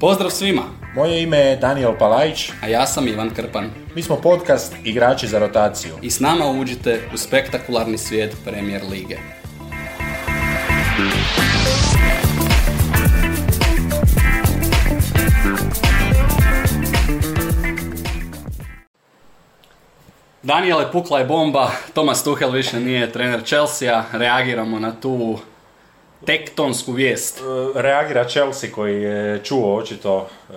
Pozdrav 0.00 0.30
svima, 0.30 0.62
Moje 0.98 1.22
ime 1.22 1.38
je 1.38 1.56
Daniel 1.56 1.92
Palajić, 1.98 2.50
a 2.62 2.68
ja 2.68 2.86
sam 2.86 3.08
Ivan 3.08 3.30
Krpan. 3.30 3.70
Mi 3.94 4.02
smo 4.02 4.16
podcast 4.16 4.74
Igrači 4.84 5.26
za 5.26 5.38
rotaciju. 5.38 5.94
i 6.02 6.10
s 6.10 6.20
nama 6.20 6.46
uđite 6.46 7.00
u 7.14 7.16
spektakularni 7.16 7.98
svijet 7.98 8.36
Premier 8.44 8.82
Lige. 8.90 9.16
Daniele, 20.42 20.92
pukla 20.92 21.18
je 21.18 21.24
bomba, 21.24 21.70
Thomas 21.92 22.24
Tuchel 22.24 22.50
više 22.50 22.80
nije 22.80 23.12
trener 23.12 23.44
Chelsea, 23.44 24.04
reagiramo 24.12 24.78
na 24.78 25.00
tu 25.00 25.38
tektonsku 26.26 26.92
vijest. 26.92 27.38
E, 27.38 27.42
Reagira 27.82 28.24
Chelsea 28.28 28.70
koji 28.74 29.02
je 29.02 29.44
čuo 29.44 29.76
očito 29.76 30.28
e, 30.50 30.52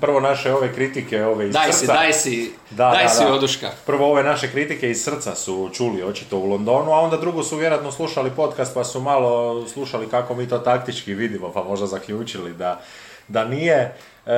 prvo 0.00 0.20
naše 0.20 0.52
ove 0.52 0.72
kritike 0.74 1.24
ove 1.24 1.46
iz 1.48 1.52
Daj 1.52 1.72
srca. 1.72 1.78
si, 1.78 1.86
daj 1.86 2.12
si, 2.12 2.52
Da, 2.70 2.90
daj 2.90 3.02
da, 3.02 3.08
si 3.08 3.24
da. 3.24 3.32
oduška. 3.34 3.70
Prvo 3.86 4.10
ove 4.10 4.22
naše 4.22 4.50
kritike 4.50 4.90
iz 4.90 5.04
srca 5.04 5.34
su 5.34 5.70
čuli 5.72 6.02
očito 6.02 6.38
u 6.38 6.46
Londonu, 6.46 6.92
a 6.92 7.00
onda 7.00 7.16
drugo 7.16 7.42
su 7.42 7.56
vjerojatno 7.56 7.92
slušali 7.92 8.30
podcast 8.36 8.74
pa 8.74 8.84
su 8.84 9.00
malo 9.00 9.64
slušali 9.68 10.08
kako 10.08 10.34
mi 10.34 10.48
to 10.48 10.58
taktički 10.58 11.14
vidimo, 11.14 11.52
pa 11.52 11.62
možda 11.64 11.86
zaključili 11.86 12.52
da, 12.54 12.80
da 13.28 13.44
nije. 13.44 13.94
E, 14.26 14.32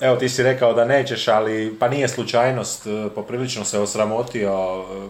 evo 0.00 0.16
ti 0.16 0.28
si 0.28 0.42
rekao 0.42 0.74
da 0.74 0.84
nećeš, 0.84 1.28
ali 1.28 1.76
pa 1.78 1.88
nije 1.88 2.08
slučajnost, 2.08 2.86
e, 2.86 3.08
poprilično 3.14 3.64
se 3.64 3.78
osramotio. 3.78 4.50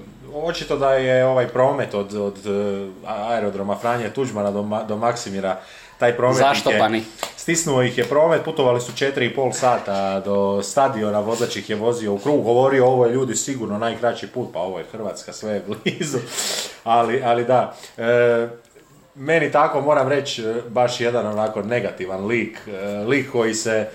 E, 0.07 0.21
Očito 0.35 0.77
da 0.77 0.93
je 0.93 1.25
ovaj 1.27 1.49
promet 1.49 1.95
od, 1.95 2.15
od 2.15 2.37
aerodroma 3.07 3.77
Franje 3.77 4.11
Tuđmana 4.11 4.51
do, 4.51 4.85
do 4.89 4.97
Maksimira, 4.97 5.57
taj 5.99 6.17
promet 6.17 6.37
ih 6.37 6.41
je- 6.41 6.49
Zaštopani. 6.49 7.03
Stisnuo 7.37 7.83
ih 7.83 7.99
je 7.99 8.05
promet, 8.05 8.45
putovali 8.45 8.81
su 8.81 8.93
4,5 8.95 9.53
sata 9.53 10.21
do 10.21 10.63
stadiona, 10.63 11.21
vozač 11.21 11.57
ih 11.57 11.71
je 11.71 11.77
vozio 11.77 12.13
u 12.15 12.19
krug, 12.19 12.43
govorio 12.43 12.87
ovo 12.87 13.07
je 13.07 13.13
ljudi 13.13 13.37
sigurno 13.37 13.79
najkraći 13.79 14.27
put, 14.27 14.49
pa 14.53 14.59
ovo 14.59 14.79
je 14.79 14.85
Hrvatska, 14.85 15.33
sve 15.33 15.53
je 15.53 15.63
blizu, 15.67 16.19
ali, 16.85 17.23
ali 17.25 17.45
da. 17.45 17.75
E, 17.99 18.49
meni 19.15 19.53
tako 19.53 19.81
moram 19.81 20.09
reći 20.09 20.45
baš 20.69 21.01
jedan 21.01 21.27
onako 21.27 21.63
negativan 21.63 22.27
lik, 22.27 22.59
lik 23.07 23.33
koji 23.33 23.55
se 23.55 23.89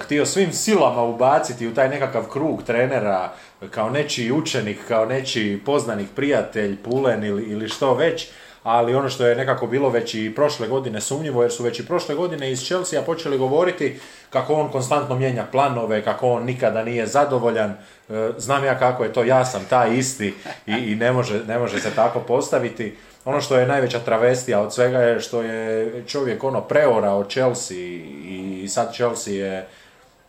htio 0.00 0.26
svim 0.26 0.52
silama 0.52 1.02
ubaciti 1.02 1.66
u 1.66 1.74
taj 1.74 1.88
nekakav 1.88 2.24
krug 2.24 2.62
trenera 2.62 3.32
kao 3.70 3.90
nečiji 3.90 4.32
učenik, 4.32 4.78
kao 4.88 5.06
nečiji 5.06 5.58
poznanik 5.58 6.08
prijatelj, 6.16 6.76
pulen 6.82 7.24
ili, 7.24 7.42
ili 7.42 7.68
što 7.68 7.94
već, 7.94 8.28
ali 8.62 8.94
ono 8.94 9.08
što 9.08 9.26
je 9.26 9.36
nekako 9.36 9.66
bilo 9.66 9.88
već 9.88 10.14
i 10.14 10.32
prošle 10.34 10.68
godine 10.68 11.00
sumnjivo, 11.00 11.42
jer 11.42 11.52
su 11.52 11.64
već 11.64 11.80
i 11.80 11.86
prošle 11.86 12.14
godine 12.14 12.52
iz 12.52 12.64
Chelsea 12.64 13.02
počeli 13.02 13.38
govoriti 13.38 14.00
kako 14.30 14.54
on 14.54 14.68
konstantno 14.68 15.16
mijenja 15.16 15.44
planove, 15.52 16.02
kako 16.02 16.28
on 16.28 16.44
nikada 16.44 16.84
nije 16.84 17.06
zadovoljan. 17.06 17.70
E, 17.70 18.30
Znam 18.36 18.64
ja 18.64 18.78
kako 18.78 19.04
je 19.04 19.12
to, 19.12 19.24
ja 19.24 19.44
sam 19.44 19.64
taj 19.70 19.96
isti 19.96 20.34
i, 20.66 20.72
i 20.72 20.94
ne, 20.94 21.12
može, 21.12 21.44
ne 21.44 21.58
može 21.58 21.80
se 21.80 21.90
tako 21.90 22.20
postaviti. 22.20 22.96
Ono 23.24 23.40
što 23.40 23.58
je 23.58 23.66
najveća 23.66 23.98
travestija 23.98 24.60
od 24.60 24.74
svega 24.74 24.98
je 24.98 25.20
što 25.20 25.42
je 25.42 26.04
čovjek 26.06 26.44
ono 26.44 26.60
preorao 26.60 27.24
Chelsea 27.24 27.76
i 27.76 28.35
sad 28.68 28.94
Chelsea 28.94 29.34
je 29.34 29.66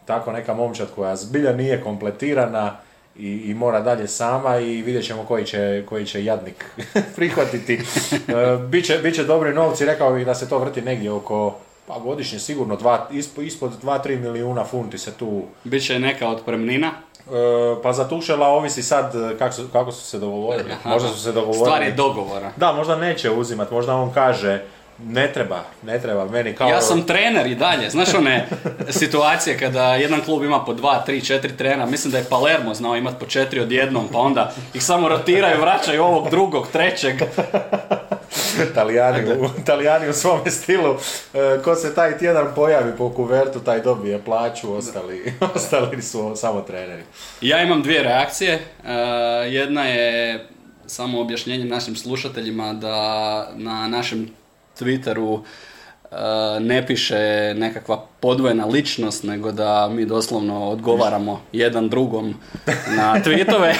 tako 0.06 0.32
neka 0.32 0.54
momčad 0.54 0.88
koja 0.96 1.16
zbilja 1.16 1.54
nije 1.54 1.82
kompletirana 1.82 2.76
i, 3.20 3.30
i 3.30 3.54
mora 3.54 3.82
dalje 3.82 4.08
sama 4.08 4.58
i 4.58 4.82
vidjet 4.82 5.06
ćemo 5.06 5.24
koji 5.24 5.46
će, 5.46 5.84
koji 5.90 6.06
će 6.06 6.24
jadnik 6.24 6.66
prihvatiti. 7.16 7.74
E, 7.74 8.58
biće, 8.70 8.98
biće 9.04 9.24
dobri 9.24 9.54
novci, 9.54 9.86
rekao 9.86 10.14
bih 10.14 10.26
da 10.26 10.36
se 10.36 10.50
to 10.50 10.60
vrti 10.60 10.82
negdje 10.82 11.12
oko 11.12 11.56
pa 11.88 12.00
godišnje 12.00 12.40
sigurno 12.40 12.76
dva, 12.76 13.08
ispod, 13.12 13.46
ispod 13.46 13.72
2-3 13.84 14.20
milijuna 14.20 14.64
funti 14.64 14.98
se 14.98 15.12
tu 15.14 15.44
Biće 15.64 16.00
neka 16.00 16.28
otpremnina. 16.28 16.88
E, 16.88 17.82
pa 17.84 17.94
za 17.94 18.08
Tušela 18.08 18.48
ovisi 18.48 18.84
sad 18.84 19.14
kako 19.40 19.54
su, 19.54 19.68
kako 19.72 19.92
su 19.92 20.06
se 20.06 20.20
dogovorili. 20.20 20.72
Aha. 20.72 20.90
Možda 20.90 21.10
su 21.10 21.20
se 21.22 21.32
dogovorili. 21.32 21.66
Stvar 21.66 21.84
je 21.84 21.92
dogovora. 21.92 22.52
Da, 22.56 22.72
možda 22.72 22.96
neće 22.96 23.32
uzimat, 23.32 23.72
možda 23.72 23.96
on 23.96 24.14
kaže 24.14 24.64
ne 25.04 25.34
treba, 25.34 25.64
ne 25.84 26.02
treba, 26.02 26.26
meni 26.26 26.54
kao... 26.54 26.70
Ja 26.70 26.82
sam 26.82 27.02
trener 27.02 27.48
i 27.48 27.56
dalje. 27.56 27.90
Znaš 27.90 28.14
one 28.14 28.48
situacije 28.90 29.58
kada 29.58 29.96
jedan 29.96 30.22
klub 30.22 30.44
ima 30.44 30.66
po 30.66 30.74
dva, 30.74 31.04
tri, 31.06 31.22
četiri 31.22 31.58
trenera. 31.58 31.86
Mislim 31.86 32.12
da 32.12 32.18
je 32.18 32.26
Palermo 32.30 32.74
znao 32.74 32.96
imati 32.96 33.18
po 33.20 33.26
četiri 33.26 33.60
odjednom, 33.60 34.08
pa 34.12 34.20
onda 34.20 34.54
ih 34.74 34.84
samo 34.84 35.10
rotiraju, 35.10 35.62
vraćaju 35.62 36.04
ovog 36.04 36.30
drugog, 36.30 36.68
trećeg. 36.72 37.16
Talijani, 38.76 39.32
u, 39.32 39.50
Talijani 39.66 40.10
u 40.10 40.14
svome 40.14 40.52
stilu, 40.52 40.96
e, 41.34 41.60
ko 41.64 41.76
se 41.76 41.96
taj 41.96 42.18
tjedan 42.18 42.48
pojavi 42.56 42.92
po 42.98 43.10
kuvertu, 43.10 43.60
taj 43.60 43.82
dobije 43.82 44.22
plaću, 44.26 44.74
ostali, 44.74 45.34
ostali 45.56 46.02
su 46.02 46.34
samo 46.36 46.62
treneri. 46.62 47.04
Ja 47.42 47.64
imam 47.64 47.82
dvije 47.82 48.04
reakcije. 48.04 48.54
E, 48.54 48.92
jedna 49.50 49.84
je 49.84 50.48
samo 50.86 51.22
objašnjenje 51.22 51.66
našim 51.66 51.96
slušateljima 51.96 52.74
da 52.74 53.50
na 53.56 53.88
našem 53.88 54.30
Twitteru 54.78 55.38
e, 55.38 56.60
ne 56.60 56.82
piše 56.86 57.54
nekakva 57.58 57.98
podvojena 58.20 58.66
ličnost, 58.66 59.24
nego 59.24 59.52
da 59.52 59.90
mi 59.90 60.06
doslovno 60.06 60.70
odgovaramo 60.70 61.42
jedan 61.52 61.90
drugom 61.90 62.36
na 62.98 63.16
tweetove. 63.26 63.74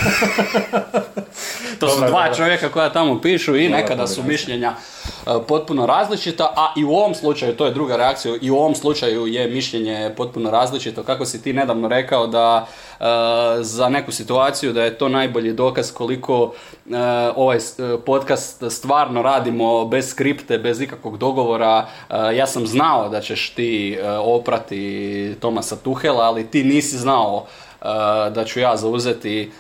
to 1.80 1.90
su 1.90 2.02
dva 2.08 2.34
čovjeka 2.34 2.70
koja 2.70 2.90
tamo 2.90 3.22
pišu 3.22 3.56
i 3.56 3.70
nekada 3.70 4.08
su 4.08 4.24
mišljenja 4.24 4.74
e, 4.74 5.32
potpuno 5.48 5.86
različita, 5.86 6.54
a 6.56 6.74
i 6.78 6.84
u 6.84 6.92
ovom 6.92 7.16
slučaju, 7.16 7.56
to 7.56 7.66
je 7.66 7.72
druga 7.72 7.96
reakcija, 7.96 8.36
i 8.42 8.52
u 8.52 8.56
ovom 8.56 8.76
slučaju 8.76 9.28
je 9.28 9.48
mišljenje 9.48 10.14
potpuno 10.18 10.52
različito. 10.52 11.04
Kako 11.04 11.26
si 11.26 11.44
ti 11.44 11.54
nedavno 11.54 11.88
rekao 11.88 12.28
da 12.28 12.68
e, 13.00 13.04
za 13.62 13.90
neku 13.90 14.12
situaciju 14.12 14.74
da 14.74 14.84
je 14.84 14.98
to 14.98 15.10
najbolji 15.10 15.54
dokaz 15.54 15.92
koliko 15.92 16.54
e, 16.86 16.98
ovaj 17.36 17.58
podcast 18.06 18.64
stvarno 18.70 19.22
radimo 19.22 19.86
bez 19.86 20.10
skripte, 20.10 20.58
bez 20.58 20.82
ikakvog 20.82 21.18
dogovora. 21.18 21.88
E, 22.10 22.36
ja 22.36 22.48
sam 22.48 22.68
znao 22.68 23.10
da 23.10 23.22
ćeš 23.22 23.50
ti 23.50 23.98
oprati 24.36 25.36
Tomasa 25.40 25.76
Tuhela, 25.76 26.24
ali 26.24 26.48
ti 26.48 26.64
nisi 26.64 26.98
znao 26.98 27.46
e, 27.46 27.86
da 28.30 28.44
ću 28.46 28.60
ja 28.60 28.78
zauzeti 28.78 29.52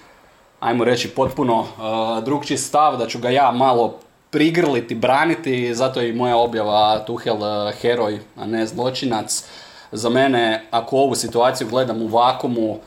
ajmo 0.60 0.84
reći 0.84 1.10
potpuno 1.10 1.60
uh, 1.60 2.24
drugčiji 2.24 2.58
stav, 2.58 2.98
da 2.98 3.08
ću 3.08 3.20
ga 3.20 3.30
ja 3.30 3.52
malo 3.52 3.96
prigrliti, 4.32 4.96
braniti, 4.96 5.76
zato 5.76 6.02
je 6.02 6.10
i 6.10 6.14
moja 6.14 6.38
objava 6.38 7.00
Tuhel 7.06 7.36
uh, 7.36 7.74
heroj, 7.82 8.20
a 8.38 8.46
ne 8.46 8.66
zločinac. 8.66 9.44
Za 9.92 10.10
mene, 10.10 10.66
ako 10.72 10.98
ovu 10.98 11.16
situaciju 11.16 11.68
gledam 11.70 12.02
u 12.02 12.08
vakumu, 12.08 12.80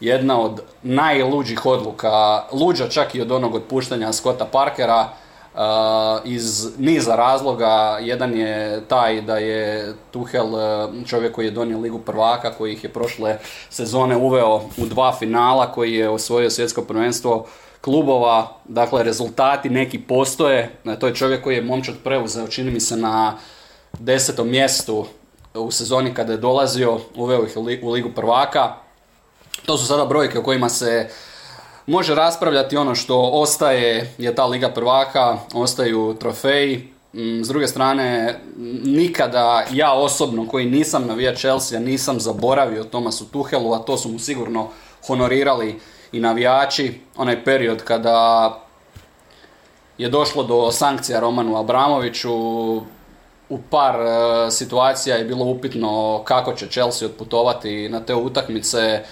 jedna 0.00 0.40
od 0.40 0.60
najluđih 0.82 1.66
odluka, 1.66 2.44
luđa 2.52 2.88
čak 2.88 3.14
i 3.14 3.20
od 3.20 3.32
onog 3.32 3.54
otpuštanja 3.54 4.12
Scotta 4.12 4.44
Parkera, 4.44 5.00
uh, 5.00 5.23
iz 6.24 6.68
niza 6.78 7.16
razloga. 7.16 7.98
Jedan 8.00 8.36
je 8.38 8.82
taj 8.88 9.22
da 9.22 9.36
je 9.36 9.94
Tuhel 10.10 10.54
uh, 10.54 10.60
čovjek 11.06 11.34
koji 11.34 11.46
je 11.46 11.50
donio 11.50 11.78
ligu 11.78 11.98
prvaka, 11.98 12.52
koji 12.52 12.72
ih 12.72 12.84
je 12.84 12.92
prošle 12.92 13.38
sezone 13.70 14.16
uveo 14.16 14.56
u 14.56 14.86
dva 14.86 15.12
finala, 15.18 15.72
koji 15.72 15.94
je 15.94 16.08
osvojio 16.08 16.50
svjetsko 16.50 16.82
prvenstvo 16.82 17.46
klubova, 17.80 18.48
dakle 18.64 19.02
rezultati 19.02 19.70
neki 19.70 19.98
postoje. 19.98 20.70
E, 20.84 20.98
To 20.98 21.06
je 21.06 21.14
čovjek 21.14 21.44
koji 21.44 21.56
je 21.56 21.62
momčad 21.62 21.94
preuzeo, 22.04 22.48
čini 22.48 22.70
mi 22.70 22.80
se 22.80 22.96
na 22.96 23.36
desetom 23.98 24.48
mjestu 24.48 25.06
u 25.54 25.70
sezoni 25.70 26.14
kada 26.14 26.32
je 26.32 26.38
dolazio, 26.38 27.00
uveo 27.14 27.44
ih 27.44 27.82
u 27.82 27.90
ligu 27.90 28.10
prvaka. 28.14 28.74
To 29.66 29.78
su 29.78 29.86
sada 29.86 30.04
brojke 30.04 30.38
o 30.38 30.42
kojima 30.42 30.68
se 30.68 31.08
može 31.86 32.14
raspravljati 32.14 32.76
ono 32.76 32.94
što 32.94 33.20
ostaje 33.20 34.14
je 34.18 34.34
ta 34.34 34.46
Liga 34.46 34.68
prvaka, 34.68 35.38
ostaju 35.54 36.16
trofeji. 36.20 36.88
Mm, 37.12 37.42
S 37.44 37.48
druge 37.48 37.66
strane, 37.66 38.40
nikada 38.84 39.64
ja 39.72 39.92
osobno 39.92 40.48
koji 40.48 40.66
nisam 40.66 41.06
navija 41.06 41.34
Chelsea 41.34 41.80
nisam 41.80 42.20
zaboravio 42.20 42.84
Tomasu 42.84 43.24
Tuhelu, 43.24 43.72
a 43.72 43.78
to 43.78 43.96
su 43.96 44.08
mu 44.08 44.18
sigurno 44.18 44.68
honorirali 45.06 45.80
i 46.12 46.20
navijači. 46.20 47.00
Onaj 47.16 47.44
period 47.44 47.82
kada 47.82 48.50
je 49.98 50.08
došlo 50.08 50.42
do 50.42 50.72
sankcija 50.72 51.20
Romanu 51.20 51.56
Abramoviću, 51.56 52.32
u 53.48 53.58
par 53.70 53.94
e, 54.00 54.50
situacija 54.50 55.16
je 55.16 55.24
bilo 55.24 55.44
upitno 55.44 56.22
kako 56.24 56.52
će 56.52 56.66
Chelsea 56.66 57.08
otputovati 57.08 57.88
na 57.88 58.00
te 58.00 58.14
utakmice, 58.14 59.02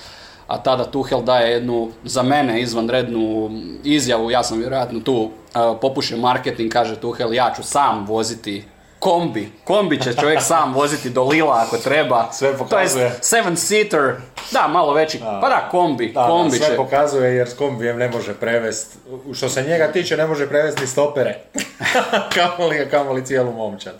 a 0.52 0.58
tada 0.58 0.84
Tuchel 0.84 1.22
daje 1.22 1.52
jednu, 1.52 1.90
za 2.04 2.22
mene, 2.22 2.60
izvanrednu 2.60 3.50
izjavu, 3.84 4.30
ja 4.30 4.42
sam 4.42 4.58
vjerojatno 4.58 5.00
tu 5.00 5.30
e, 5.30 5.58
popušio 5.80 6.18
marketing, 6.18 6.72
kaže 6.72 7.00
Tuchel, 7.00 7.34
ja 7.34 7.52
ću 7.56 7.62
sam 7.62 8.06
voziti 8.06 8.64
kombi. 8.98 9.52
Kombi 9.64 10.00
će 10.00 10.14
čovjek 10.14 10.42
sam 10.52 10.74
voziti 10.74 11.10
do 11.10 11.24
Lila 11.24 11.64
ako 11.66 11.76
treba. 11.76 12.28
Sve 12.32 12.58
pokazuje. 12.58 13.08
To 13.08 13.14
je 13.14 13.18
seven 13.22 13.56
seater, 13.56 14.14
da, 14.50 14.68
malo 14.68 14.92
veći. 14.92 15.18
Pa 15.18 15.48
da, 15.48 15.68
kombi. 15.70 16.12
Da, 16.12 16.26
kombi 16.26 16.56
sve 16.56 16.66
će. 16.66 16.76
pokazuje 16.76 17.34
jer 17.34 17.48
s 17.48 17.54
kombijem 17.54 17.98
ne 17.98 18.08
može 18.08 18.34
prevest, 18.34 18.96
što 19.34 19.48
se 19.48 19.62
njega 19.62 19.92
tiče 19.92 20.16
ne 20.16 20.26
može 20.26 20.48
prevesti 20.48 20.80
ni 20.80 20.86
stopere. 20.86 21.38
kamoli, 22.34 22.88
kamoli 22.90 23.26
cijelu 23.26 23.52
momčad. 23.52 23.94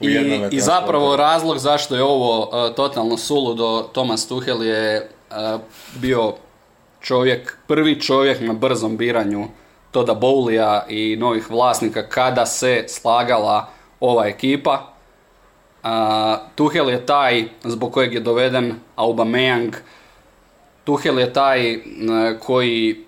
I, 0.00 0.40
I 0.50 0.60
zapravo 0.60 1.16
razlog 1.16 1.58
zašto 1.58 1.96
je 1.96 2.02
ovo 2.02 2.40
uh, 2.40 2.74
totalno 2.74 3.16
suludo, 3.16 3.88
Thomas 3.92 4.28
Tuchel 4.28 4.62
je 4.62 5.00
uh, 5.00 5.21
bio 5.94 6.34
čovjek, 7.00 7.58
prvi 7.66 8.00
čovjek 8.00 8.40
na 8.40 8.52
brzom 8.52 8.96
biranju 8.96 9.44
Toda 9.90 10.14
Bowlija 10.14 10.82
i 10.88 11.16
novih 11.16 11.50
vlasnika 11.50 12.08
kada 12.08 12.46
se 12.46 12.84
slagala 12.88 13.68
ova 14.00 14.26
ekipa. 14.26 14.88
Uh, 15.82 15.88
Tuchel 16.54 16.90
je 16.90 17.06
taj 17.06 17.44
zbog 17.64 17.92
kojeg 17.92 18.14
je 18.14 18.20
doveden 18.20 18.74
Aubameyang. 18.96 19.72
Tuchel 20.84 21.18
je 21.18 21.32
taj 21.32 21.76
uh, 21.76 21.82
koji 22.40 23.04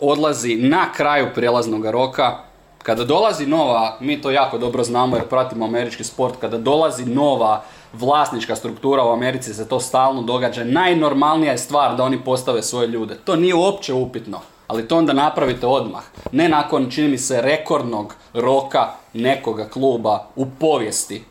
odlazi 0.00 0.56
na 0.56 0.92
kraju 0.92 1.28
prijelaznog 1.34 1.86
roka. 1.86 2.38
Kada 2.82 3.04
dolazi 3.04 3.46
nova, 3.46 3.96
mi 4.00 4.20
to 4.22 4.30
jako 4.30 4.58
dobro 4.58 4.84
znamo 4.84 5.16
jer 5.16 5.28
pratimo 5.28 5.64
američki 5.64 6.04
sport, 6.04 6.34
kada 6.40 6.58
dolazi 6.58 7.04
nova 7.04 7.64
vlasnička 7.92 8.56
struktura 8.56 9.04
u 9.04 9.12
Americi 9.12 9.54
se 9.54 9.68
to 9.68 9.80
stalno 9.80 10.22
događa. 10.22 10.64
Najnormalnija 10.64 11.52
je 11.52 11.58
stvar 11.58 11.96
da 11.96 12.04
oni 12.04 12.24
postave 12.24 12.62
svoje 12.62 12.86
ljude. 12.88 13.18
To 13.24 13.36
nije 13.36 13.54
uopće 13.54 13.94
upitno, 13.94 14.40
ali 14.66 14.88
to 14.88 14.96
onda 14.96 15.12
napravite 15.12 15.66
odmah. 15.66 16.02
Ne 16.32 16.48
nakon, 16.48 16.90
čini 16.90 17.08
mi 17.08 17.18
se, 17.18 17.40
rekordnog 17.40 18.14
roka 18.34 18.88
nekoga 19.12 19.68
kluba 19.68 20.26
u 20.36 20.46
povijesti. 20.60 21.24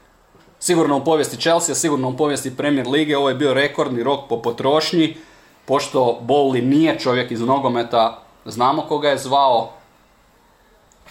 Sigurno 0.60 0.98
u 0.98 1.04
povijesti 1.04 1.42
Chelsea, 1.42 1.76
sigurno 1.76 2.10
u 2.10 2.18
povijesti 2.18 2.58
Premier 2.58 2.88
Lige, 2.88 3.18
ovo 3.18 3.30
je 3.30 3.36
bio 3.36 3.54
rekordni 3.54 4.04
rok 4.04 4.20
po 4.30 4.42
potrošnji, 4.42 5.18
pošto 5.66 6.20
Bowley 6.22 6.64
nije 6.64 7.00
čovjek 7.00 7.32
iz 7.32 7.42
nogometa, 7.42 8.20
znamo 8.46 8.82
koga 8.82 9.10
je 9.10 9.18
zvao, 9.18 9.72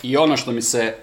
i 0.03 0.17
ono 0.17 0.37
što 0.37 0.53
mi 0.53 0.63
se 0.63 0.97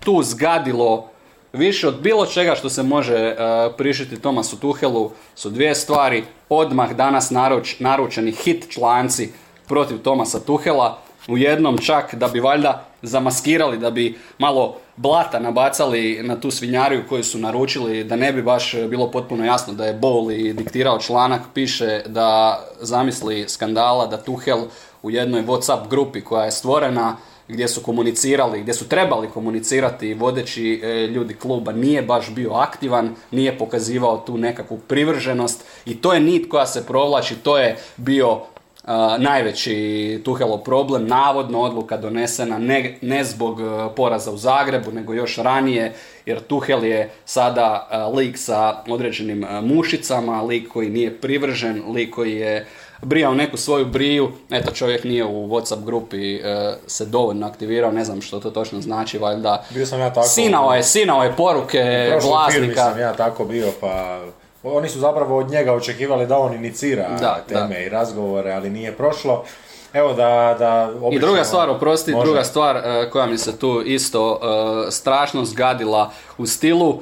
tu 0.00 0.22
zgadilo 0.22 1.08
više 1.52 1.88
od 1.88 2.00
bilo 2.00 2.26
čega 2.26 2.54
što 2.54 2.70
se 2.70 2.82
može 2.82 3.16
e, 3.16 3.36
prišiti 3.76 4.20
Tomasu 4.20 4.56
Tuhelu 4.56 5.10
su 5.34 5.50
dvije 5.50 5.74
stvari. 5.74 6.24
Odmah 6.48 6.92
danas 6.92 7.30
naruč, 7.30 7.80
naručeni 7.80 8.32
hit 8.32 8.70
članci 8.70 9.32
protiv 9.68 9.98
Tomasa 9.98 10.40
Tuhela. 10.40 10.98
U 11.28 11.38
jednom 11.38 11.78
čak 11.78 12.14
da 12.14 12.28
bi 12.28 12.40
valjda 12.40 12.84
zamaskirali, 13.02 13.78
da 13.78 13.90
bi 13.90 14.18
malo 14.38 14.76
blata 14.96 15.38
nabacali 15.40 16.20
na 16.22 16.40
tu 16.40 16.50
svinjariju 16.50 17.04
koju 17.08 17.24
su 17.24 17.38
naručili, 17.38 18.04
da 18.04 18.16
ne 18.16 18.32
bi 18.32 18.42
baš 18.42 18.74
bilo 18.88 19.10
potpuno 19.10 19.44
jasno 19.44 19.74
da 19.74 19.84
je 19.84 19.98
Bowley 19.98 20.52
diktirao 20.52 20.98
članak, 20.98 21.42
piše 21.54 22.02
da 22.06 22.60
zamisli 22.80 23.48
skandala 23.48 24.06
da 24.06 24.16
Tuhel 24.16 24.60
u 25.02 25.10
jednoj 25.10 25.42
Whatsapp 25.42 25.88
grupi 25.88 26.20
koja 26.20 26.44
je 26.44 26.50
stvorena 26.50 27.16
gdje 27.48 27.68
su 27.68 27.82
komunicirali, 27.82 28.60
gdje 28.60 28.74
su 28.74 28.88
trebali 28.88 29.28
komunicirati 29.28 30.14
vodeći 30.14 30.80
e, 30.82 31.06
ljudi 31.06 31.34
kluba 31.34 31.72
nije 31.72 32.02
baš 32.02 32.30
bio 32.30 32.52
aktivan, 32.52 33.14
nije 33.30 33.58
pokazivao 33.58 34.18
tu 34.26 34.38
nekakvu 34.38 34.78
privrženost 34.78 35.64
i 35.86 35.96
to 35.96 36.12
je 36.12 36.20
nit 36.20 36.50
koja 36.50 36.66
se 36.66 36.86
provlači, 36.86 37.34
to 37.34 37.58
je 37.58 37.76
bio 37.96 38.40
a, 38.84 39.16
najveći 39.18 40.20
Tuhelov 40.24 40.58
problem, 40.58 41.06
navodno 41.06 41.60
odluka 41.60 41.96
donesena 41.96 42.58
ne, 42.58 42.98
ne 43.00 43.24
zbog 43.24 43.60
e, 43.60 43.64
poraza 43.96 44.30
u 44.30 44.36
Zagrebu, 44.36 44.92
nego 44.92 45.14
još 45.14 45.36
ranije, 45.36 45.92
jer 46.26 46.40
Tuhel 46.40 46.84
je 46.84 47.10
sada 47.24 47.88
a, 47.90 48.08
lik 48.08 48.38
sa 48.38 48.82
određenim 48.88 49.44
a, 49.44 49.60
mušicama, 49.60 50.42
lik 50.42 50.68
koji 50.68 50.90
nije 50.90 51.20
privržen, 51.20 51.82
lik 51.92 52.14
koji 52.14 52.32
je 52.32 52.66
brijao 53.02 53.34
neku 53.34 53.56
svoju 53.56 53.86
briju, 53.86 54.32
eto 54.50 54.70
čovjek 54.70 55.04
nije 55.04 55.24
u 55.24 55.48
Whatsapp 55.48 55.84
grupi 55.84 56.36
e, 56.36 56.74
se 56.86 57.04
dovoljno 57.04 57.46
aktivirao, 57.46 57.92
ne 57.92 58.04
znam 58.04 58.20
što 58.20 58.40
to 58.40 58.50
točno 58.50 58.80
znači, 58.80 59.18
valjda 59.18 59.64
Bio 59.70 59.86
sam 59.86 60.00
ja 60.00 60.12
tako... 60.12 60.26
sinao 60.28 60.74
je, 60.74 60.82
sinao 60.82 61.24
je 61.24 61.32
poruke 61.36 62.12
vlasnika. 62.22 62.90
sam 62.90 63.00
ja 63.00 63.12
tako 63.12 63.44
bio, 63.44 63.68
pa... 63.80 64.20
Oni 64.62 64.88
su 64.88 64.98
zapravo 64.98 65.38
od 65.38 65.50
njega 65.50 65.72
očekivali 65.72 66.26
da 66.26 66.38
on 66.38 66.54
inicira 66.54 67.08
Da, 67.20 67.44
teme 67.48 67.74
da. 67.74 67.78
i 67.78 67.88
razgovore, 67.88 68.52
ali 68.52 68.70
nije 68.70 68.92
prošlo. 68.92 69.44
Evo 69.92 70.12
da, 70.12 70.56
da 70.58 70.92
I 71.10 71.18
druga 71.18 71.44
stvar, 71.44 71.70
oprosti, 71.70 72.12
Može. 72.12 72.24
druga 72.24 72.44
stvar 72.44 72.76
e, 72.76 73.10
koja 73.10 73.26
mi 73.26 73.38
se 73.38 73.58
tu 73.58 73.82
isto 73.86 74.40
e, 74.88 74.90
strašno 74.90 75.44
zgadila 75.44 76.10
u 76.38 76.46
stilu 76.46 76.98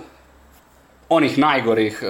onih 1.10 1.38
najgorih 1.38 2.02
e, 2.02 2.06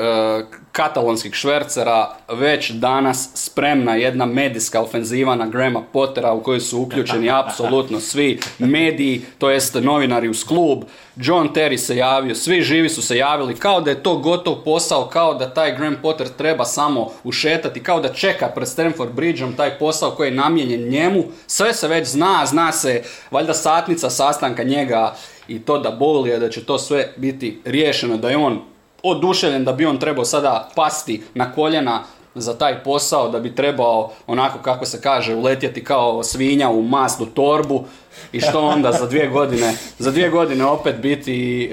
katalonskih 0.73 1.35
švercera, 1.35 2.17
već 2.29 2.71
danas 2.71 3.31
spremna 3.35 3.95
jedna 3.95 4.27
medijska 4.27 4.81
ofenziva 4.81 5.35
na 5.35 5.47
Grahama 5.47 5.83
Pottera 5.93 6.33
u 6.33 6.43
kojoj 6.43 6.61
su 6.61 6.81
uključeni 6.81 7.31
apsolutno 7.41 8.01
svi 8.01 8.39
mediji, 8.59 9.23
to 9.39 9.51
jest 9.51 9.75
novinari 9.75 10.29
uz 10.29 10.45
klub. 10.45 10.85
John 11.17 11.49
Terry 11.55 11.77
se 11.77 11.97
javio, 11.97 12.35
svi 12.35 12.63
živi 12.63 12.89
su 12.89 13.03
se 13.03 13.17
javili, 13.17 13.57
kao 13.57 13.81
da 13.81 13.91
je 13.91 14.03
to 14.03 14.17
gotov 14.17 14.55
posao, 14.65 15.09
kao 15.09 15.35
da 15.35 15.55
taj 15.55 15.77
Graham 15.77 15.97
Potter 16.03 16.29
treba 16.29 16.65
samo 16.65 17.11
ušetati, 17.25 17.83
kao 17.83 18.01
da 18.01 18.13
čeka 18.13 18.49
pred 18.49 18.69
Stamford 18.69 19.13
Bridgeom 19.13 19.57
taj 19.57 19.79
posao 19.79 20.11
koji 20.11 20.29
je 20.29 20.35
namijenjen 20.35 20.89
njemu. 20.89 21.25
Sve 21.47 21.75
se 21.75 21.89
već 21.89 22.09
zna, 22.09 22.47
zna 22.47 22.73
se 22.73 23.03
valjda 23.31 23.55
satnica 23.55 24.11
sastanka 24.11 24.63
njega 24.63 25.15
i 25.49 25.59
to 25.59 25.79
da 25.79 25.91
boli, 25.91 26.39
da 26.39 26.51
će 26.51 26.65
to 26.65 26.79
sve 26.79 27.13
biti 27.17 27.61
riješeno, 27.65 28.17
da 28.17 28.31
je 28.31 28.37
on 28.37 28.61
oduševljen 29.03 29.65
da 29.65 29.73
bi 29.73 29.87
on 29.87 29.99
trebao 29.99 30.25
sada 30.25 30.69
pasti 30.75 31.23
na 31.35 31.53
koljena 31.53 32.03
za 32.35 32.59
taj 32.59 32.83
posao, 32.83 33.29
da 33.29 33.41
bi 33.41 33.55
trebao 33.55 34.11
onako 34.27 34.59
kako 34.59 34.85
se 34.85 35.01
kaže 35.01 35.35
uletjeti 35.35 35.85
kao 35.85 36.23
svinja 36.23 36.69
u 36.69 36.83
masnu 36.83 37.27
torbu 37.27 37.85
i 38.33 38.41
što 38.41 38.61
onda 38.61 38.93
za 38.93 39.07
dvije 39.07 39.29
godine, 39.29 39.75
za 39.99 40.11
dvije 40.11 40.31
godine 40.31 40.65
opet 40.65 40.97
biti 40.97 41.65
e, 41.65 41.71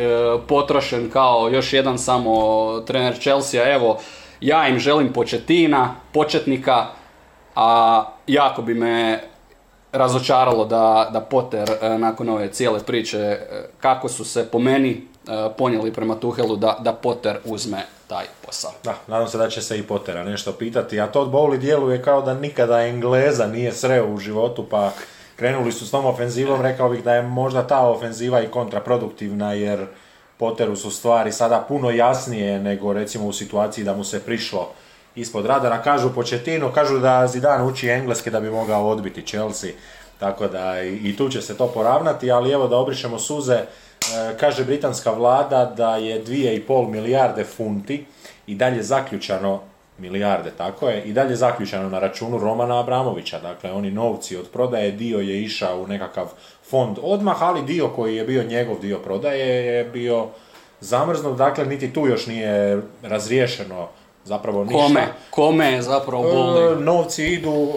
potrošen 0.48 1.10
kao 1.10 1.50
još 1.50 1.74
jedan 1.74 1.98
samo 1.98 2.34
trener 2.88 3.20
Chelsea, 3.20 3.74
evo 3.74 4.00
ja 4.42 4.68
im 4.68 4.80
želim 4.80 5.14
početina, 5.14 5.96
početnika, 6.14 6.86
a 7.56 8.04
jako 8.28 8.62
bi 8.62 8.74
me 8.74 9.20
razočaralo 9.92 10.66
da, 10.66 11.10
da 11.14 11.22
Potter 11.22 11.70
e, 11.82 11.98
nakon 11.98 12.30
ove 12.30 12.52
cijele 12.52 12.80
priče 12.80 13.18
e, 13.18 13.40
kako 13.80 14.10
su 14.10 14.26
se 14.26 14.48
po 14.52 14.60
meni 14.60 15.08
ponijeli 15.58 15.94
prema 15.94 16.16
Tuhelu 16.16 16.56
da, 16.56 16.78
da 16.80 16.94
Potter 16.94 17.38
uzme 17.46 17.86
taj 18.08 18.26
posao. 18.46 18.72
Da, 18.84 18.96
nadam 19.08 19.28
se 19.28 19.38
da 19.38 19.50
će 19.50 19.62
se 19.62 19.80
i 19.80 19.84
Pottera 19.84 20.24
nešto 20.24 20.52
pitati, 20.52 21.00
a 21.00 21.08
Todd 21.08 21.32
Bowley 21.32 21.58
djeluje 21.58 22.04
kao 22.04 22.22
da 22.22 22.34
nikada 22.34 22.82
Engleza 22.82 23.48
nije 23.48 23.72
sreo 23.72 24.08
u 24.08 24.18
životu, 24.18 24.66
pa 24.70 24.92
krenuli 25.36 25.72
su 25.72 25.88
s 25.88 25.92
tom 25.92 26.06
ofenzivom, 26.06 26.62
rekao 26.62 26.90
bih 26.90 27.04
da 27.04 27.14
je 27.14 27.22
možda 27.22 27.68
ta 27.68 27.88
ofenziva 27.88 28.42
i 28.42 28.48
kontraproduktivna, 28.48 29.54
jer 29.54 29.88
Potteru 30.38 30.76
su 30.76 30.92
stvari 30.92 31.32
sada 31.32 31.66
puno 31.68 31.90
jasnije 31.90 32.60
nego 32.60 32.94
recimo 32.94 33.28
u 33.28 33.34
situaciji 33.34 33.86
da 33.86 33.94
mu 33.94 34.04
se 34.04 34.20
prišlo 34.20 34.70
ispod 35.16 35.46
radara. 35.46 35.82
Kažu 35.82 36.14
Početino, 36.14 36.72
kažu 36.72 37.00
da 37.00 37.28
Zidane 37.28 37.64
uči 37.64 37.88
engleski 37.88 38.30
da 38.30 38.40
bi 38.40 38.50
mogao 38.50 38.88
odbiti 38.88 39.26
Chelsea, 39.28 39.72
tako 40.20 40.48
da 40.48 40.82
i, 40.82 40.96
i 40.96 41.18
tu 41.18 41.30
će 41.30 41.42
se 41.42 41.58
to 41.58 41.68
poravnati, 41.68 42.32
ali 42.32 42.52
evo 42.52 42.68
da 42.68 42.78
obrišemo 42.78 43.20
suze, 43.20 43.54
e, 43.54 43.66
kaže 44.40 44.64
britanska 44.64 45.12
vlada 45.12 45.74
da 45.78 45.96
je 45.96 46.24
2,5 46.26 46.90
milijarde 46.90 47.44
funti 47.44 48.06
i 48.48 48.56
dalje 48.56 48.84
zaključano 48.84 49.60
milijarde, 49.98 50.52
tako 50.58 50.90
je, 50.90 51.04
i 51.04 51.14
dalje 51.14 51.36
zaključano 51.36 51.90
na 51.90 52.00
računu 52.00 52.38
Romana 52.38 52.80
Abramovića, 52.80 53.40
dakle 53.40 53.72
oni 53.72 53.92
novci 53.92 54.38
od 54.38 54.50
prodaje, 54.54 54.92
dio 54.92 55.20
je 55.20 55.42
išao 55.42 55.82
u 55.82 55.88
nekakav 55.88 56.28
fond 56.70 56.98
odmah, 57.02 57.44
ali 57.44 57.62
dio 57.62 57.88
koji 57.88 58.16
je 58.16 58.24
bio 58.24 58.44
njegov 58.44 58.80
dio 58.80 59.00
prodaje 59.00 59.66
je 59.66 59.84
bio 59.84 60.28
zamrznut, 60.80 61.38
dakle 61.38 61.66
niti 61.66 61.94
tu 61.94 62.08
još 62.08 62.28
nije 62.28 62.82
razriješeno 63.04 63.88
zapravo 64.24 64.64
ništa. 64.64 64.78
Kome? 64.78 65.08
Kome 65.30 65.72
je 65.72 65.82
zapravo 65.82 66.24
boli? 66.24 66.74
E, 66.74 66.76
novci 66.76 67.26
idu 67.26 67.68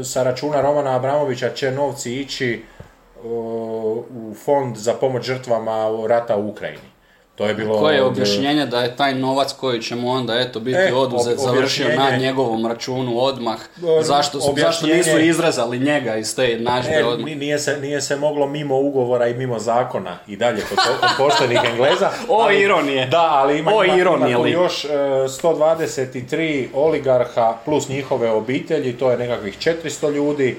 e, 0.00 0.04
sa 0.04 0.22
računa 0.22 0.60
Romana 0.60 0.96
Abramovića 0.96 1.50
će 1.50 1.70
novci 1.70 2.20
ići 2.20 2.62
e, 2.77 2.77
u 3.24 4.04
fond 4.34 4.76
za 4.76 4.94
pomoć 4.94 5.24
žrtvama 5.24 5.76
rata 6.08 6.36
u 6.36 6.48
Ukrajini. 6.48 6.88
To 7.34 7.46
je 7.46 7.54
bilo 7.54 7.78
Koje 7.78 7.94
je 7.94 8.02
objašnjenje 8.02 8.66
da 8.66 8.80
je 8.80 8.96
taj 8.96 9.14
novac 9.14 9.52
koji 9.52 9.82
će 9.82 9.96
mu 9.96 10.10
onda 10.10 10.34
eto 10.36 10.60
biti 10.60 10.78
E, 10.78 10.94
oduzet 10.94 11.34
ob- 11.34 11.42
završio 11.42 11.88
na 11.88 12.16
njegovom 12.16 12.66
računu 12.66 13.18
odmah? 13.18 13.58
Zašto, 14.00 14.38
zašto 14.56 14.86
nisu 14.86 15.18
izrezali 15.20 15.78
njega 15.78 16.16
iz 16.16 16.36
te 16.36 16.44
jednadžbe 16.44 16.92
E, 16.92 17.04
odmah? 17.04 17.26
ni- 17.26 17.34
nije, 17.34 17.58
se, 17.58 17.76
nije 17.76 18.00
se 18.00 18.16
moglo 18.16 18.46
mimo 18.46 18.78
ugovora 18.78 19.28
i 19.28 19.34
mimo 19.34 19.58
zakona 19.58 20.18
i 20.26 20.36
dalje 20.36 20.60
kod, 20.60 20.78
kod 21.00 21.08
poštenih 21.18 21.58
Engleza. 21.64 22.10
O, 22.28 22.34
ali- 22.36 22.60
ironije. 22.60 23.06
Da, 23.06 23.28
ali 23.30 23.58
ima, 23.58 23.70
O, 23.74 23.84
ima, 23.84 23.96
ironije 23.96 24.30
ima 24.30 24.40
tu 24.40 24.46
još 24.48 24.84
e, 24.84 24.88
123 24.88 26.66
oligarha 26.74 27.56
plus 27.64 27.88
njihove 27.88 28.30
obitelji, 28.30 28.92
to 28.92 29.10
je 29.10 29.16
nekakvih 29.18 29.58
400 29.58 30.12
ljudi 30.12 30.56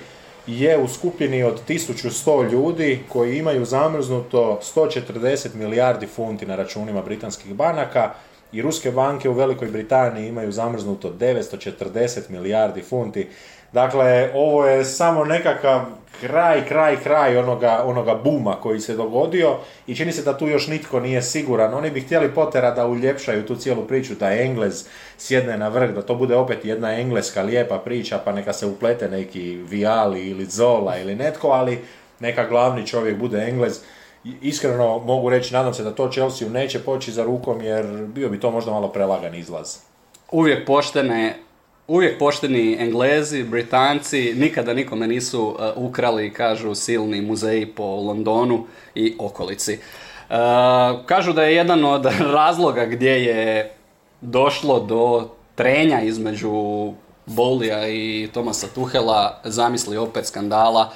je 0.58 0.78
u 0.78 0.88
skupini 0.88 1.44
od 1.44 1.62
1100 1.68 2.52
ljudi 2.52 3.00
koji 3.10 3.38
imaju 3.38 3.66
zamrznuto 3.66 4.60
140 4.76 5.56
milijardi 5.56 6.08
funti 6.08 6.46
na 6.46 6.56
računima 6.56 7.02
britanskih 7.02 7.54
banaka 7.54 8.14
i 8.52 8.62
ruske 8.62 8.92
banke 8.92 9.30
u 9.30 9.34
Velikoj 9.34 9.68
Britaniji 9.68 10.28
imaju 10.28 10.52
zamrznuto 10.52 11.14
940 11.20 12.30
milijardi 12.30 12.82
funti. 12.82 13.28
Dakle, 13.74 14.32
ovo 14.34 14.66
je 14.66 14.86
samo 14.86 15.26
nekakav 15.26 15.82
kraj, 16.22 16.66
kraj, 16.68 16.98
kraj 17.04 17.38
onoga, 17.38 17.84
onoga 17.86 18.16
buma 18.16 18.56
koji 18.62 18.80
se 18.80 18.96
dogodio 18.96 19.56
i 19.88 19.96
čini 19.96 20.12
se 20.12 20.24
da 20.24 20.38
tu 20.38 20.48
još 20.48 20.68
nitko 20.68 21.00
nije 21.00 21.22
siguran. 21.22 21.74
Oni 21.74 21.92
bi 21.92 22.02
htjeli 22.02 22.34
potera 22.36 22.72
da 22.72 22.88
uljepšaju 22.88 23.46
tu 23.46 23.56
cijelu 23.56 23.84
priču, 23.88 24.16
da 24.16 24.34
Englez 24.34 24.86
sjedne 25.18 25.58
na 25.58 25.68
vrh, 25.68 25.92
da 25.92 26.02
to 26.02 26.16
bude 26.16 26.36
opet 26.36 26.66
jedna 26.66 27.00
engleska 27.00 27.42
lijepa 27.42 27.78
priča, 27.78 28.20
pa 28.26 28.32
neka 28.32 28.54
se 28.54 28.66
uplete 28.66 29.10
neki 29.10 29.56
Viali 29.56 30.28
ili 30.28 30.46
Zola 30.46 30.98
ili 30.98 31.16
netko, 31.16 31.48
ali 31.48 31.80
neka 32.20 32.46
glavni 32.48 32.88
čovjek 32.88 33.18
bude 33.18 33.38
Englez. 33.50 33.80
Iskreno 34.42 35.00
mogu 35.00 35.30
reći, 35.30 35.54
nadam 35.54 35.74
se 35.74 35.84
da 35.84 35.92
to 35.92 36.12
Chelsea 36.12 36.50
neće 36.50 36.80
poći 36.80 37.12
za 37.12 37.24
rukom, 37.24 37.62
jer 37.62 37.86
bio 38.08 38.30
bi 38.30 38.40
to 38.40 38.52
možda 38.52 38.72
malo 38.72 38.88
prelagan 38.88 39.36
izlaz. 39.36 39.78
Uvijek 40.32 40.68
poštene 40.68 41.36
uvijek 41.90 42.20
pošteni 42.20 42.78
Englezi, 42.80 43.44
Britanci, 43.44 44.34
nikada 44.38 44.74
nikome 44.74 45.08
nisu 45.08 45.48
uh, 45.48 45.56
ukrali, 45.76 46.34
kažu, 46.34 46.76
silni 46.76 47.22
muzeji 47.22 47.66
po 47.66 47.84
Londonu 47.84 48.66
i 48.96 49.16
okolici. 49.20 49.80
Uh, 50.30 50.36
kažu 51.06 51.34
da 51.34 51.44
je 51.44 51.56
jedan 51.56 51.86
od 51.86 52.06
razloga 52.38 52.86
gdje 52.86 53.26
je 53.26 53.72
došlo 54.22 54.80
do 54.80 55.30
trenja 55.56 56.02
između 56.02 56.54
Bolija 57.26 57.88
i 57.88 58.30
Tomasa 58.34 58.68
Tuhela, 58.76 59.42
zamisli 59.44 59.98
opet 59.98 60.26
skandala, 60.26 60.92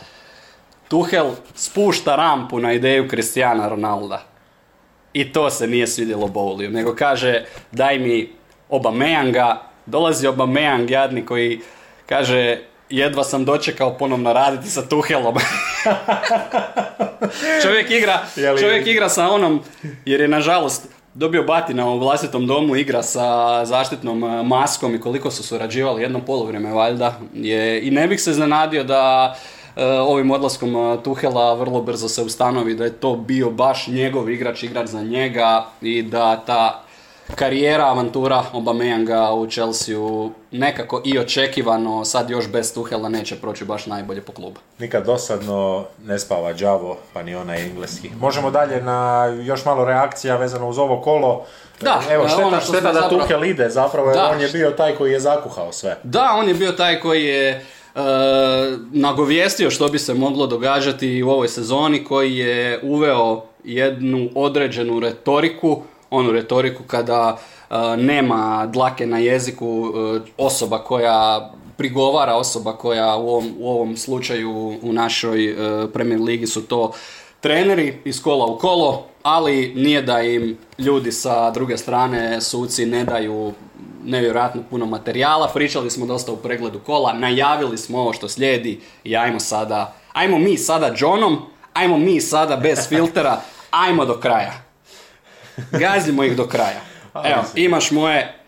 Tuhel 0.87 1.31
spušta 1.55 2.15
rampu 2.15 2.59
na 2.59 2.73
ideju 2.73 3.07
Kristijana 3.07 3.67
Ronalda. 3.69 4.23
I 5.13 5.31
to 5.33 5.49
se 5.49 5.67
nije 5.67 5.87
svidjelo 5.87 6.27
Bowliju, 6.27 6.69
nego 6.69 6.95
kaže 6.95 7.45
daj 7.71 7.99
mi 7.99 8.31
Obameyanga, 8.69 9.72
dolazi 9.85 10.27
Obameyang 10.27 10.91
jadni 10.91 11.25
koji 11.25 11.61
kaže 12.05 12.59
jedva 12.89 13.23
sam 13.23 13.45
dočekao 13.45 13.97
ponovno 13.97 14.33
raditi 14.33 14.69
sa 14.69 14.81
Tuhelom. 14.81 15.35
čovjek 17.63 17.91
igra, 17.91 18.25
čovjek 18.59 18.87
igra 18.87 19.09
sa 19.09 19.29
onom, 19.29 19.61
jer 20.05 20.21
je 20.21 20.27
nažalost 20.27 20.87
dobio 21.13 21.43
batina 21.43 21.89
u 21.89 21.99
vlastitom 21.99 22.47
domu, 22.47 22.75
igra 22.75 23.03
sa 23.03 23.65
zaštitnom 23.65 24.23
e, 24.23 24.43
maskom 24.43 24.95
i 24.95 25.01
koliko 25.01 25.31
su 25.31 25.43
surađivali 25.43 26.01
jedno 26.01 26.19
polovrijeme 26.19 26.73
valjda. 26.73 27.19
Je, 27.33 27.87
I 27.87 27.91
ne 27.91 28.07
bih 28.07 28.21
se 28.21 28.33
zanadio 28.33 28.83
da 28.83 29.35
e, 29.75 29.85
ovim 29.85 30.31
odlaskom 30.31 30.75
e, 30.75 31.03
Tuhela 31.03 31.53
vrlo 31.53 31.81
brzo 31.81 32.09
se 32.09 32.21
ustanovi 32.21 32.75
da 32.75 32.83
je 32.83 32.93
to 32.93 33.15
bio 33.15 33.49
baš 33.49 33.87
njegov 33.87 34.29
igrač, 34.29 34.63
igrač 34.63 34.87
za 34.87 35.01
njega 35.01 35.65
i 35.81 36.01
da 36.01 36.43
ta 36.45 36.82
karijera, 37.35 37.85
avantura 37.85 38.43
Obameyanga 38.53 39.31
u 39.31 39.47
Chelsea 39.47 39.95
nekako 40.51 41.01
i 41.05 41.19
očekivano, 41.19 42.05
sad 42.05 42.29
još 42.29 42.47
bez 42.47 42.73
Tuhela 42.73 43.09
neće 43.09 43.35
proći 43.35 43.65
baš 43.65 43.85
najbolje 43.85 44.21
po 44.21 44.31
klubu. 44.31 44.59
Nikad 44.79 45.05
dosadno 45.05 45.85
ne 46.05 46.19
spava 46.19 46.53
Đavo, 46.53 46.97
pa 47.13 47.23
ni 47.23 47.35
onaj 47.35 47.65
engleski. 47.65 48.09
Možemo 48.19 48.51
dalje 48.51 48.81
na 48.81 49.25
još 49.43 49.65
malo 49.65 49.85
reakcija 49.85 50.37
vezano 50.37 50.69
uz 50.69 50.77
ovo 50.77 51.01
kolo. 51.01 51.45
Da, 51.81 52.01
Evo, 52.11 52.27
šteta, 52.27 52.47
ono 52.47 52.61
šteta 52.61 52.91
da 52.91 53.01
zapravo... 53.01 53.21
Tuhel 53.21 53.43
ide, 53.43 53.69
zapravo 53.69 54.13
da. 54.13 54.29
on 54.29 54.41
je 54.41 54.49
bio 54.49 54.71
taj 54.71 54.95
koji 54.95 55.11
je 55.11 55.19
zakuhao 55.19 55.71
sve. 55.71 55.97
Da, 56.03 56.35
on 56.39 56.47
je 56.47 56.53
bio 56.53 56.71
taj 56.71 56.99
koji 56.99 57.25
je 57.25 57.65
uh, 57.95 58.01
nagovijestio 58.91 59.71
što 59.71 59.87
bi 59.87 59.99
se 59.99 60.13
moglo 60.13 60.47
događati 60.47 61.23
u 61.23 61.29
ovoj 61.29 61.47
sezoni, 61.47 62.03
koji 62.03 62.37
je 62.37 62.79
uveo 62.83 63.41
jednu 63.63 64.29
određenu 64.35 64.99
retoriku 64.99 65.81
onu 66.13 66.31
retoriku 66.31 66.83
kada 66.87 67.37
e, 67.69 67.75
nema 67.97 68.69
dlake 68.73 69.05
na 69.05 69.17
jeziku 69.17 69.93
e, 69.95 70.19
osoba 70.37 70.77
koja 70.77 71.51
prigovara, 71.77 72.35
osoba 72.35 72.73
koja 72.73 73.15
u 73.15 73.29
ovom, 73.29 73.53
u 73.59 73.69
ovom 73.69 73.97
slučaju 73.97 74.79
u 74.81 74.93
našoj 74.93 75.45
e, 75.45 75.87
Premier 75.93 76.21
Ligi 76.21 76.47
su 76.47 76.67
to 76.67 76.91
treneri 77.41 77.97
iz 78.05 78.21
kola 78.23 78.45
u 78.45 78.57
kolo, 78.57 79.05
ali 79.23 79.73
nije 79.75 80.01
da 80.01 80.21
im 80.21 80.57
ljudi 80.77 81.11
sa 81.11 81.51
druge 81.51 81.77
strane, 81.77 82.41
suci, 82.41 82.85
ne 82.85 83.03
daju 83.03 83.53
nevjerojatno 84.03 84.61
puno 84.69 84.85
materijala. 84.85 85.47
Pričali 85.53 85.91
smo 85.91 86.05
dosta 86.05 86.31
u 86.31 86.37
pregledu 86.37 86.79
kola, 86.79 87.13
najavili 87.13 87.77
smo 87.77 87.99
ovo 87.99 88.13
što 88.13 88.29
slijedi 88.29 88.81
i 89.03 89.17
ajmo 89.17 89.39
sada, 89.39 89.95
ajmo 90.13 90.39
mi 90.39 90.57
sada 90.57 90.93
Johnom, 90.97 91.37
ajmo 91.73 91.97
mi 91.97 92.21
sada 92.21 92.55
bez 92.55 92.89
filtera, 92.89 93.41
ajmo 93.85 94.05
do 94.05 94.19
kraja. 94.19 94.62
Gazimo 95.71 96.23
ih 96.23 96.35
do 96.35 96.47
kraja. 96.47 96.81
Evo, 97.13 97.43
imaš 97.55 97.91
moje 97.91 98.43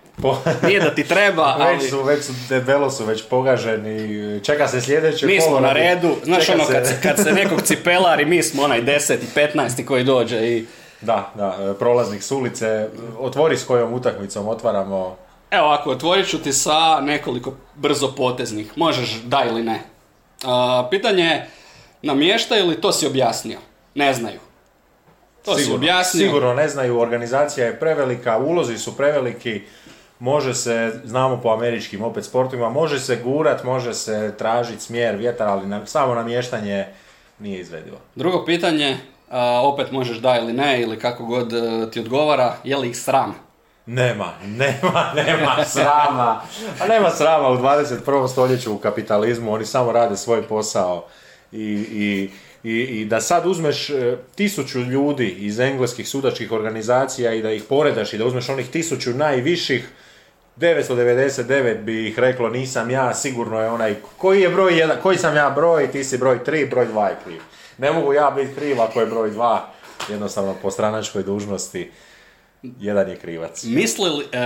Nije 0.63 0.79
da 0.79 0.95
ti 0.95 1.03
treba, 1.03 1.43
ali... 1.59 1.77
Već 1.77 1.89
su, 1.89 2.03
već 2.03 2.25
su, 2.25 2.33
debelo 2.49 2.91
su 2.91 3.05
već 3.05 3.23
pogaženi, 3.29 4.39
čeka 4.43 4.67
se 4.67 4.81
sljedeće 4.81 5.25
Mi 5.25 5.41
smo 5.41 5.59
na 5.59 5.73
redu, 5.73 6.15
znaš 6.23 6.49
ono, 6.49 6.65
kad, 6.65 6.87
se, 6.87 6.99
kad 7.03 7.17
se 7.17 7.31
nekog 7.31 7.61
cipelari, 7.61 8.25
mi 8.25 8.43
smo 8.43 8.63
onaj 8.63 8.81
10 8.81 9.13
i 9.13 9.39
15 9.55 9.85
koji 9.85 10.03
dođe 10.03 10.37
i... 10.37 10.65
Da, 11.01 11.31
da, 11.35 11.75
prolaznik 11.79 12.23
s 12.23 12.31
ulice, 12.31 12.87
otvori 13.19 13.57
s 13.57 13.63
kojom 13.63 13.93
utakmicom 13.93 14.47
otvaramo... 14.47 15.17
Evo, 15.51 15.67
ako 15.67 15.89
otvorit 15.89 16.29
ću 16.29 16.37
ti 16.37 16.53
sa 16.53 17.01
nekoliko 17.01 17.53
brzo 17.75 18.11
poteznih, 18.17 18.71
možeš 18.75 19.21
da 19.23 19.43
ili 19.49 19.63
ne. 19.63 19.79
Uh, 20.43 20.49
pitanje 20.89 21.23
je, 21.23 21.49
namješta 22.01 22.57
ili 22.57 22.81
to 22.81 22.91
si 22.91 23.07
objasnio? 23.07 23.59
Ne 23.95 24.13
znaju. 24.13 24.39
To 25.45 25.55
sigurno, 25.57 26.03
Sigurno 26.03 26.53
ne 26.53 26.69
znaju, 26.69 26.99
organizacija 26.99 27.65
je 27.65 27.79
prevelika, 27.79 28.37
ulozi 28.37 28.77
su 28.77 28.97
preveliki, 28.97 29.61
može 30.19 30.53
se, 30.53 30.93
znamo 31.03 31.41
po 31.41 31.49
američkim 31.49 32.03
opet 32.03 32.25
sportovima, 32.25 32.69
može 32.69 32.99
se 32.99 33.19
gurat, 33.23 33.63
može 33.63 33.93
se 33.93 34.33
tražiti 34.37 34.81
smjer, 34.81 35.15
vjetar, 35.15 35.47
ali 35.47 35.67
na, 35.67 35.85
samo 35.85 36.15
namještanje 36.15 36.85
nije 37.39 37.59
izvedivo. 37.59 37.97
Drugo 38.15 38.45
pitanje, 38.45 38.97
opet 39.63 39.91
možeš 39.91 40.17
da 40.17 40.37
ili 40.37 40.53
ne, 40.53 40.81
ili 40.81 40.99
kako 40.99 41.25
god 41.25 41.53
e, 41.53 41.91
ti 41.91 41.99
odgovara, 41.99 42.55
je 42.63 42.77
li 42.77 42.89
ih 42.89 42.97
sram? 42.97 43.35
Nema, 43.85 44.33
nema, 44.45 45.11
nema 45.15 45.65
srama. 45.65 46.41
A 46.79 46.87
nema 46.87 47.09
srama 47.09 47.49
u 47.49 47.57
21. 47.57 48.27
stoljeću 48.27 48.73
u 48.73 48.77
kapitalizmu, 48.77 49.53
oni 49.53 49.65
samo 49.65 49.91
rade 49.91 50.17
svoj 50.17 50.41
posao 50.41 51.05
i, 51.51 51.85
i 51.91 52.29
i, 52.65 53.01
i 53.01 53.05
da 53.05 53.21
sad 53.21 53.45
uzmeš 53.45 53.89
e, 53.89 54.17
tisuću 54.35 54.79
ljudi 54.79 55.29
iz 55.29 55.59
engleskih 55.59 56.07
sudačkih 56.07 56.51
organizacija 56.51 57.33
i 57.33 57.41
da 57.41 57.51
ih 57.51 57.63
poredaš 57.69 58.13
i 58.13 58.17
da 58.17 58.25
uzmeš 58.25 58.49
onih 58.49 58.69
tisuću 58.69 59.13
najviših, 59.13 59.89
999 60.57 61.83
bi 61.83 62.07
ih 62.07 62.19
reklo 62.19 62.49
nisam 62.49 62.91
ja, 62.91 63.13
sigurno 63.13 63.61
je 63.61 63.69
onaj, 63.69 63.95
koji 64.17 64.41
je 64.41 64.49
broj 64.49 64.79
jedan, 64.79 64.97
koji 65.03 65.17
sam 65.17 65.35
ja 65.35 65.49
broj, 65.49 65.91
ti 65.91 66.03
si 66.03 66.17
broj 66.17 66.39
3, 66.45 66.69
broj 66.69 66.87
2 66.93 67.07
je 67.07 67.15
kriv. 67.25 67.41
Ne 67.77 67.91
mogu 67.91 68.13
ja 68.13 68.31
biti 68.35 68.55
kriv 68.55 68.81
ako 68.81 68.99
je 68.99 69.05
broj 69.05 69.31
2, 69.31 69.59
jednostavno 70.09 70.55
po 70.61 70.71
stranačkoj 70.71 71.23
dužnosti, 71.23 71.91
jedan 72.79 73.09
je 73.09 73.15
krivac. 73.15 73.63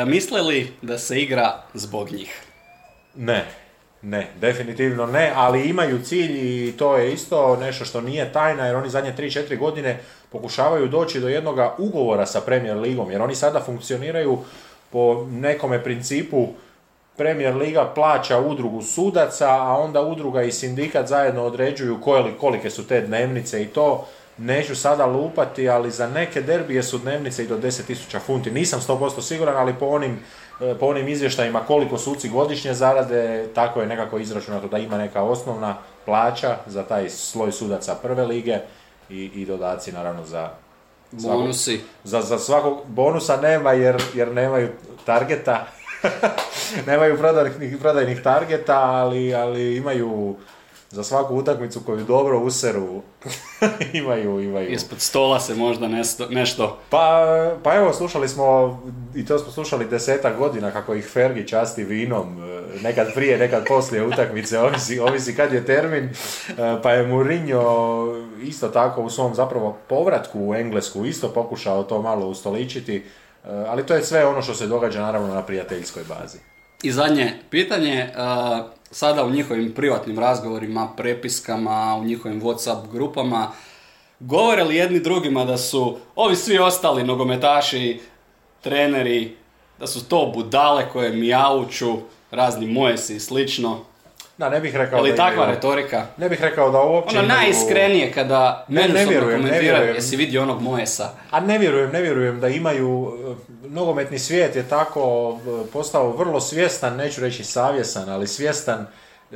Misle 0.06 0.42
li 0.42 0.74
da 0.82 0.98
se 0.98 1.22
igra 1.22 1.64
zbog 1.74 2.12
njih? 2.12 2.42
Ne, 3.16 3.46
ne, 4.02 4.28
definitivno 4.42 5.06
ne, 5.06 5.32
ali 5.36 5.70
imaju 5.70 6.04
cilj 6.04 6.32
i 6.32 6.72
to 6.78 6.98
je 6.98 7.14
isto 7.14 7.56
nešto 7.56 7.86
što 7.86 8.02
nije 8.02 8.34
tajna 8.34 8.66
jer 8.66 8.76
oni 8.76 8.90
zadnje 8.90 9.14
3-4 9.18 9.58
godine 9.58 10.00
pokušavaju 10.30 10.88
doći 10.88 11.20
do 11.20 11.28
jednog 11.28 11.60
ugovora 11.78 12.26
sa 12.26 12.42
Premier 12.42 12.78
Ligom 12.78 13.12
jer 13.12 13.22
oni 13.22 13.36
sada 13.36 13.62
funkcioniraju 13.62 14.38
po 14.90 15.28
nekome 15.32 15.84
principu 15.84 16.48
Premier 17.18 17.56
Liga 17.56 17.92
plaća 17.96 18.40
udrugu 18.40 18.82
sudaca, 18.82 19.50
a 19.50 19.78
onda 19.78 20.02
udruga 20.02 20.44
i 20.44 20.52
sindikat 20.52 21.08
zajedno 21.08 21.44
određuju 21.44 22.02
koje, 22.02 22.38
kolike 22.40 22.70
su 22.70 22.88
te 22.88 23.02
dnevnice 23.02 23.64
i 23.64 23.68
to 23.68 24.06
neću 24.38 24.76
sada 24.76 25.06
lupati, 25.06 25.70
ali 25.70 25.92
za 25.92 26.08
neke 26.08 26.42
derbije 26.42 26.84
su 26.84 26.98
dnevnice 26.98 27.44
i 27.44 27.48
do 27.48 27.58
10.000 27.58 28.20
funti. 28.20 28.52
Nisam 28.52 28.82
100% 28.88 29.22
siguran, 29.22 29.58
ali 29.58 29.74
po 29.80 29.86
onim 29.86 30.20
po 30.80 30.86
onim 30.86 31.08
izvještajima 31.08 31.60
koliko 31.60 31.98
suci 31.98 32.30
godišnje 32.30 32.74
zarade, 32.74 33.48
tako 33.56 33.82
je 33.82 33.88
nekako 33.88 34.20
izračunato 34.20 34.68
da 34.68 34.78
ima 34.78 34.98
neka 34.98 35.22
osnovna 35.22 35.78
plaća 36.06 36.58
za 36.68 36.84
taj 36.84 37.10
sloj 37.10 37.52
sudaca 37.52 37.96
prve 37.96 38.26
lige 38.26 38.60
i, 39.10 39.24
i 39.36 39.46
dodaci 39.46 39.92
naravno 39.92 40.26
za 40.26 40.50
bonusi. 41.12 41.82
Za, 42.04 42.22
za 42.22 42.40
svakog 42.40 42.80
bonusa 42.88 43.38
nema 43.38 43.72
jer, 43.72 44.04
jer 44.14 44.34
nemaju 44.34 44.70
targeta, 45.06 45.68
nemaju 46.88 47.18
prodajnih, 47.18 47.78
prodajnih 47.80 48.24
targeta, 48.24 48.80
ali, 48.80 49.36
ali 49.36 49.76
imaju 49.76 50.36
za 50.90 51.04
svaku 51.04 51.36
utakmicu 51.36 51.82
koju 51.86 52.04
dobro 52.04 52.40
useru 52.40 53.02
imaju, 53.94 54.40
imaju. 54.40 54.70
Ispod 54.70 55.02
stola 55.02 55.40
se 55.40 55.56
možda 55.56 55.88
nesto, 55.88 56.28
nešto... 56.30 56.78
Pa, 56.90 57.26
pa 57.64 57.76
evo, 57.76 57.94
slušali 57.94 58.28
smo, 58.28 58.80
i 59.16 59.26
to 59.26 59.40
smo 59.40 59.52
slušali 59.52 59.88
desetak 59.88 60.38
godina 60.38 60.72
kako 60.72 60.94
ih 60.94 61.06
Fergi 61.06 61.48
časti 61.48 61.84
vinom, 61.84 62.44
e, 62.44 62.62
nekad 62.84 63.14
prije, 63.14 63.38
nekad 63.38 63.64
poslije 63.68 64.06
utakmice, 64.06 64.60
ovisi, 64.68 65.00
ovisi 65.00 65.36
kad 65.36 65.54
je 65.54 65.66
termin, 65.66 66.10
E, 66.50 66.82
pa 66.84 66.92
je 66.92 67.08
Mourinho 67.08 68.06
isto 68.42 68.68
tako 68.68 69.02
u 69.02 69.10
svom 69.10 69.36
zapravo 69.36 69.78
povratku 69.88 70.40
u 70.50 70.56
Englesku 70.56 71.06
isto 71.06 71.34
pokušao 71.34 71.84
to 71.84 72.02
malo 72.02 72.28
ustoličiti, 72.28 72.96
e, 72.96 73.04
ali 73.68 73.86
to 73.86 73.96
je 73.96 74.04
sve 74.04 74.26
ono 74.26 74.42
što 74.42 74.54
se 74.54 74.68
događa 74.68 75.02
naravno 75.02 75.34
na 75.34 75.42
prijateljskoj 75.42 76.04
bazi. 76.04 76.38
I 76.84 76.92
zadnje 76.92 77.34
pitanje, 77.50 78.10
uh, 78.16 78.66
sada 78.92 79.26
u 79.26 79.30
njihovim 79.30 79.72
privatnim 79.74 80.20
razgovorima, 80.20 80.90
prepiskama, 80.98 81.98
u 82.02 82.04
njihovim 82.04 82.42
Whatsapp 82.42 82.92
grupama, 82.92 83.52
govore 84.20 84.64
li 84.64 84.76
jedni 84.76 85.00
drugima 85.00 85.46
da 85.46 85.58
su 85.58 85.98
ovi 86.16 86.36
svi 86.36 86.58
ostali 86.58 87.04
nogometaši, 87.04 88.00
treneri, 88.62 89.36
da 89.80 89.88
su 89.88 90.08
to 90.08 90.32
budale 90.36 90.90
koje 90.90 91.14
mijauču, 91.14 91.98
razni 92.32 92.68
mojesi 92.68 93.16
i 93.16 93.20
slično? 93.20 93.80
Da, 94.40 94.50
ne 94.50 94.60
bih 94.60 94.76
rekao 94.76 95.00
Ali 95.00 95.10
da 95.10 95.16
takva 95.16 95.34
imaju- 95.34 95.52
retorika? 95.52 96.06
Ne 96.18 96.30
bih 96.30 96.42
rekao 96.42 96.72
da 96.72 96.80
uopće 96.80 97.18
Ono 97.18 97.26
imaju- 97.26 97.40
najiskrenije 97.40 98.12
kada 98.12 98.66
Ne, 98.68 98.88
ne 98.88 99.06
vjerujem, 99.06 99.42
ne 99.42 99.60
vjerujem. 99.60 99.96
jesi 99.96 100.16
vidio 100.16 100.42
onog 100.42 100.62
mojesa? 100.62 101.10
A 101.32 101.40
ne 101.40 101.58
vjerujem, 101.58 101.90
ne 101.92 102.02
vjerujem 102.02 102.40
da 102.40 102.48
imaju, 102.48 103.14
e, 103.28 103.68
nogometni 103.68 104.20
svijet 104.20 104.56
je 104.56 104.64
tako 104.64 105.02
e, 105.38 105.72
postao 105.74 106.12
vrlo 106.12 106.40
svjestan, 106.42 106.96
neću 106.96 107.22
reći 107.22 107.44
savjesan, 107.44 108.10
ali 108.10 108.28
svjestan 108.28 108.88
e, 109.32 109.36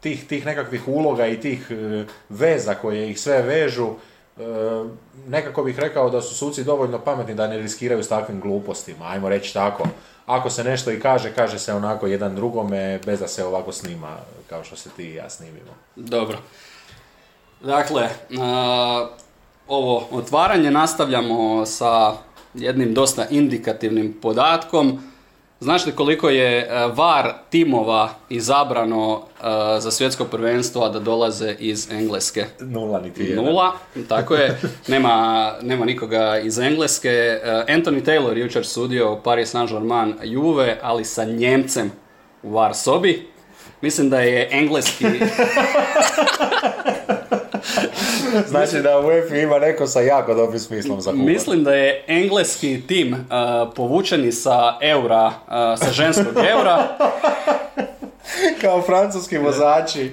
tih, 0.00 0.26
tih 0.26 0.46
nekakvih 0.46 0.88
uloga 0.88 1.26
i 1.26 1.40
tih 1.40 1.66
veza 2.28 2.74
koje 2.74 3.10
ih 3.10 3.20
sve 3.20 3.42
vežu. 3.42 3.88
E, 4.38 4.84
nekako 5.28 5.62
bih 5.62 5.78
rekao 5.78 6.10
da 6.10 6.22
su 6.22 6.34
suci 6.34 6.64
dovoljno 6.64 6.98
pametni 6.98 7.34
da 7.34 7.46
ne 7.46 7.58
riskiraju 7.58 8.02
s 8.02 8.08
takvim 8.08 8.40
glupostima, 8.40 9.04
ajmo 9.08 9.28
reći 9.28 9.54
tako. 9.54 9.84
Ako 10.26 10.50
se 10.50 10.64
nešto 10.64 10.90
i 10.90 11.00
kaže, 11.00 11.34
kaže 11.34 11.58
se 11.58 11.74
onako 11.74 12.06
jedan 12.06 12.34
drugome, 12.34 13.00
bez 13.06 13.20
da 13.20 13.28
se 13.28 13.44
ovako 13.44 13.72
snima, 13.72 14.16
kao 14.48 14.64
što 14.64 14.76
se 14.76 14.90
ti 14.96 15.04
i 15.04 15.14
ja 15.14 15.30
snimimo. 15.30 15.70
Dobro. 15.96 16.38
Dakle, 17.60 18.08
ovo 19.68 20.08
otvaranje 20.10 20.70
nastavljamo 20.70 21.66
sa 21.66 22.12
jednim 22.54 22.94
dosta 22.94 23.26
indikativnim 23.30 24.18
podatkom. 24.22 25.02
Znaš 25.60 25.86
li 25.86 25.92
koliko 25.92 26.28
je 26.28 26.58
e, 26.58 26.66
VAR 26.94 27.32
timova 27.50 28.10
izabrano 28.28 29.22
e, 29.22 29.44
za 29.80 29.90
svjetsko 29.90 30.24
prvenstvo, 30.24 30.84
a 30.84 30.88
da 30.88 30.98
dolaze 30.98 31.56
iz 31.58 31.90
Engleske? 31.90 32.44
Nula 32.60 33.00
niti 33.00 33.24
jedan. 33.24 33.44
Nula, 33.44 33.72
tako 34.08 34.34
je. 34.34 34.60
Nema, 34.88 35.52
nema 35.62 35.84
nikoga 35.84 36.38
iz 36.38 36.58
Engleske. 36.58 37.08
E, 37.08 37.40
Anthony 37.68 38.04
Taylor 38.04 38.36
jučer 38.36 38.66
sudio 38.66 39.20
Paris 39.24 39.54
Saint-Germain 39.54 40.14
Juve, 40.22 40.78
ali 40.82 41.04
sa 41.04 41.24
Njemcem 41.24 41.92
u 42.42 42.50
VAR 42.50 42.74
sobi. 42.74 43.28
Mislim 43.80 44.10
da 44.10 44.20
je 44.20 44.48
engleski... 44.52 45.04
Znači 48.50 48.78
da 48.82 48.98
u 48.98 49.06
UEFA 49.06 49.36
ima 49.36 49.58
neko 49.58 49.86
sa 49.86 50.00
jako 50.00 50.34
dobrim 50.34 50.60
smislom 50.60 51.00
za 51.00 51.10
humor. 51.10 51.26
Mislim 51.26 51.64
da 51.64 51.74
je 51.74 52.04
engleski 52.06 52.82
tim 52.86 53.12
uh, 53.12 53.18
povučeni 53.74 54.32
sa 54.32 54.78
eura, 54.80 55.26
uh, 55.26 55.78
sa 55.78 55.92
ženskog 55.92 56.36
eura. 56.52 56.88
Kao 58.60 58.82
francuski 58.82 59.38
vozači, 59.38 60.10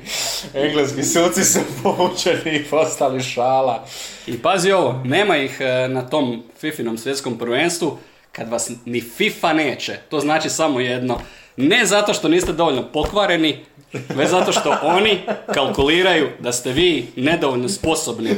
engleski 0.54 1.04
suci 1.04 1.44
su 1.44 1.60
povučeni 1.84 2.56
i 2.56 2.63
postali 2.63 3.24
šala. 3.24 3.86
I 4.27 4.42
pazi 4.42 4.72
ovo, 4.72 5.01
nema 5.06 5.38
ih 5.38 5.58
uh, 5.60 5.92
na 5.94 6.01
tom 6.01 6.44
Fifinom 6.60 6.98
svjetskom 6.98 7.38
prvenstvu 7.38 7.98
kad 8.32 8.50
vas 8.50 8.72
ni 8.86 9.01
FIFA 9.01 9.54
neće. 9.54 9.98
To 10.10 10.20
znači 10.20 10.50
samo 10.50 10.80
jedno. 10.80 11.20
Ne 11.58 11.86
zato 11.86 12.13
što 12.13 12.27
niste 12.27 12.54
dovoljno 12.54 12.84
pokvareni, 12.94 13.65
već 14.10 14.30
zato 14.30 14.52
što 14.52 14.78
oni 14.84 15.22
kalkuliraju 15.48 16.30
da 16.40 16.52
ste 16.52 16.72
vi 16.72 17.08
nedovoljno 17.16 17.70
sposobni. 17.70 18.30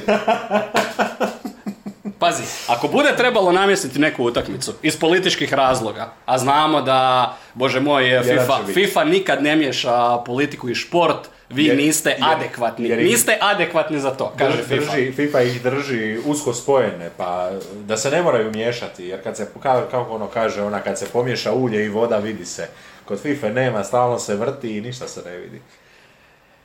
Pazi, 2.20 2.44
ako 2.68 2.88
bude 2.88 3.14
trebalo 3.18 3.52
namjestiti 3.52 4.00
neku 4.00 4.24
utakmicu 4.24 4.74
iz 4.82 4.98
političkih 4.98 5.54
razloga, 5.54 6.14
a 6.26 6.38
znamo 6.38 6.82
da, 6.82 7.34
bože 7.54 7.80
moj, 7.80 8.22
FIFA. 8.24 8.60
FIFA 8.66 9.04
nikad 9.04 9.44
ne 9.44 9.56
miješa 9.56 9.94
politiku 10.18 10.70
i 10.70 10.76
šport, 10.76 11.18
vi 11.50 11.66
Jer- 11.66 11.78
niste 11.78 12.10
jer- 12.10 12.20
adekvatni. 12.28 12.90
jer 12.90 13.00
ih- 13.00 13.06
niste 13.06 13.38
adekvatni 13.42 14.00
za 14.00 14.12
to, 14.12 14.34
kaže 14.38 14.58
FIFA. 14.60 14.92
Drži, 14.92 15.12
FIFA 15.12 15.42
ih 15.42 15.62
drži 15.64 16.18
usko 16.26 16.54
spojene, 16.54 17.10
pa 17.18 17.50
da 17.76 17.98
se 17.98 18.12
ne 18.12 18.22
moraju 18.22 18.52
miješati, 18.52 19.06
jer 19.06 19.24
kad 19.24 19.38
se, 19.38 19.48
kao, 19.64 19.82
kako 19.92 20.12
ono 20.12 20.28
kaže, 20.28 20.62
ona 20.62 20.80
kad 20.80 21.00
se 21.00 21.06
pomiješa 21.06 21.54
ulje 21.54 21.86
i 21.86 21.90
voda 21.90 22.18
vidi 22.18 22.46
se. 22.46 22.68
Kod 23.08 23.20
FIFA 23.20 23.50
nema, 23.50 23.84
stalno 23.84 24.20
se 24.20 24.36
vrti 24.36 24.78
i 24.78 24.82
ništa 24.82 25.08
se 25.08 25.22
ne 25.26 25.38
vidi. 25.38 25.62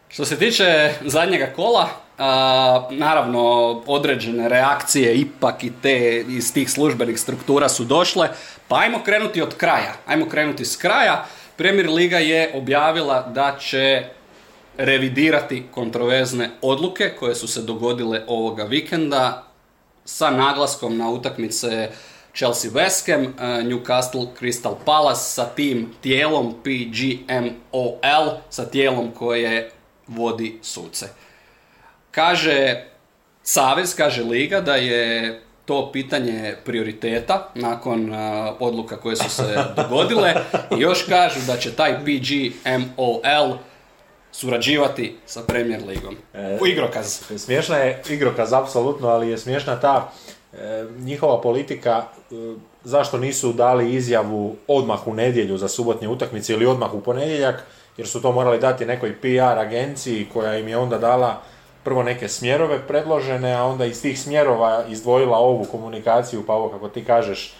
Što 0.08 0.24
se 0.24 0.38
tiče 0.38 0.94
zadnjega 1.04 1.46
kola, 1.56 1.88
a, 2.18 2.88
naravno 2.90 3.42
određene 3.86 4.48
reakcije 4.48 5.14
ipak 5.14 5.64
i 5.64 5.72
te 5.82 6.24
iz 6.28 6.52
tih 6.54 6.70
službenih 6.70 7.20
struktura 7.20 7.68
su 7.68 7.84
došle, 7.84 8.28
pa 8.68 8.76
ajmo 8.76 9.02
krenuti 9.04 9.42
od 9.42 9.56
kraja. 9.56 9.94
Ajmo 10.06 10.28
krenuti 10.28 10.64
s 10.64 10.76
kraja. 10.76 11.24
Premier 11.56 11.90
Liga 11.90 12.18
je 12.18 12.50
objavila 12.54 13.22
da 13.22 13.56
će 13.60 14.04
revidirati 14.76 15.66
kontroverzne 15.70 16.50
odluke 16.62 17.12
koje 17.18 17.34
su 17.34 17.48
se 17.48 17.62
dogodile 17.62 18.22
ovoga 18.26 18.64
vikenda 18.64 19.44
sa 20.04 20.30
naglaskom 20.30 20.98
na 20.98 21.10
utakmice 21.10 21.88
Chelsea 22.34 22.70
West 22.70 23.12
Ham, 23.12 23.22
eh, 23.24 23.64
Newcastle 23.64 24.26
Crystal 24.40 24.74
Palace 24.84 25.20
sa 25.20 25.44
tim 25.44 25.92
tijelom 26.00 26.54
PGMOL, 26.62 28.30
sa 28.50 28.64
tijelom 28.64 29.10
koje 29.10 29.70
vodi 30.06 30.58
suce. 30.62 31.06
Kaže 32.10 32.84
Savez, 33.42 33.94
kaže 33.94 34.22
Liga 34.22 34.60
da 34.60 34.74
je 34.74 35.40
to 35.64 35.92
pitanje 35.92 36.56
prioriteta 36.64 37.50
nakon 37.54 38.14
eh, 38.14 38.52
odluka 38.58 38.96
koje 38.96 39.16
su 39.16 39.30
se 39.30 39.64
dogodile 39.76 40.34
i 40.76 40.80
još 40.80 41.02
kažu 41.08 41.40
da 41.46 41.56
će 41.56 41.72
taj 41.72 41.98
PGMOL 41.98 43.56
surađivati 44.32 45.16
sa 45.26 45.40
Premier 45.46 45.82
Ligom. 45.86 46.16
E, 46.34 46.58
igrokaz. 46.66 47.20
Smiješna 47.36 47.76
je 47.76 48.02
igrokaz, 48.08 48.52
apsolutno, 48.52 49.08
ali 49.08 49.28
je 49.28 49.38
smiješna 49.38 49.80
ta 49.80 50.12
e, 50.28 50.41
njihova 50.98 51.40
politika 51.40 52.02
e, 52.02 52.34
zašto 52.84 53.18
nisu 53.18 53.52
dali 53.52 53.94
izjavu 53.94 54.56
odmah 54.68 55.06
u 55.06 55.14
nedjelju 55.14 55.58
za 55.58 55.68
subotnje 55.68 56.08
utakmice 56.08 56.52
ili 56.52 56.66
odmah 56.66 56.94
u 56.94 57.00
ponedjeljak, 57.00 57.64
jer 57.96 58.08
su 58.08 58.22
to 58.22 58.32
morali 58.32 58.58
dati 58.58 58.86
nekoj 58.86 59.20
PR 59.20 59.58
agenciji 59.58 60.28
koja 60.32 60.58
im 60.58 60.68
je 60.68 60.76
onda 60.76 60.98
dala 60.98 61.42
prvo 61.84 62.02
neke 62.02 62.28
smjerove 62.28 62.78
predložene, 62.88 63.52
a 63.54 63.64
onda 63.64 63.84
iz 63.84 64.02
tih 64.02 64.20
smjerova 64.20 64.84
izdvojila 64.88 65.38
ovu 65.38 65.64
komunikaciju, 65.64 66.46
pa 66.46 66.54
ovo 66.54 66.68
kako 66.68 66.88
ti 66.88 67.04
kažeš, 67.04 67.54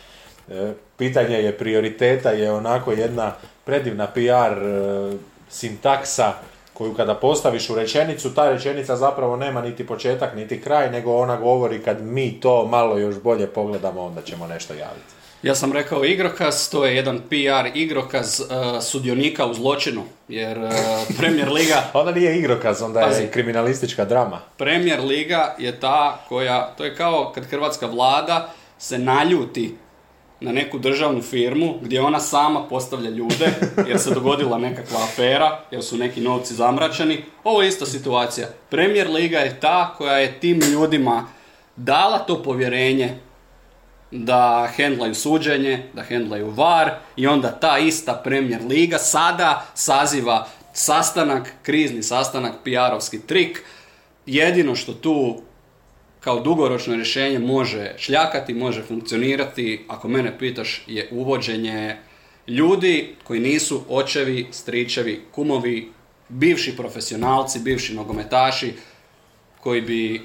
e, 0.48 0.72
pitanje 0.96 1.36
je 1.36 1.58
prioriteta, 1.58 2.30
je 2.30 2.52
onako 2.52 2.92
jedna 2.92 3.32
predivna 3.64 4.06
PR 4.06 4.62
e, 4.62 5.12
sintaksa 5.48 6.32
koju 6.74 6.94
kada 6.94 7.14
postaviš 7.14 7.70
u 7.70 7.74
rečenicu, 7.74 8.34
ta 8.34 8.50
rečenica 8.50 8.96
zapravo 8.96 9.36
nema 9.36 9.62
niti 9.62 9.86
početak 9.86 10.34
niti 10.34 10.62
kraj, 10.62 10.90
nego 10.90 11.16
ona 11.16 11.36
govori 11.36 11.82
kad 11.82 12.02
mi 12.02 12.40
to 12.40 12.66
malo 12.66 12.98
još 12.98 13.20
bolje 13.20 13.46
pogledamo, 13.46 14.00
onda 14.00 14.22
ćemo 14.22 14.46
nešto 14.46 14.74
javiti. 14.74 15.12
Ja 15.42 15.54
sam 15.54 15.72
rekao 15.72 16.04
igrokaz, 16.04 16.70
to 16.70 16.84
je 16.86 16.96
jedan 16.96 17.18
PR 17.18 17.78
igrokaz 17.78 18.40
uh, 18.40 18.46
sudionika 18.82 19.46
u 19.46 19.54
zločinu, 19.54 20.02
jer 20.28 20.58
uh, 20.58 20.70
Premier 21.18 21.48
Liga 21.52 21.82
Onda 21.94 22.12
nije 22.12 22.38
igrokaz, 22.38 22.82
onda 22.82 23.00
Pazi. 23.00 23.22
je 23.22 23.30
kriminalistička 23.30 24.04
drama. 24.04 24.40
Premier 24.56 25.00
Liga 25.00 25.56
je 25.58 25.80
ta 25.80 26.24
koja, 26.28 26.74
to 26.76 26.84
je 26.84 26.96
kao 26.96 27.32
kad 27.34 27.44
hrvatska 27.44 27.86
vlada 27.86 28.48
se 28.78 28.98
naljuti 28.98 29.76
na 30.42 30.52
neku 30.52 30.78
državnu 30.78 31.22
firmu 31.22 31.74
gdje 31.82 32.00
ona 32.00 32.20
sama 32.20 32.68
postavlja 32.68 33.10
ljude 33.10 33.52
jer 33.88 33.98
se 33.98 34.14
dogodila 34.14 34.58
nekakva 34.58 35.02
afera, 35.04 35.60
jer 35.70 35.82
su 35.82 35.96
neki 35.96 36.20
novci 36.20 36.54
zamračeni. 36.54 37.24
Ovo 37.44 37.62
je 37.62 37.68
ista 37.68 37.86
situacija. 37.86 38.48
Premier 38.70 39.10
Liga 39.10 39.38
je 39.38 39.60
ta 39.60 39.94
koja 39.98 40.18
je 40.18 40.40
tim 40.40 40.60
ljudima 40.72 41.26
dala 41.76 42.18
to 42.18 42.42
povjerenje 42.42 43.14
da 44.10 44.68
hendlaju 44.76 45.14
suđenje, 45.14 45.82
da 45.94 46.02
hendlaju 46.02 46.50
VAR 46.50 46.90
i 47.16 47.26
onda 47.26 47.50
ta 47.50 47.78
ista 47.78 48.20
Premier 48.24 48.60
Liga 48.68 48.98
sada 48.98 49.66
saziva 49.74 50.46
sastanak, 50.72 51.52
krizni 51.62 52.02
sastanak, 52.02 52.52
PR-ovski 52.64 53.26
trik. 53.26 53.64
Jedino 54.26 54.74
što 54.74 54.92
tu 54.92 55.42
kao 56.24 56.40
dugoročno 56.40 56.94
rješenje 56.94 57.38
može 57.38 57.94
šljakati, 57.98 58.54
može 58.54 58.82
funkcionirati, 58.82 59.84
ako 59.88 60.08
mene 60.08 60.38
pitaš, 60.38 60.84
je 60.86 61.08
uvođenje 61.10 61.96
ljudi 62.48 63.14
koji 63.24 63.40
nisu 63.40 63.82
očevi, 63.88 64.46
stričevi, 64.50 65.20
kumovi, 65.32 65.92
bivši 66.28 66.76
profesionalci, 66.76 67.58
bivši 67.58 67.94
nogometaši 67.94 68.72
koji 69.60 69.80
bi 69.80 70.22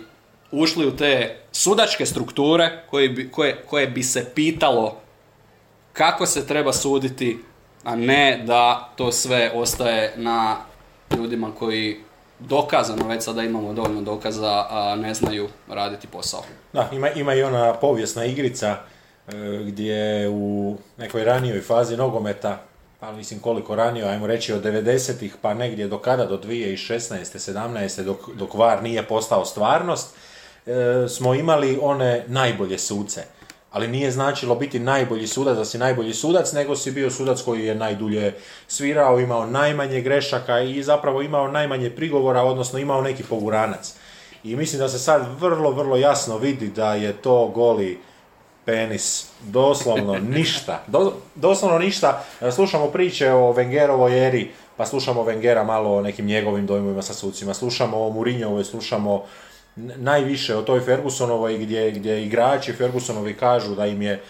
ušli 0.51 0.87
u 0.87 0.95
te 0.95 1.35
sudačke 1.51 2.05
strukture 2.05 2.83
koji 2.89 3.09
bi, 3.09 3.31
koje, 3.31 3.63
koje 3.65 3.87
bi 3.87 4.03
se 4.03 4.31
pitalo 4.35 5.01
kako 5.93 6.25
se 6.25 6.47
treba 6.47 6.73
suditi, 6.73 7.37
a 7.83 7.95
ne 7.95 8.43
da 8.45 8.93
to 8.95 9.11
sve 9.11 9.51
ostaje 9.53 10.13
na 10.17 10.57
ljudima 11.17 11.51
koji 11.59 11.97
dokazano, 12.39 13.07
već 13.07 13.23
sada 13.23 13.43
imamo 13.43 13.73
dovoljno 13.73 14.01
dokaza, 14.01 14.65
a 14.69 14.95
ne 14.95 15.13
znaju 15.13 15.47
raditi 15.67 16.07
posao. 16.07 16.43
Da, 16.73 16.89
ima, 16.93 17.09
ima 17.09 17.33
i 17.33 17.43
ona 17.43 17.73
povijesna 17.73 18.25
igrica 18.25 18.75
e, 19.27 19.31
gdje 19.65 20.29
u 20.29 20.77
nekoj 20.97 21.23
ranijoj 21.23 21.61
fazi 21.61 21.97
nogometa, 21.97 22.61
pa 22.99 23.11
mislim 23.11 23.39
koliko 23.39 23.75
ranije, 23.75 24.05
ajmo 24.05 24.27
reći 24.27 24.53
od 24.53 24.63
90-ih 24.63 25.35
pa 25.41 25.53
negdje 25.53 25.87
do 25.87 25.99
kada, 25.99 26.25
do 26.25 26.37
2016. 26.37 27.53
17. 27.53 28.03
dok, 28.03 28.29
dok 28.35 28.53
VAR 28.53 28.83
nije 28.83 29.03
postao 29.03 29.45
stvarnost, 29.45 30.15
e, 30.65 31.07
smo 31.09 31.33
imali 31.33 31.79
one 31.81 32.23
najbolje 32.27 32.77
suce. 32.77 33.23
Ali 33.77 33.87
nije 33.87 34.11
značilo 34.11 34.55
biti 34.55 34.79
najbolji 34.79 35.27
sudac 35.27 35.57
da 35.57 35.65
si 35.65 35.77
najbolji 35.77 36.13
sudac, 36.13 36.53
nego 36.53 36.75
si 36.75 36.91
bio 36.91 37.11
sudac 37.11 37.41
koji 37.41 37.65
je 37.65 37.75
najdulje 37.75 38.33
svirao, 38.67 39.19
imao 39.19 39.45
najmanje 39.45 40.01
grešaka 40.01 40.59
i 40.59 40.83
zapravo 40.83 41.21
imao 41.21 41.47
najmanje 41.47 41.89
prigovora, 41.89 42.43
odnosno 42.43 42.79
imao 42.79 43.01
neki 43.01 43.23
poguranac. 43.23 43.93
I 44.43 44.55
mislim 44.55 44.79
da 44.79 44.89
se 44.89 44.99
sad 44.99 45.27
vrlo, 45.39 45.71
vrlo 45.71 45.97
jasno 45.97 46.37
vidi 46.37 46.67
da 46.67 46.93
je 46.93 47.13
to 47.13 47.47
goli 47.47 47.99
penis, 48.65 49.27
doslovno 49.41 50.17
ništa, 50.37 50.83
Do, 50.87 51.13
doslovno 51.35 51.79
ništa. 51.79 52.23
Slušamo 52.51 52.87
priče 52.87 53.31
o 53.31 53.53
Wengerovoj 53.53 54.27
eri, 54.27 54.51
pa 54.77 54.85
slušamo 54.85 55.23
Wengera 55.23 55.65
malo 55.65 55.97
o 55.97 56.01
nekim 56.01 56.25
njegovim 56.25 56.65
dojmovima 56.65 57.01
sa 57.01 57.13
sucima, 57.13 57.53
slušamo 57.53 58.05
o 58.05 58.09
Mourinhovoj, 58.09 58.63
slušamo 58.63 59.23
najviše 59.77 60.55
o 60.55 60.61
toj 60.61 60.79
Fergusonovoj 60.79 61.57
gdje, 61.57 61.91
gdje 61.91 62.25
igrači 62.25 62.73
Fergusonovi 62.73 63.33
kažu 63.33 63.75
da 63.75 63.85
im 63.85 64.01
je 64.01 64.21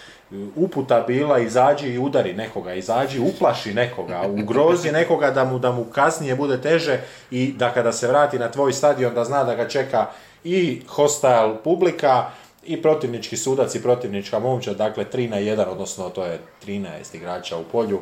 uputa 0.55 1.03
bila 1.07 1.39
izađi 1.39 1.87
i 1.87 1.99
udari 1.99 2.33
nekoga, 2.33 2.73
izađi 2.73 3.19
uplaši 3.19 3.73
nekoga, 3.73 4.23
ugrozi 4.43 4.91
nekoga 4.91 5.31
da 5.31 5.45
mu, 5.45 5.59
da 5.59 5.71
mu 5.71 5.83
kasnije 5.83 6.35
bude 6.35 6.61
teže 6.61 6.99
i 7.31 7.53
da 7.57 7.73
kada 7.73 7.91
se 7.91 8.07
vrati 8.07 8.39
na 8.39 8.51
tvoj 8.51 8.73
stadion 8.73 9.13
da 9.13 9.23
zna 9.23 9.43
da 9.43 9.55
ga 9.55 9.67
čeka 9.67 10.05
i 10.43 10.81
hostile 10.87 11.55
publika 11.63 12.25
i 12.65 12.81
protivnički 12.81 13.37
sudac 13.37 13.75
i 13.75 13.83
protivnička 13.83 14.39
momčad, 14.39 14.77
dakle 14.77 15.05
3 15.13 15.29
na 15.29 15.37
1, 15.37 15.65
odnosno 15.67 16.09
to 16.09 16.25
je 16.25 16.39
13 16.65 17.15
igrača 17.15 17.57
u 17.57 17.63
polju. 17.63 17.99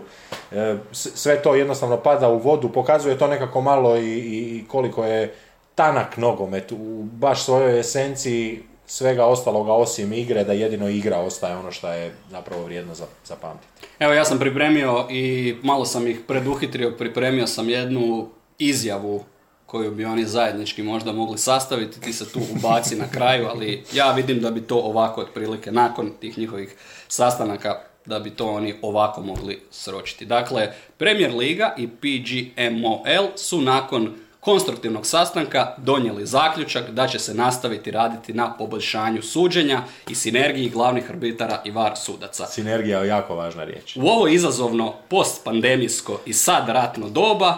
E, 0.51 0.75
sve 0.91 1.41
to 1.41 1.55
jednostavno 1.55 1.97
pada 1.97 2.29
u 2.29 2.37
vodu, 2.37 2.69
pokazuje 2.69 3.17
to 3.17 3.27
nekako 3.27 3.61
malo 3.61 3.97
i, 3.97 4.19
i 4.19 4.65
koliko 4.67 5.05
je 5.05 5.33
tanak 5.75 6.17
nogomet 6.17 6.71
u 6.71 7.03
baš 7.03 7.43
svojoj 7.43 7.79
esenciji 7.79 8.63
svega 8.87 9.25
ostaloga 9.25 9.73
osim 9.73 10.13
igre, 10.13 10.43
da 10.43 10.53
jedino 10.53 10.89
igra 10.89 11.17
ostaje 11.17 11.55
ono 11.55 11.71
što 11.71 11.91
je 11.91 12.15
zapravo 12.31 12.63
vrijedno 12.63 12.95
za, 12.95 13.05
za 13.25 13.35
pamtiti. 13.35 13.87
Evo 13.99 14.13
ja 14.13 14.25
sam 14.25 14.39
pripremio 14.39 15.07
i 15.09 15.55
malo 15.63 15.85
sam 15.85 16.07
ih 16.07 16.19
preduhitrio, 16.27 16.91
pripremio 16.97 17.47
sam 17.47 17.69
jednu 17.69 18.29
izjavu 18.59 19.23
koju 19.65 19.91
bi 19.91 20.05
oni 20.05 20.25
zajednički 20.25 20.83
možda 20.83 21.11
mogli 21.11 21.37
sastaviti, 21.37 22.01
ti 22.01 22.13
se 22.13 22.31
tu 22.31 22.39
ubaci 22.55 22.95
na 22.95 23.05
kraju, 23.11 23.47
ali 23.47 23.83
ja 23.93 24.11
vidim 24.11 24.39
da 24.39 24.51
bi 24.51 24.61
to 24.61 24.77
ovako 24.77 25.21
otprilike 25.21 25.71
nakon 25.71 26.11
tih 26.19 26.37
njihovih 26.37 26.75
sastanaka 27.07 27.81
da 28.05 28.19
bi 28.19 28.29
to 28.29 28.47
oni 28.47 28.75
ovako 28.81 29.21
mogli 29.21 29.61
sročiti. 29.71 30.25
Dakle, 30.25 30.73
Premier 30.97 31.35
Liga 31.35 31.75
i 31.77 31.87
PGMOL 31.87 33.27
su 33.35 33.61
nakon 33.61 34.13
konstruktivnog 34.45 35.05
sastanka 35.05 35.73
donijeli 35.77 36.25
zaključak 36.25 36.89
da 36.89 37.07
će 37.07 37.19
se 37.19 37.33
nastaviti 37.33 37.91
raditi 37.91 38.33
na 38.33 38.57
poboljšanju 38.57 39.21
suđenja 39.21 39.83
i 40.09 40.15
sinergiji 40.15 40.69
glavnih 40.69 41.09
arbitara 41.09 41.61
i 41.65 41.71
var 41.71 41.97
sudaca. 41.97 42.45
Sinergija 42.45 42.99
je 42.99 43.07
jako 43.07 43.35
važna 43.35 43.63
riječ. 43.63 43.95
U 43.95 44.07
ovo 44.07 44.27
izazovno 44.27 44.93
postpandemijsko 45.09 46.19
i 46.25 46.33
sad 46.33 46.69
ratno 46.69 47.09
doba 47.09 47.57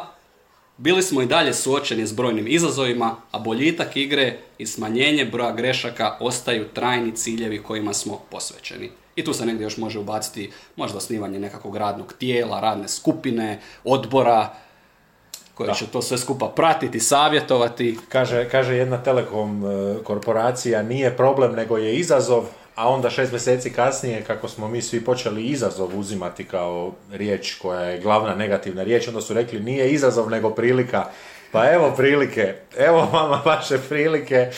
bili 0.78 1.04
smo 1.04 1.21
i 1.21 1.26
dalje 1.26 1.54
suočeni 1.54 2.08
s 2.08 2.13
brojnim 2.13 2.47
izazovima, 2.47 3.15
a 3.32 3.39
boljitak 3.39 3.97
igre 3.97 4.38
i 4.58 4.65
smanjenje 4.65 5.26
broja 5.26 5.52
grešaka 5.52 6.17
ostaju 6.19 6.67
trajni 6.67 7.15
ciljevi 7.15 7.63
kojima 7.63 7.93
smo 7.93 8.19
posvećeni. 8.32 8.89
I 9.15 9.23
tu 9.23 9.34
se 9.34 9.45
negdje 9.45 9.63
još 9.63 9.78
može 9.78 10.00
ubaciti 10.00 10.52
možda 10.76 10.97
osnivanje 10.97 11.39
nekakvog 11.39 11.78
radnog 11.78 12.13
tijela, 12.13 12.60
radne 12.60 12.88
skupine, 12.88 13.60
odbora, 13.84 14.54
koje 15.57 15.73
će 15.73 15.87
to 15.87 16.01
sve 16.01 16.17
skupa 16.17 16.47
pratiti, 16.55 16.99
savjetovati. 16.99 17.97
Kaže, 18.09 18.49
kaže 18.49 18.75
jedna 18.75 19.03
telekom 19.03 19.65
e, 19.65 20.03
korporacija, 20.03 20.83
nije 20.83 21.17
problem 21.17 21.55
nego 21.55 21.77
je 21.77 21.95
izazov, 21.95 22.43
a 22.75 22.89
onda 22.89 23.09
šest 23.09 23.31
mjeseci 23.31 23.73
kasnije, 23.73 24.23
kako 24.23 24.47
smo 24.47 24.67
mi 24.67 24.81
svi 24.81 25.05
počeli 25.05 25.45
izazov 25.45 25.99
uzimati 25.99 26.43
kao 26.43 26.91
riječ 27.11 27.53
koja 27.53 27.81
je 27.81 27.99
glavna 28.01 28.35
negativna 28.35 28.83
riječ, 28.83 29.07
onda 29.07 29.21
su 29.21 29.33
rekli 29.33 29.59
nije 29.59 29.91
izazov 29.91 30.29
nego 30.29 30.49
prilika. 30.49 31.05
Pa 31.51 31.71
evo 31.71 31.93
prilike, 31.97 32.55
evo 32.77 33.10
vama 33.13 33.41
vaše 33.45 33.77
prilike, 33.89 34.49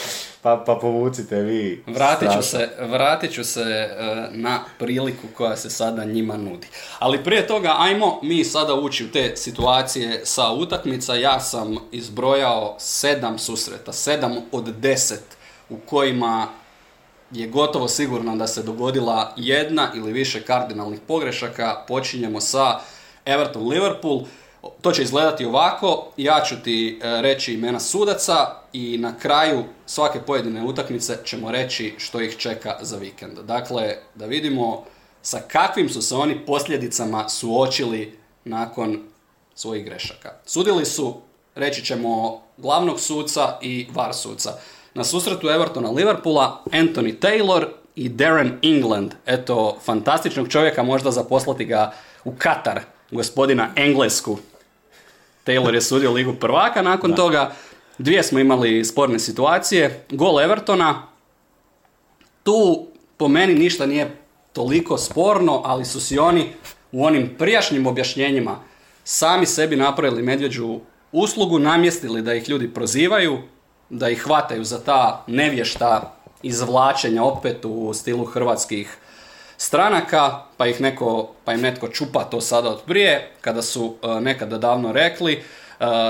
pa, 0.41 0.63
pa 0.65 0.75
povucite 0.75 1.35
vi. 1.35 1.83
Vratit 1.87 2.29
ću, 2.33 2.41
se, 2.41 2.69
vratit 2.79 3.33
ću 3.33 3.43
se 3.43 3.61
e, 3.61 4.27
na 4.31 4.59
priliku 4.79 5.27
koja 5.37 5.55
se 5.55 5.69
sada 5.69 6.05
njima 6.05 6.37
nudi. 6.37 6.67
Ali 6.99 7.23
prije 7.23 7.47
toga, 7.47 7.75
ajmo 7.79 8.19
mi 8.23 8.43
sada 8.43 8.73
ući 8.73 9.05
u 9.05 9.11
te 9.11 9.35
situacije 9.35 10.21
sa 10.23 10.51
utakmica. 10.51 11.15
Ja 11.15 11.39
sam 11.39 11.77
izbrojao 11.91 12.75
sedam 12.79 13.39
susreta, 13.39 13.93
sedam 13.93 14.35
od 14.51 14.63
deset 14.63 15.23
u 15.69 15.77
kojima 15.77 16.47
je 17.31 17.47
gotovo 17.47 17.87
sigurno 17.87 18.35
da 18.35 18.47
se 18.47 18.63
dogodila 18.63 19.33
jedna 19.37 19.91
ili 19.95 20.13
više 20.13 20.41
kardinalnih 20.41 20.99
pogrešaka. 21.07 21.83
Počinjemo 21.87 22.41
sa 22.41 22.79
Everton 23.25 23.67
Liverpool. 23.67 24.21
To 24.81 24.91
će 24.91 25.03
izgledati 25.03 25.45
ovako, 25.45 26.07
ja 26.17 26.41
ću 26.45 26.55
ti 26.63 26.99
e, 27.01 27.21
reći 27.21 27.53
imena 27.53 27.79
sudaca 27.79 28.35
i 28.73 28.97
na 28.97 29.17
kraju 29.19 29.63
svake 29.85 30.19
pojedine 30.21 30.63
utakmice 30.63 31.17
ćemo 31.25 31.51
reći 31.51 31.93
što 31.97 32.21
ih 32.21 32.37
čeka 32.37 32.77
za 32.81 32.97
vikend. 32.97 33.39
Dakle, 33.39 33.95
da 34.15 34.25
vidimo 34.25 34.83
sa 35.21 35.39
kakvim 35.47 35.89
su 35.89 36.01
se 36.01 36.15
oni 36.15 36.45
posljedicama 36.45 37.29
suočili 37.29 38.19
nakon 38.45 39.03
svojih 39.55 39.85
grešaka. 39.85 40.33
Sudili 40.45 40.85
su, 40.85 41.21
reći 41.55 41.85
ćemo, 41.85 42.41
glavnog 42.57 42.99
suca 42.99 43.57
i 43.61 43.87
var 43.93 44.13
suca. 44.13 44.53
Na 44.93 45.03
susretu 45.03 45.49
Evertona 45.49 45.89
Liverpoola 45.89 46.63
Anthony 46.65 47.19
Taylor 47.19 47.65
i 47.95 48.09
Darren 48.09 48.59
England. 48.61 49.13
Eto, 49.25 49.77
fantastičnog 49.85 50.47
čovjeka 50.47 50.83
možda 50.83 51.11
zaposlati 51.11 51.65
ga 51.65 51.93
u 52.23 52.31
Katar, 52.37 52.81
gospodina 53.11 53.69
Englesku. 53.75 54.37
Taylor 55.49 55.73
je 55.73 55.81
sudio 55.81 56.11
ligu 56.11 56.33
prvaka, 56.33 56.81
nakon 56.81 57.15
toga 57.15 57.51
dvije 57.97 58.23
smo 58.23 58.39
imali 58.39 58.85
sporne 58.85 59.19
situacije. 59.19 60.05
Gol 60.09 60.41
Evertona, 60.41 61.07
tu 62.43 62.87
po 63.17 63.27
meni 63.27 63.53
ništa 63.53 63.85
nije 63.85 64.17
toliko 64.53 64.97
sporno, 64.97 65.61
ali 65.65 65.85
su 65.85 66.01
si 66.01 66.19
oni 66.19 66.49
u 66.91 67.05
onim 67.05 67.35
prijašnjim 67.37 67.87
objašnjenjima 67.87 68.59
sami 69.03 69.45
sebi 69.45 69.75
napravili 69.75 70.23
medvjeđu 70.23 70.79
uslugu, 71.11 71.59
namjestili 71.59 72.21
da 72.21 72.33
ih 72.33 72.49
ljudi 72.49 72.73
prozivaju, 72.73 73.37
da 73.89 74.09
ih 74.09 74.21
hvataju 74.23 74.63
za 74.63 74.79
ta 74.83 75.23
nevješta 75.27 76.15
izvlačenja 76.43 77.23
opet 77.23 77.65
u 77.65 77.93
stilu 77.93 78.25
hrvatskih 78.25 78.97
stranaka, 79.59 80.45
pa 80.57 80.67
ih 80.67 80.81
neko, 80.81 81.29
pa 81.45 81.53
im 81.53 81.61
netko 81.61 81.87
čupa 81.87 82.23
to 82.23 82.41
sada 82.41 82.69
od 82.69 82.81
prije, 82.85 83.31
kada 83.41 83.61
su 83.61 83.95
e, 84.01 84.21
nekada 84.21 84.57
davno 84.57 84.91
rekli 84.91 85.33
e, 85.33 85.41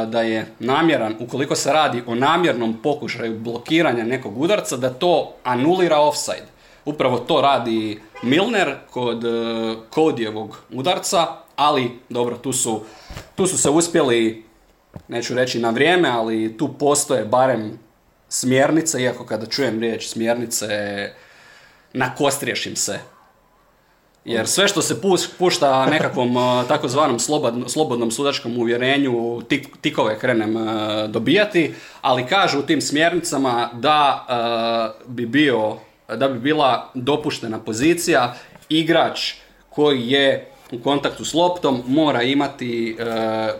da 0.05 0.21
je 0.21 0.45
namjeran, 0.59 1.15
ukoliko 1.19 1.55
se 1.55 1.73
radi 1.73 2.03
o 2.07 2.15
namjernom 2.15 2.79
pokušaju 2.83 3.39
blokiranja 3.39 4.03
nekog 4.03 4.41
udarca, 4.41 4.77
da 4.77 4.89
to 4.89 5.33
anulira 5.43 5.97
offside. 5.97 6.47
Upravo 6.85 7.17
to 7.17 7.41
radi 7.41 7.99
Milner 8.23 8.75
kod 8.91 9.23
uh, 9.23 9.77
Kodijevog 9.89 10.57
udarca, 10.71 11.27
ali 11.55 11.99
dobro, 12.09 12.37
tu 12.37 12.53
su, 12.53 12.81
tu 13.35 13.47
su 13.47 13.57
se 13.57 13.69
uspjeli, 13.69 14.45
neću 15.07 15.35
reći 15.35 15.59
na 15.59 15.69
vrijeme, 15.69 16.09
ali 16.09 16.57
tu 16.57 16.73
postoje 16.79 17.25
barem 17.25 17.79
smjernice, 18.29 19.01
iako 19.01 19.25
kada 19.25 19.45
čujem 19.45 19.79
riječ 19.79 20.07
smjernice, 20.07 20.67
nakostriješim 21.93 22.75
se 22.75 22.99
jer 24.25 24.47
sve 24.47 24.67
što 24.67 24.81
se 24.81 25.01
pušta 25.37 25.85
nekakvom 25.85 26.35
takozvanom 26.67 27.19
slobodnom 27.67 28.11
sudačkom 28.11 28.57
uvjerenju, 28.57 29.41
tikove 29.81 30.19
krenem 30.19 30.55
dobijati, 31.07 31.73
ali 32.01 32.25
kažu 32.25 32.59
u 32.59 32.63
tim 32.63 32.81
smjernicama 32.81 33.69
da 33.73 34.25
bi 35.05 35.25
bio, 35.25 35.77
da 36.15 36.27
bi 36.27 36.39
bila 36.39 36.91
dopuštena 36.93 37.59
pozicija 37.59 38.35
igrač 38.69 39.33
koji 39.69 40.09
je 40.09 40.51
u 40.71 40.79
kontaktu 40.79 41.25
s 41.25 41.33
loptom 41.33 41.83
mora 41.87 42.21
imati 42.21 42.97
e, 42.99 43.05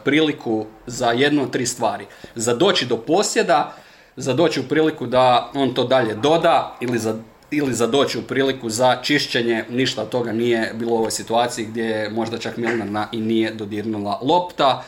priliku 0.03 0.65
za 0.87 1.11
jednu 1.11 1.43
od 1.43 1.51
tri 1.51 1.65
stvari. 1.65 2.05
Za 2.35 2.55
doći 2.55 2.85
do 2.85 2.97
posjeda, 2.97 3.73
za 4.15 4.33
doći 4.33 4.59
u 4.59 4.63
priliku 4.63 5.05
da 5.05 5.51
on 5.53 5.73
to 5.73 5.83
dalje 5.83 6.15
doda 6.15 6.77
ili 6.81 6.99
za 6.99 7.15
ili 7.51 7.73
za 7.73 7.87
doći 7.87 8.19
u 8.19 8.21
priliku 8.21 8.69
za 8.69 8.99
čišćenje, 9.03 9.65
ništa 9.69 10.01
od 10.01 10.09
toga 10.09 10.31
nije 10.31 10.71
bilo 10.73 10.91
u 10.91 10.97
ovoj 10.97 11.11
situaciji 11.11 11.65
gdje 11.65 11.83
je 11.83 12.09
možda 12.09 12.37
čak 12.37 12.57
Milnarna 12.57 13.07
i 13.11 13.17
nije 13.17 13.51
dodirnula 13.51 14.19
lopta. 14.21 14.83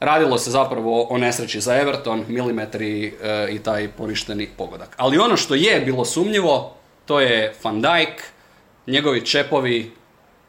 Radilo 0.00 0.38
se 0.38 0.50
zapravo 0.50 1.02
o 1.02 1.18
nesreći 1.18 1.60
za 1.60 1.76
Everton, 1.76 2.24
milimetri 2.28 3.06
e, 3.06 3.48
i 3.50 3.58
taj 3.58 3.88
poništeni 3.88 4.48
pogodak. 4.56 4.94
Ali 4.96 5.18
ono 5.18 5.36
što 5.36 5.54
je 5.54 5.80
bilo 5.80 6.04
sumnjivo, 6.04 6.74
to 7.06 7.20
je 7.20 7.54
Van 7.62 7.82
Dijk, 7.82 8.22
njegovi 8.86 9.26
čepovi 9.26 9.92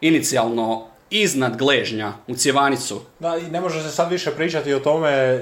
inicijalno 0.02 0.89
iznad 1.10 1.58
gležnja 1.58 2.14
u 2.28 2.36
cjevanicu. 2.36 3.02
Da, 3.20 3.38
i 3.38 3.52
ne 3.52 3.62
može 3.62 3.84
se 3.84 3.92
sad 3.92 4.12
više 4.12 4.32
pričati 4.32 4.74
o 4.74 4.80
tome 4.80 5.10
e, 5.10 5.40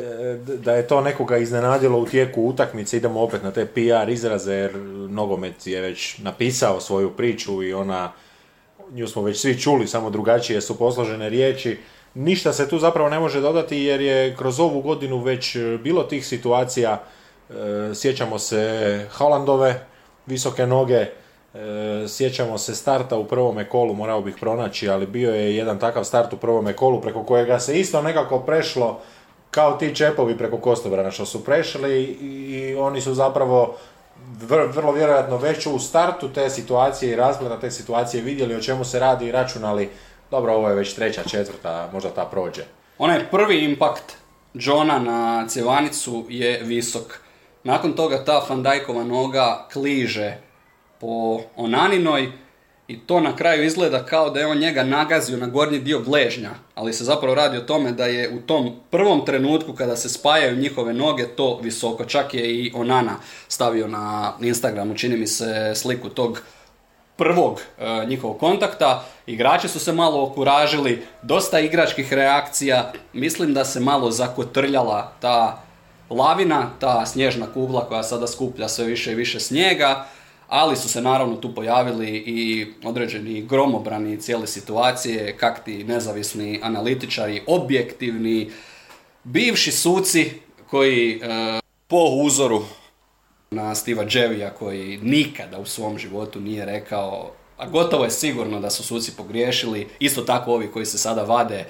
da 0.63 0.73
je 0.73 0.87
to 0.87 1.01
nekoga 1.01 1.37
iznenadilo 1.37 1.99
u 1.99 2.05
tijeku 2.05 2.41
utakmice. 2.41 2.97
Idemo 2.97 3.21
opet 3.21 3.43
na 3.43 3.51
te 3.51 3.65
PR 3.65 4.09
izraze 4.09 4.53
jer 4.53 4.75
nogomet 5.09 5.67
je 5.67 5.81
već 5.81 6.17
napisao 6.17 6.81
svoju 6.81 7.11
priču 7.11 7.63
i 7.63 7.73
ona, 7.73 8.11
nju 8.91 9.07
smo 9.07 9.21
već 9.21 9.41
svi 9.41 9.59
čuli, 9.59 9.87
samo 9.87 10.09
drugačije 10.09 10.61
su 10.61 10.77
posložene 10.77 11.29
riječi. 11.29 11.77
Ništa 12.13 12.53
se 12.53 12.69
tu 12.69 12.79
zapravo 12.79 13.09
ne 13.09 13.19
može 13.19 13.41
dodati 13.41 13.77
jer 13.77 14.01
je 14.01 14.35
kroz 14.35 14.59
ovu 14.59 14.81
godinu 14.81 15.19
već 15.19 15.57
bilo 15.83 16.03
tih 16.03 16.27
situacija. 16.27 17.03
E, 17.49 17.53
sjećamo 17.95 18.39
se 18.39 19.05
Holandove, 19.11 19.85
visoke 20.25 20.67
noge, 20.67 21.05
E, 21.05 21.26
sjećamo 22.07 22.57
se 22.57 22.75
starta 22.75 23.17
u 23.17 23.25
prvome 23.25 23.69
kolu, 23.69 23.93
morao 23.93 24.21
bih 24.21 24.35
pronaći, 24.39 24.89
ali 24.89 25.05
bio 25.05 25.31
je 25.31 25.55
jedan 25.55 25.79
takav 25.79 26.03
start 26.03 26.33
u 26.33 26.37
prvome 26.37 26.73
kolu 26.73 27.01
preko 27.01 27.23
kojega 27.23 27.59
se 27.59 27.79
isto 27.79 28.01
nekako 28.01 28.39
prešlo 28.39 28.99
kao 29.51 29.77
ti 29.77 29.95
čepovi 29.95 30.37
preko 30.37 30.57
Kostobrana 30.57 31.11
što 31.11 31.25
su 31.25 31.43
prešli 31.43 32.03
i 32.03 32.75
oni 32.75 33.01
su 33.01 33.13
zapravo 33.13 33.77
vrlo 34.49 34.91
vjerojatno 34.91 35.37
već 35.37 35.65
u 35.65 35.79
startu 35.79 36.29
te 36.29 36.49
situacije 36.49 37.11
i 37.11 37.15
razgleda 37.15 37.59
te 37.59 37.71
situacije 37.71 38.23
vidjeli 38.23 38.55
o 38.55 38.61
čemu 38.61 38.85
se 38.85 38.99
radi 38.99 39.25
i 39.25 39.31
računali 39.31 39.89
dobro 40.31 40.53
ovo 40.53 40.69
je 40.69 40.75
već 40.75 40.93
treća, 40.93 41.23
četvrta, 41.23 41.89
možda 41.93 42.09
ta 42.09 42.25
prođe. 42.25 42.63
Onaj 42.97 43.29
prvi 43.31 43.63
impakt 43.63 44.17
Johna 44.53 44.99
na 44.99 45.47
cjevanicu 45.47 46.25
je 46.29 46.61
visok. 46.63 47.19
Nakon 47.63 47.93
toga 47.93 48.25
ta 48.25 48.41
Fandajkova 48.47 49.03
noga 49.03 49.67
kliže 49.73 50.37
po 50.99 51.41
Onaninoj 51.55 52.31
i 52.87 52.99
to 52.99 53.19
na 53.19 53.35
kraju 53.35 53.63
izgleda 53.63 54.05
kao 54.05 54.29
da 54.29 54.39
je 54.39 54.47
on 54.47 54.57
njega 54.57 54.83
nagazio 54.83 55.37
na 55.37 55.47
gornji 55.47 55.79
dio 55.79 55.99
gležnja, 55.99 56.49
ali 56.75 56.93
se 56.93 57.03
zapravo 57.03 57.35
radi 57.35 57.57
o 57.57 57.61
tome 57.61 57.91
da 57.91 58.05
je 58.05 58.29
u 58.29 58.41
tom 58.41 58.75
prvom 58.89 59.25
trenutku 59.25 59.73
kada 59.73 59.95
se 59.95 60.09
spajaju 60.09 60.57
njihove 60.57 60.93
noge 60.93 61.27
to 61.27 61.59
visoko. 61.63 62.05
Čak 62.05 62.33
je 62.33 62.55
i 62.55 62.71
Onana 62.75 63.15
stavio 63.47 63.87
na 63.87 64.33
Instagramu, 64.41 64.95
čini 64.95 65.17
mi 65.17 65.27
se, 65.27 65.73
sliku 65.75 66.09
tog 66.09 66.41
prvog 67.17 67.61
e, 67.79 68.05
njihovog 68.05 68.39
kontakta. 68.39 69.05
Igrači 69.25 69.67
su 69.67 69.79
se 69.79 69.93
malo 69.93 70.23
okuražili, 70.23 71.05
dosta 71.21 71.59
igračkih 71.59 72.13
reakcija. 72.13 72.91
Mislim 73.13 73.53
da 73.53 73.65
se 73.65 73.79
malo 73.79 74.11
zakotrljala 74.11 75.13
ta 75.19 75.63
lavina, 76.09 76.69
ta 76.79 77.05
snježna 77.05 77.47
kugla 77.53 77.85
koja 77.85 78.03
sada 78.03 78.27
skuplja 78.27 78.67
sve 78.67 78.85
više 78.85 79.11
i 79.11 79.15
više 79.15 79.39
snijega 79.39 80.05
ali 80.47 80.75
su 80.75 80.89
se 80.89 81.01
naravno 81.01 81.35
tu 81.35 81.55
pojavili 81.55 82.09
i 82.09 82.67
određeni 82.83 83.41
gromobrani 83.41 84.21
cijele 84.21 84.47
situacije, 84.47 85.37
kakti 85.37 85.83
nezavisni 85.83 86.59
analitičari, 86.63 87.41
objektivni, 87.47 88.51
bivši 89.23 89.71
suci 89.71 90.31
koji 90.69 91.11
e, 91.11 91.59
po 91.87 92.03
uzoru 92.23 92.63
na 93.51 93.75
Stiva 93.75 94.05
Dževija 94.05 94.49
koji 94.49 94.99
nikada 95.03 95.59
u 95.59 95.65
svom 95.65 95.97
životu 95.97 96.39
nije 96.39 96.65
rekao, 96.65 97.31
a 97.57 97.67
gotovo 97.69 98.03
je 98.03 98.11
sigurno 98.11 98.59
da 98.59 98.69
su 98.69 98.83
suci 98.83 99.15
pogriješili, 99.17 99.87
isto 99.99 100.21
tako 100.21 100.53
ovi 100.53 100.67
koji 100.67 100.85
se 100.85 100.97
sada 100.97 101.23
vade 101.23 101.65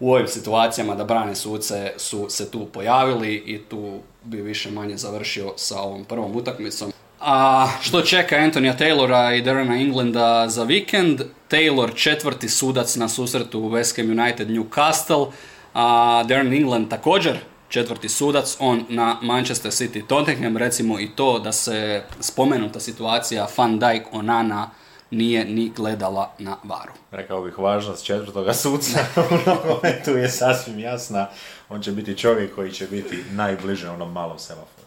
u 0.00 0.12
ovim 0.12 0.28
situacijama 0.28 0.94
da 0.94 1.04
brane 1.04 1.34
suce 1.34 1.92
su 1.96 2.26
se 2.28 2.50
tu 2.50 2.66
pojavili 2.66 3.34
i 3.34 3.58
tu 3.58 4.00
bi 4.24 4.42
više 4.42 4.70
manje 4.70 4.96
završio 4.96 5.52
sa 5.56 5.80
ovom 5.80 6.04
prvom 6.04 6.36
utakmicom. 6.36 6.92
A 7.20 7.68
što 7.82 8.02
čeka 8.02 8.36
Antonija 8.36 8.76
Taylora 8.76 9.38
i 9.38 9.42
Darrena 9.42 9.76
Englanda 9.76 10.48
za 10.48 10.64
vikend? 10.64 11.20
Taylor 11.50 11.94
četvrti 11.94 12.48
sudac 12.48 12.96
na 12.96 13.08
susretu 13.08 13.60
u 13.60 13.70
West 13.70 13.96
Ham 13.96 14.20
United 14.20 14.48
Newcastle, 14.48 15.30
a 15.74 16.22
Darren 16.22 16.52
England 16.52 16.90
također 16.90 17.38
četvrti 17.68 18.08
sudac, 18.08 18.56
on 18.58 18.84
na 18.88 19.16
Manchester 19.22 19.70
City 19.70 20.06
Tottenham, 20.06 20.56
recimo 20.56 21.00
i 21.00 21.08
to 21.16 21.38
da 21.38 21.52
se 21.52 22.02
spomenuta 22.20 22.80
situacija 22.80 23.48
Van 23.56 23.78
Dijk 23.78 24.02
Onana 24.12 24.70
nije 25.10 25.44
ni 25.44 25.72
gledala 25.76 26.34
na 26.38 26.56
varu. 26.64 26.92
Rekao 27.10 27.42
bih 27.42 27.58
važnost 27.58 28.04
četvrtoga 28.04 28.54
suca 28.54 28.98
u 29.30 29.50
nogometu 29.50 30.10
je 30.10 30.28
sasvim 30.28 30.78
jasna. 30.78 31.28
On 31.68 31.82
će 31.82 31.92
biti 31.92 32.18
čovjek 32.18 32.54
koji 32.54 32.72
će 32.72 32.86
biti 32.86 33.24
najbliže 33.30 33.88
onom 33.88 34.12
malom 34.12 34.38
semaforu. 34.38 34.79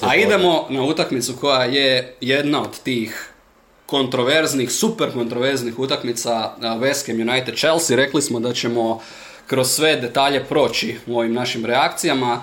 A 0.00 0.16
idemo 0.16 0.66
na 0.70 0.82
utakmicu 0.82 1.36
koja 1.40 1.64
je 1.64 2.16
jedna 2.20 2.62
od 2.62 2.78
tih 2.82 3.30
kontroverznih, 3.86 4.72
super 4.72 5.12
kontroverznih 5.12 5.78
utakmica 5.78 6.52
West 6.60 7.06
Ham 7.06 7.28
United 7.28 7.56
Chelsea. 7.56 7.96
Rekli 7.96 8.22
smo 8.22 8.40
da 8.40 8.52
ćemo 8.52 9.00
kroz 9.46 9.70
sve 9.70 9.96
detalje 9.96 10.44
proći 10.44 10.98
u 11.06 11.18
ovim 11.18 11.34
našim 11.34 11.64
reakcijama. 11.64 12.42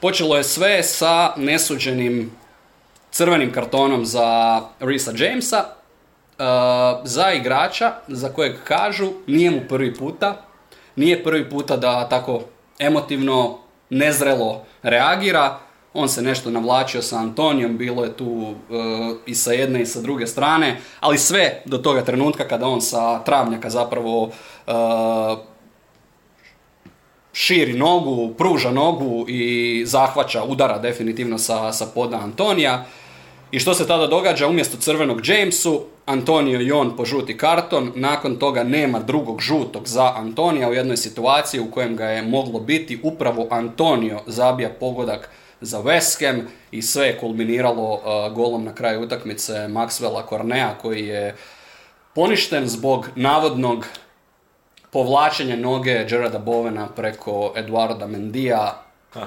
Počelo 0.00 0.36
je 0.36 0.44
sve 0.44 0.82
sa 0.82 1.32
nesuđenim 1.36 2.32
crvenim 3.10 3.52
kartonom 3.52 4.06
za 4.06 4.60
Risa 4.80 5.12
Jamesa, 5.16 5.64
za 7.04 7.32
igrača 7.32 7.92
za 8.08 8.28
kojeg 8.28 8.56
kažu 8.64 9.12
nije 9.26 9.50
mu 9.50 9.60
prvi 9.68 9.94
puta, 9.94 10.44
nije 10.96 11.24
prvi 11.24 11.50
puta 11.50 11.76
da 11.76 12.08
tako 12.08 12.42
emotivno, 12.78 13.58
nezrelo 13.90 14.64
reagira, 14.82 15.58
on 15.96 16.08
se 16.08 16.22
nešto 16.22 16.50
navlačio 16.50 17.02
sa 17.02 17.18
Antonijom, 17.18 17.78
bilo 17.78 18.04
je 18.04 18.16
tu 18.16 18.54
eh, 18.70 19.14
i 19.26 19.34
sa 19.34 19.52
jedne 19.52 19.82
i 19.82 19.86
sa 19.86 20.00
druge 20.00 20.26
strane, 20.26 20.80
ali 21.00 21.18
sve 21.18 21.62
do 21.64 21.78
toga 21.78 22.04
trenutka 22.04 22.48
kada 22.48 22.66
on 22.66 22.80
sa 22.80 23.24
travnjaka 23.24 23.70
zapravo 23.70 24.22
uh, 24.22 24.32
širi 27.32 27.72
nogu, 27.72 28.34
pruža 28.34 28.70
nogu 28.70 29.24
i 29.28 29.82
zahvaća, 29.86 30.44
udara 30.44 30.78
definitivno 30.78 31.38
sa, 31.38 31.72
sa 31.72 31.86
poda 31.94 32.16
Antonija. 32.16 32.84
I 33.50 33.58
što 33.58 33.74
se 33.74 33.86
tada 33.86 34.06
događa? 34.06 34.48
Umjesto 34.48 34.76
crvenog 34.76 35.28
Jamesu, 35.28 35.82
Antonio 36.06 36.60
i 36.60 36.72
on 36.72 36.96
požuti 36.96 37.36
karton, 37.36 37.92
nakon 37.94 38.36
toga 38.36 38.64
nema 38.64 38.98
drugog 38.98 39.40
žutog 39.40 39.88
za 39.88 40.12
Antonija 40.16 40.68
u 40.68 40.74
jednoj 40.74 40.96
situaciji 40.96 41.60
u 41.60 41.70
kojem 41.70 41.96
ga 41.96 42.04
je 42.04 42.22
moglo 42.22 42.60
biti. 42.60 43.00
Upravo 43.02 43.46
Antonio 43.50 44.20
zabija 44.26 44.70
pogodak 44.80 45.30
za 45.60 45.82
Ham 46.20 46.48
i 46.70 46.82
sve 46.82 47.06
je 47.06 47.18
kulminiralo 47.18 47.94
uh, 47.94 48.34
golom 48.34 48.64
na 48.64 48.74
kraju 48.74 49.02
utakmice 49.02 49.52
Maxwella 49.52 50.28
Cornea 50.28 50.74
koji 50.82 51.06
je 51.06 51.36
poništen 52.14 52.68
zbog 52.68 53.08
navodnog 53.14 53.86
povlačenja 54.90 55.56
noge 55.56 56.04
Gerarda 56.08 56.38
Bovena 56.38 56.88
preko 56.88 57.52
Eduarda 57.56 58.06
Mendija. 58.06 58.82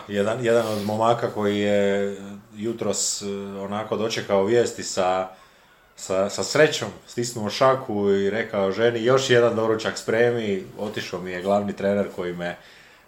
jedan, 0.07 0.45
jedan 0.45 0.67
od 0.67 0.85
momaka 0.85 1.27
koji 1.31 1.59
je 1.59 2.17
jutros 2.55 3.21
uh, 3.21 3.29
onako 3.63 3.97
dočekao 3.97 4.43
vijesti 4.43 4.83
sa, 4.83 5.27
sa, 5.95 6.29
sa 6.29 6.43
srećom, 6.43 6.89
stisnuo 7.07 7.49
šaku 7.49 8.09
i 8.09 8.29
rekao 8.29 8.71
ženi 8.71 9.03
još 9.03 9.29
jedan 9.29 9.55
doručak 9.55 9.97
spremi, 9.97 10.63
otišao 10.79 11.21
mi 11.21 11.31
je 11.31 11.41
glavni 11.41 11.73
trener 11.73 12.07
koji 12.15 12.33
me 12.33 12.57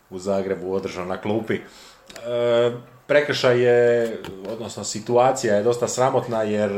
u 0.09 0.19
Zagrebu 0.19 0.73
održao 0.73 1.05
na 1.05 1.21
klupi. 1.21 1.55
E, 1.55 2.71
prekršaj 3.11 3.61
je, 3.61 4.17
odnosno 4.49 4.83
situacija 4.83 5.55
je 5.55 5.63
dosta 5.63 5.87
sramotna 5.87 6.43
jer 6.43 6.71
e, 6.71 6.75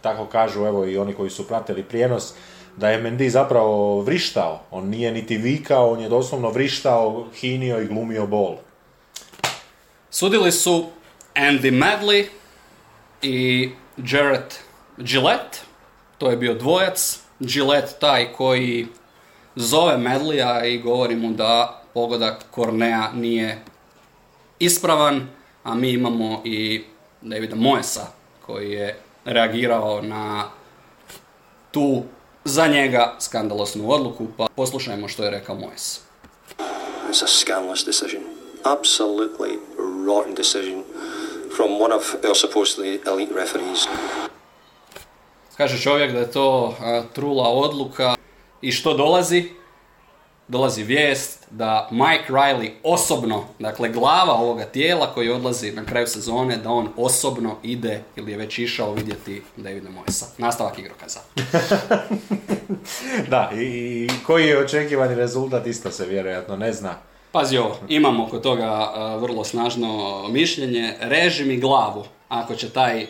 tako 0.00 0.26
kažu 0.26 0.66
evo 0.66 0.86
i 0.86 0.96
oni 0.98 1.14
koji 1.14 1.30
su 1.30 1.48
pratili 1.48 1.82
prijenos 1.82 2.32
da 2.76 2.88
je 2.90 3.02
Mendy 3.02 3.28
zapravo 3.28 4.00
vrištao, 4.00 4.60
on 4.70 4.88
nije 4.88 5.12
niti 5.12 5.36
vikao, 5.36 5.90
on 5.90 6.00
je 6.00 6.08
doslovno 6.08 6.50
vrištao, 6.50 7.26
hinio 7.34 7.80
i 7.80 7.86
glumio 7.86 8.26
bol. 8.26 8.56
Sudili 10.10 10.52
su 10.52 10.86
Andy 11.34 11.72
Madley 11.72 12.24
i 13.22 13.70
Jared 13.96 14.54
Gillette, 14.98 15.58
to 16.18 16.30
je 16.30 16.36
bio 16.36 16.54
dvojac, 16.54 17.20
Gillette 17.40 17.92
taj 18.00 18.32
koji 18.32 18.86
zove 19.56 19.96
Medleya 19.96 20.66
i 20.66 20.78
govori 20.78 21.16
mu 21.16 21.32
da 21.32 21.82
pogodak 21.94 22.44
Kornea 22.50 23.12
nije 23.14 23.58
ispravan, 24.58 25.28
a 25.64 25.74
mi 25.74 25.90
imamo 25.90 26.42
i 26.44 26.84
Davida 27.20 27.56
Moesa 27.56 28.06
koji 28.46 28.72
je 28.72 28.98
reagirao 29.24 30.02
na 30.02 30.50
tu 31.70 32.02
za 32.44 32.66
njega 32.66 33.16
skandalosnu 33.20 33.90
odluku, 33.90 34.26
pa 34.36 34.46
poslušajmo 34.56 35.08
što 35.08 35.24
je 35.24 35.30
rekao 35.30 35.54
Moes. 35.54 36.00
It's 37.10 37.22
a 37.22 37.26
scandalous 37.26 37.84
decision. 37.84 38.22
Absolutely 38.64 39.58
rotten 40.06 40.34
decision 40.34 40.84
from 41.56 41.80
one 41.80 41.94
of 41.94 42.14
our 42.24 42.36
supposedly 42.36 43.00
elite 43.06 43.34
referees. 43.34 43.86
Kaže 45.56 45.82
čovjek 45.82 46.12
da 46.12 46.18
je 46.18 46.30
to 46.30 46.74
a, 46.80 47.02
trula 47.14 47.48
odluka 47.48 48.14
i 48.60 48.72
što 48.72 48.94
dolazi? 48.94 49.50
Dolazi 50.48 50.82
vijest 50.82 51.46
da 51.50 51.88
Mike 51.90 52.32
Riley 52.32 52.70
osobno, 52.82 53.44
dakle 53.58 53.88
glava 53.88 54.32
ovoga 54.34 54.64
tijela 54.64 55.14
koji 55.14 55.30
odlazi 55.30 55.72
na 55.72 55.84
kraju 55.84 56.06
sezone, 56.06 56.56
da 56.56 56.70
on 56.70 56.88
osobno 56.96 57.56
ide 57.62 58.02
ili 58.16 58.32
je 58.32 58.38
već 58.38 58.58
išao 58.58 58.92
vidjeti 58.92 59.42
Davida 59.56 59.90
Moesa. 59.90 60.26
Nastavak 60.38 60.78
igrokaza. 60.78 61.20
Da, 63.30 63.50
i, 63.54 64.08
koji 64.26 64.46
je 64.46 64.58
očekivani 64.58 65.14
rezultat 65.14 65.66
isto 65.66 65.90
se 65.90 66.06
vjerojatno 66.06 66.56
ne 66.56 66.72
zna. 66.72 66.94
Pazi 67.32 67.58
ovo, 67.58 67.76
imamo 67.88 68.26
kod 68.26 68.42
toga 68.42 68.92
vrlo 69.20 69.44
snažno 69.44 70.22
mišljenje. 70.28 70.94
Reži 71.00 71.44
mi 71.44 71.56
glavu 71.60 72.04
ako 72.28 72.54
će 72.54 72.70
taj 72.70 73.06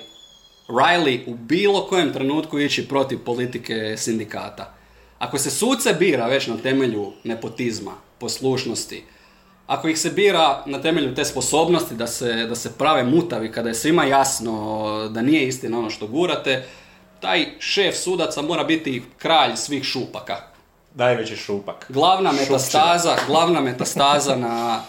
Riley 0.68 1.20
u 1.26 1.34
bilo 1.34 1.86
kojem 1.86 2.12
trenutku 2.12 2.58
ići 2.58 2.88
protiv 2.88 3.18
politike 3.24 3.96
sindikata. 3.96 4.77
Ako 5.18 5.38
se 5.38 5.50
suce 5.50 5.92
bira 5.92 6.26
već 6.26 6.46
na 6.46 6.56
temelju 6.56 7.12
nepotizma, 7.24 7.92
poslušnosti, 8.18 9.04
ako 9.66 9.88
ih 9.88 9.98
se 9.98 10.10
bira 10.10 10.62
na 10.66 10.82
temelju 10.82 11.14
te 11.14 11.24
sposobnosti 11.24 11.94
da 11.94 12.06
se, 12.06 12.46
da 12.48 12.54
se 12.54 12.72
prave 12.78 13.04
mutavi 13.04 13.52
kada 13.52 13.68
je 13.68 13.74
svima 13.74 14.04
jasno 14.04 15.08
da 15.08 15.22
nije 15.22 15.48
istina 15.48 15.78
ono 15.78 15.90
što 15.90 16.06
gurate, 16.06 16.66
taj 17.20 17.46
šef 17.58 17.96
sudaca 17.96 18.42
mora 18.42 18.64
biti 18.64 19.02
kralj 19.18 19.56
svih 19.56 19.84
šupaka. 19.84 20.36
Najveći 20.94 21.36
šupak. 21.36 21.86
Glavna 21.88 22.30
Šupčina. 22.30 22.50
metastaza, 22.50 23.16
glavna 23.26 23.60
metastaza 23.60 24.36
na 24.36 24.82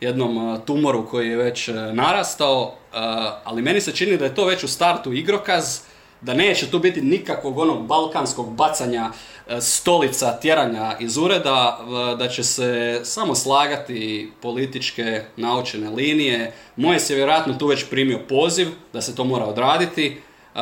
jednom 0.00 0.36
uh, 0.36 0.64
tumoru 0.64 1.08
koji 1.10 1.28
je 1.28 1.36
već 1.36 1.68
uh, 1.68 1.74
narastao, 1.92 2.62
uh, 2.62 2.98
ali 3.44 3.62
meni 3.62 3.80
se 3.80 3.92
čini 3.92 4.16
da 4.16 4.24
je 4.24 4.34
to 4.34 4.44
već 4.44 4.64
u 4.64 4.68
startu 4.68 5.12
igrokaz, 5.12 5.80
da 6.22 6.34
neće 6.34 6.70
tu 6.70 6.78
biti 6.78 7.02
nikakvog 7.02 7.58
onog 7.58 7.86
balkanskog 7.86 8.54
bacanja 8.54 9.10
uh, 9.10 9.52
stolica, 9.60 10.38
tjeranja 10.40 10.96
iz 11.00 11.16
ureda, 11.16 11.78
uh, 11.80 12.18
da 12.18 12.28
će 12.28 12.44
se 12.44 13.00
samo 13.04 13.34
slagati 13.34 14.32
političke 14.42 15.22
naučene 15.36 15.90
linije. 15.90 16.52
Moje 16.76 17.00
se 17.00 17.14
vjerojatno 17.14 17.54
tu 17.54 17.66
već 17.66 17.84
primio 17.90 18.20
poziv 18.28 18.68
da 18.92 19.02
se 19.02 19.14
to 19.14 19.24
mora 19.24 19.44
odraditi. 19.44 20.16
Uh, 20.54 20.60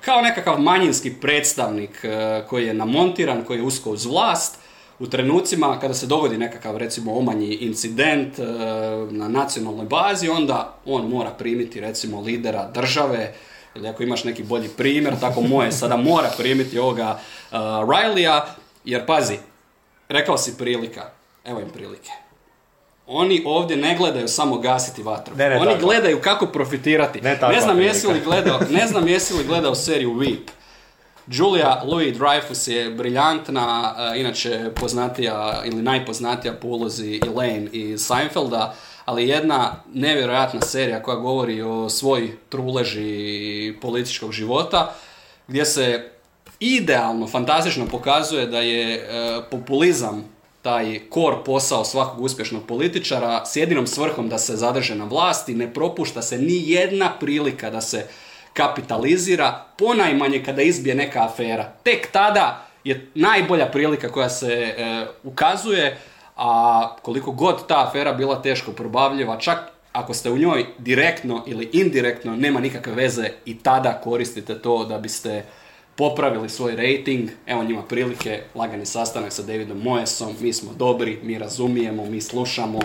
kao 0.00 0.20
nekakav 0.22 0.60
manjinski 0.60 1.14
predstavnik 1.20 2.04
koji 2.48 2.66
je 2.66 2.74
namontiran, 2.74 3.44
koji 3.44 3.58
je 3.58 3.62
usko 3.62 3.90
uz 3.90 4.06
vlast, 4.06 4.58
u 4.98 5.06
trenucima 5.06 5.78
kada 5.80 5.94
se 5.94 6.06
dogodi 6.06 6.38
nekakav 6.38 6.76
recimo 6.76 7.14
omanji 7.14 7.54
incident 7.54 8.38
na 9.10 9.28
nacionalnoj 9.28 9.86
bazi, 9.86 10.28
onda 10.28 10.78
on 10.86 11.08
mora 11.08 11.30
primiti 11.30 11.80
recimo 11.80 12.20
lidera 12.20 12.70
države, 12.74 13.34
ili 13.76 13.88
ako 13.88 14.02
imaš 14.02 14.24
neki 14.24 14.42
bolji 14.42 14.68
primjer, 14.68 15.20
tako 15.20 15.40
moje 15.40 15.72
sada 15.72 15.96
mora 15.96 16.30
primiti 16.38 16.78
ovoga 16.78 17.18
uh, 17.50 17.58
Riley-a, 17.58 18.46
jer 18.84 19.06
pazi, 19.06 19.38
rekao 20.08 20.38
si 20.38 20.58
prilika, 20.58 21.10
evo 21.44 21.60
im 21.60 21.70
prilike. 21.70 22.10
Oni 23.06 23.42
ovdje 23.46 23.76
ne 23.76 23.96
gledaju 23.96 24.28
samo 24.28 24.58
gasiti 24.58 25.02
vatru. 25.02 25.36
Ne, 25.36 25.48
ne, 25.48 25.56
Oni 25.56 25.72
tako. 25.72 25.86
gledaju 25.86 26.20
kako 26.20 26.46
profitirati. 26.46 27.20
Ne 27.20 27.40
takva 27.40 27.60
znam 27.60 27.80
jesi 27.80 28.06
li 28.06 28.20
gledao, 28.20 28.60
ne 28.70 28.86
znam 28.86 29.08
jesi 29.12 29.34
li 29.34 29.44
gledao 29.44 29.74
seriju 29.74 30.12
Veep. 30.14 30.50
Julia 31.26 31.82
Louis 31.84 32.16
Dreyfus 32.16 32.70
je 32.70 32.90
briljantna, 32.90 33.94
eh, 33.98 34.20
inače 34.20 34.70
poznatija 34.80 35.62
ili 35.64 35.82
najpoznatija 35.82 36.52
po 36.52 36.68
ulozi 36.68 37.20
Elaine 37.26 37.68
iz 37.72 38.06
Seinfelda, 38.06 38.74
ali 39.06 39.28
jedna 39.28 39.82
nevjerojatna 39.94 40.60
serija 40.60 41.02
koja 41.02 41.16
govori 41.16 41.62
o 41.62 41.88
svoj 41.88 42.36
truleži 42.48 43.74
političkog 43.80 44.32
života, 44.32 44.94
gdje 45.48 45.64
se 45.64 46.10
idealno, 46.60 47.26
fantastično 47.26 47.86
pokazuje 47.86 48.46
da 48.46 48.60
je 48.60 48.94
eh, 48.94 49.40
populizam 49.50 50.24
taj 50.62 51.00
kor 51.10 51.34
posao 51.44 51.84
svakog 51.84 52.24
uspješnog 52.24 52.66
političara 52.66 53.44
s 53.44 53.56
jedinom 53.56 53.86
svrhom 53.86 54.28
da 54.28 54.38
se 54.38 54.56
zadrže 54.56 54.94
na 54.94 55.04
vlasti, 55.04 55.54
ne 55.54 55.74
propušta 55.74 56.22
se 56.22 56.38
ni 56.38 56.70
jedna 56.70 57.12
prilika 57.20 57.70
da 57.70 57.80
se 57.80 58.06
kapitalizira, 58.52 59.64
ponajmanje 59.78 60.42
kada 60.44 60.62
izbije 60.62 60.94
neka 60.94 61.24
afera. 61.24 61.72
Tek 61.82 62.12
tada 62.12 62.66
je 62.84 63.10
najbolja 63.14 63.66
prilika 63.66 64.08
koja 64.08 64.28
se 64.28 64.52
e, 64.52 65.06
ukazuje, 65.24 65.98
a 66.36 66.96
koliko 67.02 67.32
god 67.32 67.66
ta 67.66 67.86
afera 67.88 68.12
bila 68.12 68.42
teško 68.42 68.72
probavljiva, 68.72 69.38
čak 69.38 69.58
ako 69.92 70.14
ste 70.14 70.30
u 70.30 70.38
njoj 70.38 70.66
direktno 70.78 71.42
ili 71.46 71.70
indirektno, 71.72 72.36
nema 72.36 72.60
nikakve 72.60 72.92
veze 72.92 73.30
i 73.44 73.58
tada 73.58 74.00
koristite 74.04 74.58
to 74.58 74.84
da 74.84 74.98
biste 74.98 75.44
popravili 75.96 76.48
svoj 76.48 76.76
rating, 76.76 77.30
evo 77.46 77.64
njima 77.64 77.82
prilike, 77.82 78.42
lagani 78.54 78.86
sastanak 78.86 79.32
sa 79.32 79.42
Davidom 79.42 79.78
Moesom, 79.78 80.34
mi 80.40 80.52
smo 80.52 80.72
dobri, 80.72 81.18
mi 81.22 81.38
razumijemo, 81.38 82.04
mi 82.04 82.20
slušamo, 82.20 82.78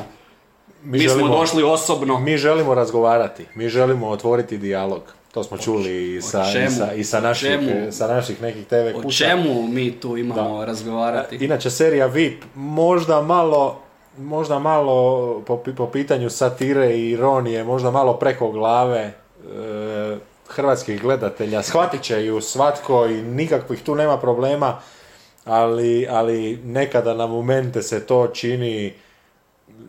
mi, 0.83 0.99
smo 0.99 1.09
želimo- 1.09 1.37
došli 1.37 1.63
osobno. 1.63 2.19
Mi 2.19 2.37
želimo 2.37 2.73
razgovarati, 2.73 3.45
mi 3.55 3.69
želimo 3.69 4.07
otvoriti 4.09 4.57
dijalog. 4.57 5.01
To 5.31 5.43
smo 5.43 5.57
čuli 5.57 6.15
i 6.15 6.21
sa, 6.21 6.43
i 6.43 6.53
čemu? 6.53 6.71
sa, 6.71 6.93
i 6.93 7.03
sa, 7.03 7.19
naših, 7.19 7.49
čemu? 7.49 7.91
sa 7.91 8.07
naših 8.07 8.41
nekih 8.41 8.65
TV 8.65 8.75
O 8.95 9.01
kuća. 9.01 9.17
čemu 9.17 9.67
mi 9.67 9.91
tu 9.91 10.17
imamo 10.17 10.59
Da. 10.59 10.65
razgovarati? 10.65 11.35
Inače, 11.35 11.69
serija 11.69 12.05
VIP 12.05 12.43
možda 12.55 13.21
malo 13.21 13.79
možda 14.17 14.59
malo 14.59 14.95
po, 15.41 15.57
po 15.57 15.87
pitanju 15.87 16.29
satire 16.29 16.91
i 16.91 17.09
ironije, 17.09 17.63
možda 17.63 17.91
malo 17.91 18.13
preko 18.13 18.51
glave 18.51 18.99
e, 18.99 19.13
hrvatskih 20.47 21.01
gledatelja. 21.01 21.63
Shvatit 21.63 22.01
će 22.01 22.25
ju 22.25 22.41
svatko 22.41 23.05
i 23.05 23.21
nikakvih 23.21 23.83
tu 23.83 23.95
nema 23.95 24.17
problema, 24.17 24.77
ali, 25.45 26.07
ali 26.09 26.57
nekada 26.57 27.13
na 27.13 27.27
momente 27.27 27.81
se 27.81 27.99
to 27.99 28.27
čini 28.27 28.93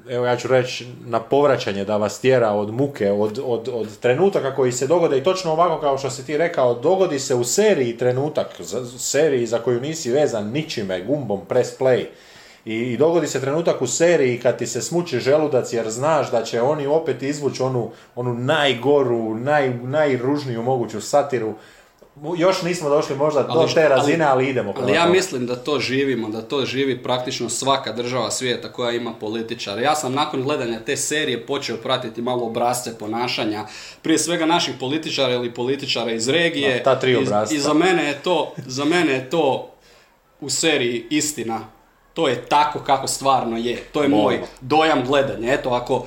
evo 0.09 0.26
ja 0.26 0.37
ću 0.37 0.48
reći, 0.48 0.87
na 1.07 1.20
povraćanje 1.20 1.85
da 1.85 1.96
vas 1.96 2.20
tjera 2.20 2.50
od 2.50 2.74
muke, 2.74 3.11
od, 3.11 3.40
od, 3.44 3.68
od 3.72 3.98
trenutaka 3.98 4.55
koji 4.55 4.72
se 4.72 4.87
dogode 4.87 5.18
i 5.18 5.22
točno 5.22 5.52
ovako 5.52 5.81
kao 5.81 5.98
što 5.98 6.11
si 6.11 6.26
ti 6.26 6.37
rekao, 6.37 6.74
dogodi 6.74 7.18
se 7.18 7.35
u 7.35 7.44
seriji 7.44 7.96
trenutak, 7.96 8.46
za, 8.59 8.98
seriji 8.98 9.46
za 9.46 9.59
koju 9.59 9.81
nisi 9.81 10.11
vezan 10.11 10.50
ničime, 10.50 11.05
gumbom, 11.05 11.40
press 11.48 11.78
play. 11.78 12.05
I, 12.64 12.74
I 12.74 12.96
dogodi 12.96 13.26
se 13.26 13.40
trenutak 13.40 13.83
u 13.83 13.87
seriji 13.87 14.40
kad 14.40 14.59
ti 14.59 14.66
se 14.66 14.83
smuči 14.83 15.20
želudac 15.20 15.72
jer 15.72 15.90
znaš 15.90 16.31
da 16.31 16.42
će 16.42 16.61
oni 16.61 16.87
opet 16.87 17.22
izvući 17.22 17.62
onu, 17.62 17.90
onu 18.14 18.35
najgoru, 18.35 19.35
naj, 19.35 19.74
najružniju 19.74 20.62
moguću 20.62 21.00
satiru. 21.00 21.55
Još 22.37 22.62
nismo 22.62 22.88
došli 22.88 23.16
možda 23.16 23.42
do 23.42 23.53
Ali- 23.53 23.75
te 23.75 23.88
razine, 23.88 24.25
ali, 24.25 24.48
idemo. 24.48 24.75
Ali 24.77 24.92
ja 24.92 25.07
mislim 25.07 25.46
da 25.46 25.57
to 25.57 25.79
živimo, 25.81 26.29
da 26.29 26.42
to 26.42 26.64
živi 26.64 27.03
praktično 27.03 27.48
svaka 27.48 27.92
država 27.92 28.31
svijeta 28.31 28.72
koja 28.72 28.90
ima 28.92 29.12
političara. 29.12 29.81
Ja 29.81 29.94
sam 29.94 30.12
nakon 30.14 30.42
gledanja 30.42 30.81
te 30.81 30.96
serije 30.96 31.46
počeo 31.46 31.77
pratiti 31.77 32.22
malo 32.22 32.46
obrazce 32.46 32.98
ponašanja, 32.98 33.64
prije 34.03 34.18
svega 34.18 34.46
naših 34.46 34.75
političara 34.81 35.33
ili 35.33 35.55
političara 35.55 36.12
iz 36.12 36.29
regije. 36.29 36.83
Ta 36.83 37.01
tri 37.01 37.12
I- 37.12 37.16
obrasca. 37.16 37.55
I, 37.55 37.59
za 37.59 37.75
mene 37.75 38.05
je 38.05 38.14
to, 38.14 38.55
za 38.66 38.85
mene 38.85 39.12
je 39.12 39.31
to 39.31 39.70
u 40.40 40.51
seriji 40.51 41.07
istina. 41.11 41.61
To 42.14 42.29
je 42.29 42.42
tako 42.44 42.79
kako 42.79 43.07
stvarno 43.09 43.57
je. 43.57 43.77
To 43.92 44.03
je 44.03 44.09
moj 44.09 44.40
dojam 44.61 45.05
gledanja. 45.07 45.53
Eto, 45.53 45.70
ako 45.70 46.07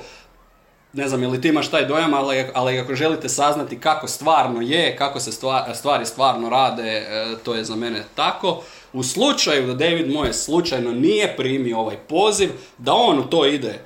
ne 0.96 1.08
znam, 1.08 1.22
ili 1.22 1.40
ti 1.40 1.48
imaš 1.48 1.70
taj 1.70 1.86
dojam, 1.86 2.14
ali, 2.14 2.44
ali 2.54 2.78
ako 2.78 2.94
želite 2.94 3.28
saznati 3.28 3.80
kako 3.80 4.08
stvarno 4.08 4.60
je, 4.60 4.96
kako 4.96 5.20
se 5.20 5.32
stva- 5.32 5.74
stvari 5.74 6.06
stvarno 6.06 6.48
rade, 6.48 6.82
e, 6.82 7.34
to 7.44 7.54
je 7.54 7.64
za 7.64 7.76
mene 7.76 8.04
tako. 8.14 8.62
U 8.92 9.02
slučaju 9.02 9.66
da 9.66 9.74
David 9.74 10.06
Moyes 10.06 10.44
slučajno 10.44 10.92
nije 10.92 11.36
primio 11.36 11.78
ovaj 11.78 11.96
poziv, 11.96 12.50
da 12.78 12.92
on 12.92 13.18
u 13.18 13.26
to 13.26 13.46
ide 13.46 13.80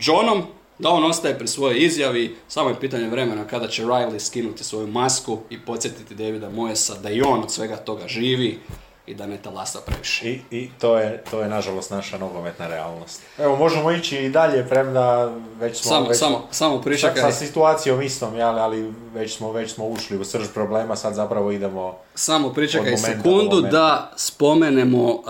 Johnom, 0.00 0.42
da 0.78 0.88
on 0.90 1.04
ostaje 1.04 1.38
pri 1.38 1.48
svojoj 1.48 1.78
izjavi, 1.78 2.36
samo 2.48 2.68
je 2.68 2.80
pitanje 2.80 3.08
vremena 3.08 3.44
kada 3.44 3.68
će 3.68 3.84
Riley 3.84 4.18
skinuti 4.18 4.64
svoju 4.64 4.86
masku 4.86 5.38
i 5.50 5.60
podsjetiti 5.60 6.14
Davida 6.14 6.50
Moyesa 6.50 7.00
da 7.02 7.10
i 7.10 7.22
on 7.22 7.42
od 7.42 7.52
svega 7.52 7.76
toga 7.76 8.08
živi 8.08 8.60
i 9.06 9.14
da 9.14 9.26
ne 9.26 9.36
talasa 9.36 9.78
previše. 9.86 10.28
I, 10.28 10.40
i 10.50 10.70
to, 10.80 10.98
je, 10.98 11.22
to 11.30 11.40
je 11.40 11.48
nažalost 11.48 11.90
naša 11.90 12.18
nogometna 12.18 12.66
realnost. 12.66 13.22
Evo, 13.38 13.56
možemo 13.56 13.90
ići 13.90 14.16
i 14.16 14.28
dalje, 14.28 14.68
premda 14.68 15.32
već 15.60 15.82
smo... 15.82 15.90
Samo, 15.90 16.08
već, 16.08 16.18
samo, 16.18 16.48
samo 16.50 16.76
sa, 16.76 16.82
pričekaj. 16.82 17.22
sa 17.22 17.32
situacijom 17.32 18.02
istom, 18.02 18.36
jel, 18.36 18.58
ali 18.58 18.92
već 19.14 19.36
smo, 19.36 19.52
već 19.52 19.74
smo 19.74 19.86
ušli 19.86 20.18
u 20.18 20.24
srž 20.24 20.46
problema, 20.54 20.96
sad 20.96 21.14
zapravo 21.14 21.50
idemo... 21.50 21.96
Samo 22.14 22.52
pričekaj 22.52 22.90
momenta 22.90 23.06
sekundu 23.06 23.60
da 23.60 24.12
spomenemo 24.16 25.04
uh, 25.04 25.22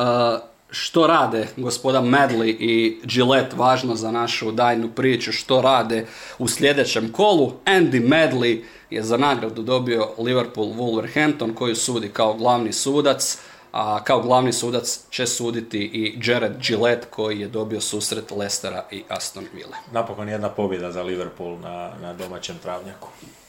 što 0.70 1.06
rade 1.06 1.46
gospoda 1.56 2.00
Medley 2.00 2.56
i 2.58 3.00
Gillette, 3.04 3.56
važno 3.56 3.94
za 3.94 4.10
našu 4.10 4.52
dajnu 4.52 4.88
priču, 4.88 5.32
što 5.32 5.60
rade 5.60 6.06
u 6.38 6.48
sljedećem 6.48 7.12
kolu. 7.12 7.52
Andy 7.64 8.08
Medley 8.08 8.62
je 8.90 9.02
za 9.02 9.16
nagradu 9.16 9.62
dobio 9.62 10.08
Liverpool 10.18 10.66
Wolverhampton 10.66 11.54
koju 11.54 11.76
sudi 11.76 12.08
kao 12.08 12.34
glavni 12.34 12.72
sudac. 12.72 13.38
A 13.76 14.04
kao 14.04 14.20
glavni 14.20 14.52
sudac 14.52 15.00
će 15.10 15.26
suditi 15.26 15.78
i 15.78 16.18
Jared 16.24 16.52
Gillette 16.60 17.06
koji 17.10 17.40
je 17.40 17.48
dobio 17.48 17.80
susret 17.80 18.30
Lestera 18.30 18.84
i 18.90 19.02
Aston 19.08 19.44
Villa. 19.54 19.76
Napokon 19.92 20.28
jedna 20.28 20.48
pobjeda 20.48 20.92
za 20.92 21.02
Liverpool 21.02 21.58
na, 21.58 21.90
na 22.02 22.12
domaćem 22.12 22.58
travnjaku. 22.62 23.08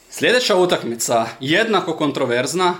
Sljedeća 0.09 0.55
utakmica, 0.55 1.25
jednako 1.39 1.93
kontroverzna, 1.93 2.73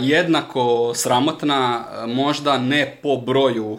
jednako 0.00 0.92
sramotna, 0.94 1.84
možda 2.06 2.58
ne 2.58 2.98
po 3.02 3.16
broju 3.16 3.78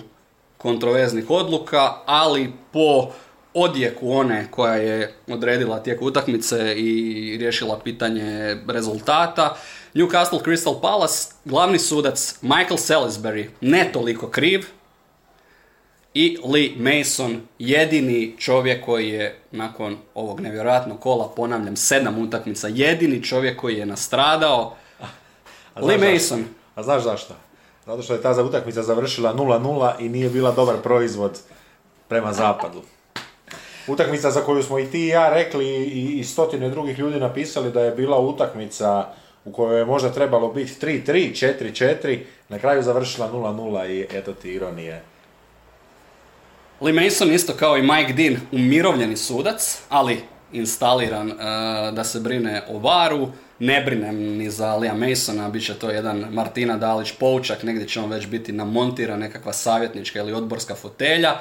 kontroverznih 0.57 1.29
odluka, 1.29 1.93
ali 2.05 2.53
po 2.73 3.11
odjeku 3.53 4.11
one 4.11 4.47
koja 4.51 4.73
je 4.73 5.13
odredila 5.27 5.83
tijek 5.83 6.01
utakmice 6.01 6.75
i 6.75 7.37
riješila 7.39 7.79
pitanje 7.79 8.57
rezultata. 8.67 9.55
Newcastle 9.97 10.43
Crystal 10.43 10.81
Palace, 10.81 11.33
glavni 11.45 11.79
sudac 11.79 12.35
Michael 12.41 12.77
Salisbury, 12.77 13.49
ne 13.61 13.89
toliko 13.93 14.27
kriv, 14.27 14.65
i 16.13 16.37
Lee 16.43 16.71
Mason, 16.77 17.41
jedini 17.59 18.35
čovjek 18.37 18.85
koji 18.85 19.09
je 19.09 19.39
nakon 19.51 19.97
ovog 20.13 20.39
nevjerojatnog 20.39 20.99
kola, 20.99 21.29
ponavljam, 21.35 21.75
sedam 21.75 22.17
utakmica, 22.17 22.67
jedini 22.67 23.23
čovjek 23.23 23.59
koji 23.59 23.75
je 23.75 23.85
nastradao. 23.85 24.75
A 25.73 25.85
Lee 25.85 25.97
znaš 25.97 26.11
Mason, 26.11 26.39
zašto? 26.39 26.53
A 26.75 26.83
znaš 26.83 27.03
zašto? 27.03 27.33
Zato 27.85 28.01
što 28.01 28.13
je 28.13 28.21
ta 28.21 28.43
utakmica 28.43 28.83
završila 28.83 29.33
0-0 29.35 29.93
i 29.99 30.09
nije 30.09 30.29
bila 30.29 30.51
dobar 30.51 30.75
proizvod 30.83 31.39
prema 32.07 32.33
zapadu. 32.33 32.81
Utakmica 33.87 34.31
za 34.31 34.41
koju 34.41 34.63
smo 34.63 34.79
i 34.79 34.85
ti 34.85 34.99
i 34.99 35.07
ja 35.07 35.29
rekli 35.29 35.65
i, 35.67 36.19
i 36.19 36.23
stotine 36.23 36.69
drugih 36.69 36.99
ljudi 36.99 37.19
napisali 37.19 37.71
da 37.71 37.81
je 37.81 37.91
bila 37.91 38.19
utakmica 38.19 39.05
u 39.47 39.51
kojoj 39.51 39.79
je 39.79 39.85
možda 39.85 40.11
trebalo 40.11 40.53
biti 40.53 40.85
3-3, 40.85 41.55
4-4, 41.59 42.19
na 42.49 42.59
kraju 42.59 42.83
završila 42.83 43.31
0-0 43.31 43.89
i 43.89 44.07
eto 44.17 44.33
ti 44.33 44.51
ironije. 44.51 45.01
Lee 46.81 46.93
Mason 46.93 47.33
isto 47.33 47.53
kao 47.53 47.77
i 47.77 47.81
Mike 47.81 48.13
Dean 48.13 48.37
umirovljeni 48.51 49.17
sudac, 49.17 49.81
ali 49.89 50.21
instaliran 50.51 51.31
e, 51.31 51.35
da 51.91 52.03
se 52.03 52.19
brine 52.19 52.63
o 52.69 52.79
varu. 52.79 53.27
Ne 53.59 53.81
brinem 53.81 54.15
ni 54.15 54.49
za 54.49 54.75
Lea 54.75 54.93
Masona, 54.93 55.49
bit 55.49 55.65
će 55.65 55.73
to 55.73 55.89
jedan 55.89 56.27
Martina 56.31 56.77
Dalić 56.77 57.11
poučak, 57.11 57.63
negdje 57.63 57.87
će 57.87 57.99
on 57.99 58.09
već 58.09 58.27
biti 58.27 58.51
namontiran, 58.51 59.19
nekakva 59.19 59.53
savjetnička 59.53 60.19
ili 60.19 60.33
odborska 60.33 60.75
fotelja. 60.75 61.35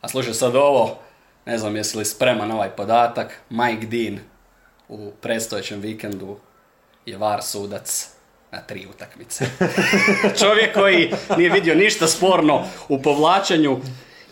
A 0.00 0.08
slušaj 0.08 0.34
sad 0.34 0.56
ovo, 0.56 0.98
ne 1.46 1.58
znam 1.58 1.76
jesi 1.76 1.98
li 1.98 2.04
spreman 2.04 2.50
ovaj 2.50 2.70
podatak, 2.70 3.40
Mike 3.50 3.86
Dean 3.86 4.18
u 4.88 5.10
predstojećem 5.20 5.80
vikendu 5.80 6.36
je 7.10 7.18
var 7.18 7.42
sudac 7.42 8.08
na 8.52 8.60
tri 8.60 8.86
utakmice. 8.90 9.44
Čovjek 10.40 10.74
koji 10.74 11.12
nije 11.36 11.50
vidio 11.50 11.74
ništa 11.74 12.06
sporno 12.06 12.64
u 12.88 13.02
povlačenju 13.02 13.80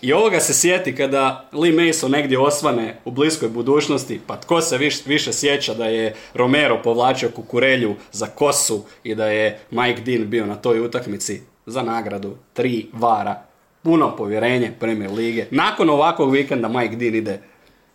i 0.01 0.12
ovoga 0.12 0.41
se 0.41 0.55
sjeti 0.55 0.97
kada 0.97 1.49
Lee 1.53 1.72
Mason 1.72 2.11
negdje 2.11 2.39
osvane 2.39 3.01
u 3.05 3.11
bliskoj 3.11 3.49
budućnosti, 3.49 4.20
pa 4.26 4.41
tko 4.41 4.61
se 4.61 4.79
viš, 4.79 5.07
više 5.07 5.33
sjeća 5.33 5.74
da 5.74 5.85
je 5.85 6.14
Romero 6.35 6.83
povlačio 6.83 7.31
kukurelju 7.31 7.95
za 8.12 8.26
kosu 8.26 8.85
i 9.03 9.14
da 9.14 9.26
je 9.26 9.59
Mike 9.70 10.01
Dean 10.01 10.31
bio 10.31 10.47
na 10.47 10.57
toj 10.57 10.81
utakmici 10.81 11.43
za 11.66 11.83
nagradu 11.83 12.37
tri 12.53 12.87
vara. 12.93 13.43
Puno 13.83 14.16
povjerenje 14.16 14.72
Premier 14.81 15.11
Lige. 15.11 15.47
Nakon 15.51 15.91
ovakvog 15.91 16.33
vikenda 16.33 16.68
Mike 16.68 16.97
Dean 16.97 17.14
ide 17.14 17.41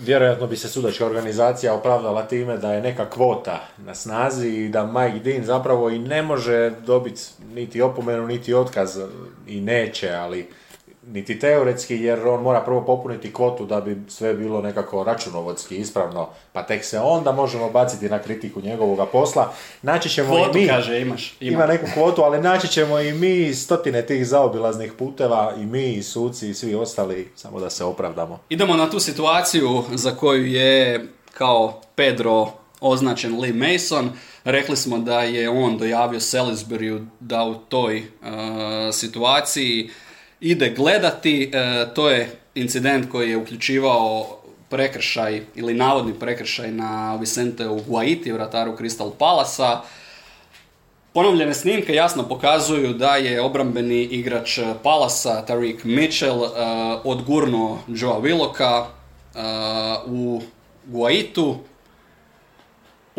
vjerojatno 0.00 0.46
bi 0.46 0.56
se 0.56 0.68
sudačka 0.68 1.06
organizacija 1.06 1.74
opravdala 1.74 2.22
time 2.22 2.56
da 2.56 2.72
je 2.72 2.82
neka 2.82 3.10
kvota 3.10 3.60
na 3.78 3.94
snazi 3.94 4.48
i 4.48 4.68
da 4.68 4.86
Mike 4.86 5.18
Dean 5.18 5.44
zapravo 5.44 5.90
i 5.90 5.98
ne 5.98 6.22
može 6.22 6.70
dobiti 6.86 7.22
niti 7.54 7.82
opomenu, 7.82 8.26
niti 8.26 8.54
otkaz 8.54 8.98
i 9.46 9.60
neće, 9.60 10.10
ali 10.10 10.48
niti 11.12 11.38
teoretski 11.38 11.96
jer 11.96 12.28
on 12.28 12.42
mora 12.42 12.60
prvo 12.60 12.84
popuniti 12.84 13.32
kvotu 13.32 13.66
da 13.66 13.80
bi 13.80 14.02
sve 14.08 14.34
bilo 14.34 14.60
nekako 14.60 15.04
računovodski 15.04 15.76
ispravno, 15.76 16.28
pa 16.52 16.62
tek 16.62 16.84
se 16.84 17.00
onda 17.00 17.32
možemo 17.32 17.70
baciti 17.70 18.08
na 18.08 18.18
kritiku 18.18 18.60
njegovoga 18.60 19.06
posla. 19.06 19.52
Naći 19.82 20.08
ćemo 20.08 20.28
Kvotu, 20.28 20.58
i 20.58 20.60
mi, 20.60 20.68
kaže, 20.68 21.00
imaš. 21.00 21.36
Ima. 21.40 21.52
ima 21.52 21.66
neku 21.66 21.86
kvotu, 21.94 22.22
ali 22.22 22.40
naći 22.40 22.68
ćemo 22.68 23.00
i 23.00 23.12
mi 23.12 23.54
stotine 23.54 24.06
tih 24.06 24.26
zaobilaznih 24.26 24.92
puteva, 24.92 25.54
i 25.56 25.66
mi, 25.66 25.92
i 25.92 26.02
suci, 26.02 26.50
i 26.50 26.54
svi 26.54 26.74
ostali, 26.74 27.32
samo 27.36 27.60
da 27.60 27.70
se 27.70 27.84
opravdamo. 27.84 28.40
Idemo 28.48 28.76
na 28.76 28.90
tu 28.90 29.00
situaciju 29.00 29.84
za 29.94 30.10
koju 30.10 30.46
je 30.46 31.06
kao 31.32 31.80
Pedro 31.94 32.48
označen 32.80 33.40
Lee 33.40 33.52
Mason. 33.52 34.10
Rekli 34.44 34.76
smo 34.76 34.98
da 34.98 35.20
je 35.20 35.50
on 35.50 35.78
dojavio 35.78 36.20
Salisburyu 36.20 37.06
da 37.20 37.44
u 37.44 37.54
toj 37.54 37.98
e, 37.98 38.02
situaciji 38.92 39.90
ide 40.40 40.70
gledati. 40.70 41.50
E, 41.52 41.86
to 41.94 42.10
je 42.10 42.30
incident 42.54 43.10
koji 43.10 43.30
je 43.30 43.36
uključivao 43.36 44.26
prekršaj 44.68 45.42
ili 45.54 45.74
navodni 45.74 46.14
prekršaj 46.14 46.70
na 46.70 47.16
Vicenteu 47.16 47.80
Guaiti, 47.86 48.32
vrataru 48.32 48.76
Crystal 48.76 49.10
Palasa. 49.18 49.80
Ponovljene 51.12 51.54
snimke 51.54 51.94
jasno 51.94 52.28
pokazuju 52.28 52.92
da 52.92 53.16
je 53.16 53.40
obrambeni 53.40 54.02
igrač 54.02 54.58
Palasa, 54.82 55.44
Tariq 55.48 55.84
Mitchell, 55.84 56.38
uh, 56.38 56.50
odgurnuo 57.04 57.78
Joa 57.88 58.20
Willoka 58.20 58.84
uh, 59.34 60.12
u 60.12 60.42
Guaitu. 60.84 61.58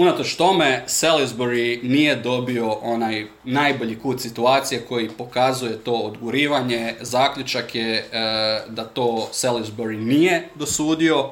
Unatoč 0.01 0.35
tome, 0.35 0.83
Salisbury 0.87 1.79
nije 1.83 2.15
dobio 2.15 2.71
onaj 2.71 3.25
najbolji 3.43 3.99
kut 3.99 4.21
situacije 4.21 4.81
koji 4.89 5.09
pokazuje 5.09 5.77
to 5.77 5.93
odgurivanje. 5.93 6.95
Zaključak 7.01 7.75
je 7.75 7.99
uh, 7.99 8.73
da 8.73 8.85
to 8.85 9.29
Salisbury 9.31 9.97
nije 9.97 10.49
dosudio. 10.55 11.29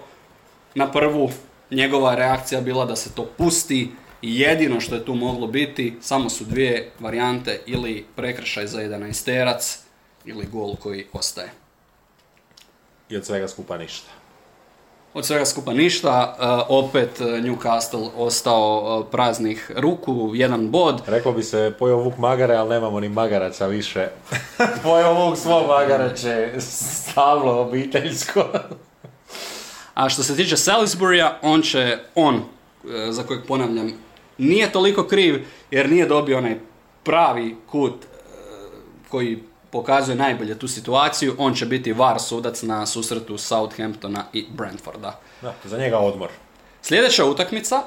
Na 0.75 0.91
prvu 0.91 1.31
njegova 1.71 2.15
reakcija 2.15 2.61
bila 2.61 2.85
da 2.85 2.95
se 2.95 3.15
to 3.15 3.25
pusti 3.37 3.89
jedino 4.21 4.79
što 4.79 4.95
je 4.95 5.05
tu 5.05 5.15
moglo 5.15 5.47
biti 5.47 5.97
samo 6.01 6.29
su 6.29 6.43
dvije 6.43 6.91
varijante 6.99 7.61
ili 7.65 8.05
prekršaj 8.15 8.67
za 8.67 8.81
11 8.81 9.25
terac 9.25 9.79
ili 10.25 10.45
gol 10.45 10.75
koji 10.75 11.05
ostaje. 11.13 11.51
I 13.09 13.17
od 13.17 13.25
svega 13.25 13.47
skupa 13.47 13.77
ništa. 13.77 14.09
Od 15.13 15.25
svega 15.25 15.45
skupa 15.45 15.73
ništa, 15.73 16.35
uh, 16.39 16.77
opet 16.85 17.21
uh, 17.21 17.27
Newcastle 17.27 18.09
ostao 18.17 18.99
uh, 18.99 19.11
praznih 19.11 19.71
ruku, 19.75 20.31
jedan 20.33 20.69
bod. 20.69 21.01
Reklo 21.07 21.31
bi 21.31 21.43
se 21.43 21.73
pojeo 21.79 21.97
vuk 21.97 22.17
magare, 22.17 22.55
ali 22.55 22.69
nemamo 22.69 22.99
ni 22.99 23.09
magaraca 23.09 23.67
više. 23.67 24.07
pojeo 24.83 25.13
vuk 25.13 25.37
svo 25.37 25.67
magarače, 25.67 26.53
stablo 26.59 27.61
obiteljsko. 27.61 28.45
A 29.93 30.09
što 30.09 30.23
se 30.23 30.35
tiče 30.35 30.57
Salisburya, 30.57 31.31
on 31.41 31.61
će, 31.61 31.97
on, 32.15 32.35
uh, 32.35 32.41
za 33.09 33.23
kojeg 33.23 33.41
ponavljam, 33.47 33.91
nije 34.37 34.71
toliko 34.71 35.03
kriv 35.03 35.45
jer 35.71 35.89
nije 35.89 36.05
dobio 36.05 36.37
onaj 36.37 36.59
pravi 37.03 37.55
kut 37.71 38.05
koji 39.09 39.48
pokazuje 39.71 40.15
najbolje 40.15 40.59
tu 40.59 40.67
situaciju. 40.67 41.35
On 41.37 41.53
će 41.53 41.65
biti 41.65 41.93
var 41.93 42.19
sudac 42.19 42.61
na 42.61 42.85
susretu 42.85 43.37
Southamptona 43.37 44.25
i 44.33 44.45
Brentforda. 44.49 45.19
Da, 45.41 45.53
za 45.65 45.77
njega 45.77 45.97
odmor. 45.97 46.29
Sljedeća 46.81 47.25
utakmica 47.25 47.83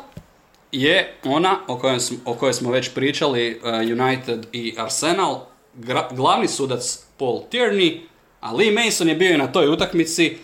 je 0.73 1.19
ona 1.25 1.59
o 1.69 1.79
kojoj 1.79 2.01
smo, 2.01 2.19
o 2.25 2.35
kojoj 2.35 2.53
smo 2.53 2.71
već 2.71 2.95
pričali, 2.95 3.61
uh, 3.65 4.03
United 4.03 4.47
i 4.53 4.75
Arsenal. 4.79 5.41
Gra- 5.77 6.17
glavni 6.17 6.49
sudac 6.49 7.05
Paul 7.19 7.43
Tierney, 7.51 8.01
a 8.41 8.53
Lee 8.53 8.73
Mason 8.73 9.09
je 9.09 9.15
bio 9.15 9.35
i 9.35 9.39
na 9.39 9.53
toj 9.53 9.69
utakmici. 9.69 10.39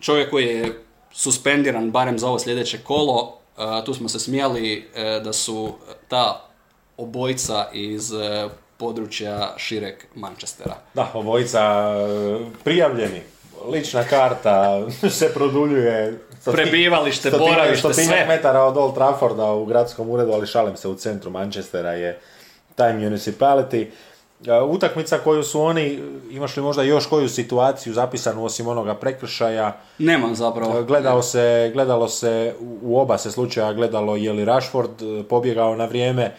Čovjek 0.00 0.30
koji 0.30 0.46
je 0.46 0.84
suspendiran 1.12 1.90
barem 1.90 2.18
za 2.18 2.28
ovo 2.28 2.38
sljedeće 2.38 2.78
kolo. 2.78 3.38
Uh, 3.56 3.84
tu 3.84 3.94
smo 3.94 4.08
se 4.08 4.18
smijali 4.18 4.88
uh, 4.88 5.24
da 5.24 5.32
su 5.32 5.74
ta 6.08 6.50
obojica 6.96 7.68
iz 7.72 8.12
područja 8.80 9.54
šireg 9.56 9.94
Manchestera. 10.14 10.74
Da, 10.94 11.10
obojica 11.14 11.60
e, 11.60 12.64
prijavljeni. 12.64 13.20
Lična 13.66 14.04
karta 14.04 14.80
se 15.10 15.34
produljuje. 15.34 16.18
stoti- 16.34 16.54
Prebivalište, 16.54 17.30
stotinjak- 17.30 17.50
boravište, 17.50 17.94
sve. 17.94 18.24
metara 18.26 18.62
od 18.62 18.76
Old 18.76 18.94
Trafforda 18.94 19.44
u 19.46 19.64
gradskom 19.64 20.10
uredu, 20.10 20.32
ali 20.32 20.46
šalim 20.46 20.76
se, 20.76 20.88
u 20.88 20.94
centru 20.94 21.30
Manchestera 21.30 21.92
je 21.92 22.18
taj 22.74 22.92
municipality. 22.94 23.86
E, 24.46 24.60
Utakmica 24.62 25.18
koju 25.18 25.42
su 25.42 25.60
oni, 25.62 25.98
imaš 26.30 26.56
li 26.56 26.62
možda 26.62 26.82
još 26.82 27.06
koju 27.06 27.28
situaciju 27.28 27.92
zapisanu 27.92 28.44
osim 28.44 28.66
onoga 28.68 28.94
prekršaja, 28.94 29.76
Nemam 29.98 30.34
zapravo. 30.34 30.82
Gledao 30.82 31.22
se, 31.22 31.70
gledalo 31.74 32.08
se, 32.08 32.54
u- 32.82 32.98
oba 32.98 33.18
se 33.18 33.30
slučaja 33.30 33.72
gledalo 33.72 34.16
je 34.16 34.32
li 34.32 34.44
Rashford 34.44 34.90
e, 35.02 35.22
pobjegao 35.24 35.76
na 35.76 35.84
vrijeme, 35.84 36.22
e, 36.22 36.32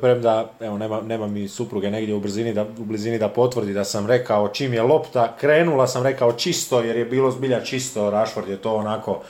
premda, 0.00 0.50
evo, 0.60 0.78
nema, 0.78 1.00
nema 1.00 1.26
mi 1.26 1.48
supruge 1.48 1.90
negdje 1.90 2.14
u, 2.14 2.20
brzini 2.20 2.54
da, 2.54 2.62
u 2.62 2.84
blizini 2.84 3.18
da 3.18 3.28
potvrdi 3.28 3.72
da 3.72 3.84
sam 3.84 4.06
rekao 4.06 4.48
čim 4.48 4.74
je 4.74 4.82
lopta 4.82 5.36
krenula, 5.40 5.86
sam 5.86 6.02
rekao 6.02 6.32
čisto, 6.32 6.80
jer 6.80 6.96
je 6.96 7.04
bilo 7.04 7.30
zbilja 7.30 7.60
čisto, 7.60 8.10
Rashford 8.10 8.48
je 8.48 8.56
to 8.56 8.74
onako 8.74 9.22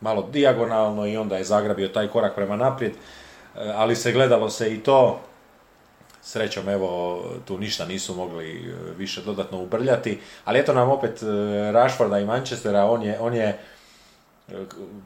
malo 0.00 0.28
dijagonalno 0.32 1.06
i 1.06 1.16
onda 1.16 1.36
je 1.36 1.44
zagrabio 1.44 1.88
taj 1.88 2.08
korak 2.08 2.34
prema 2.34 2.56
naprijed, 2.56 2.92
E, 3.58 3.72
ali 3.74 3.96
se 3.96 4.12
gledalo 4.12 4.50
se 4.50 4.74
i 4.74 4.78
to, 4.78 5.20
Srećom, 6.22 6.68
evo, 6.68 7.22
tu 7.44 7.58
ništa 7.58 7.84
nisu 7.84 8.14
mogli 8.14 8.50
e, 8.50 8.74
više 8.96 9.22
dodatno 9.22 9.62
ubrljati, 9.62 10.18
ali 10.44 10.58
eto 10.58 10.74
nam 10.74 10.90
opet 10.90 11.22
e, 11.22 11.26
Rashforda 11.72 12.18
i 12.18 12.24
Manchestera, 12.24 12.84
on 12.84 13.02
je, 13.02 13.20
on 13.20 13.34
je 13.34 13.58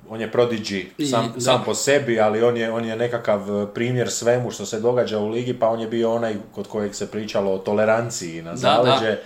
on 0.09 0.21
je 0.21 0.33
prodigy 0.33 0.87
sam, 1.11 1.35
I- 1.37 1.41
sam 1.41 1.63
po 1.65 1.75
sebi, 1.75 2.21
ali 2.21 2.43
on 2.43 2.57
je, 2.57 2.73
on 2.73 2.85
je 2.85 2.97
nekakav 2.97 3.41
primjer 3.67 4.11
svemu 4.11 4.51
što 4.51 4.67
se 4.67 4.81
događa 4.81 5.19
u 5.19 5.29
ligi, 5.29 5.55
pa 5.55 5.69
on 5.69 5.81
je 5.81 5.87
bio 5.87 6.15
onaj 6.15 6.35
kod 6.55 6.69
kojeg 6.69 6.95
se 6.95 7.11
pričalo 7.11 7.53
o 7.53 7.59
toleranciji 7.59 8.43
na 8.43 8.51
Da, 8.51 8.57
zaleđe. 8.57 9.19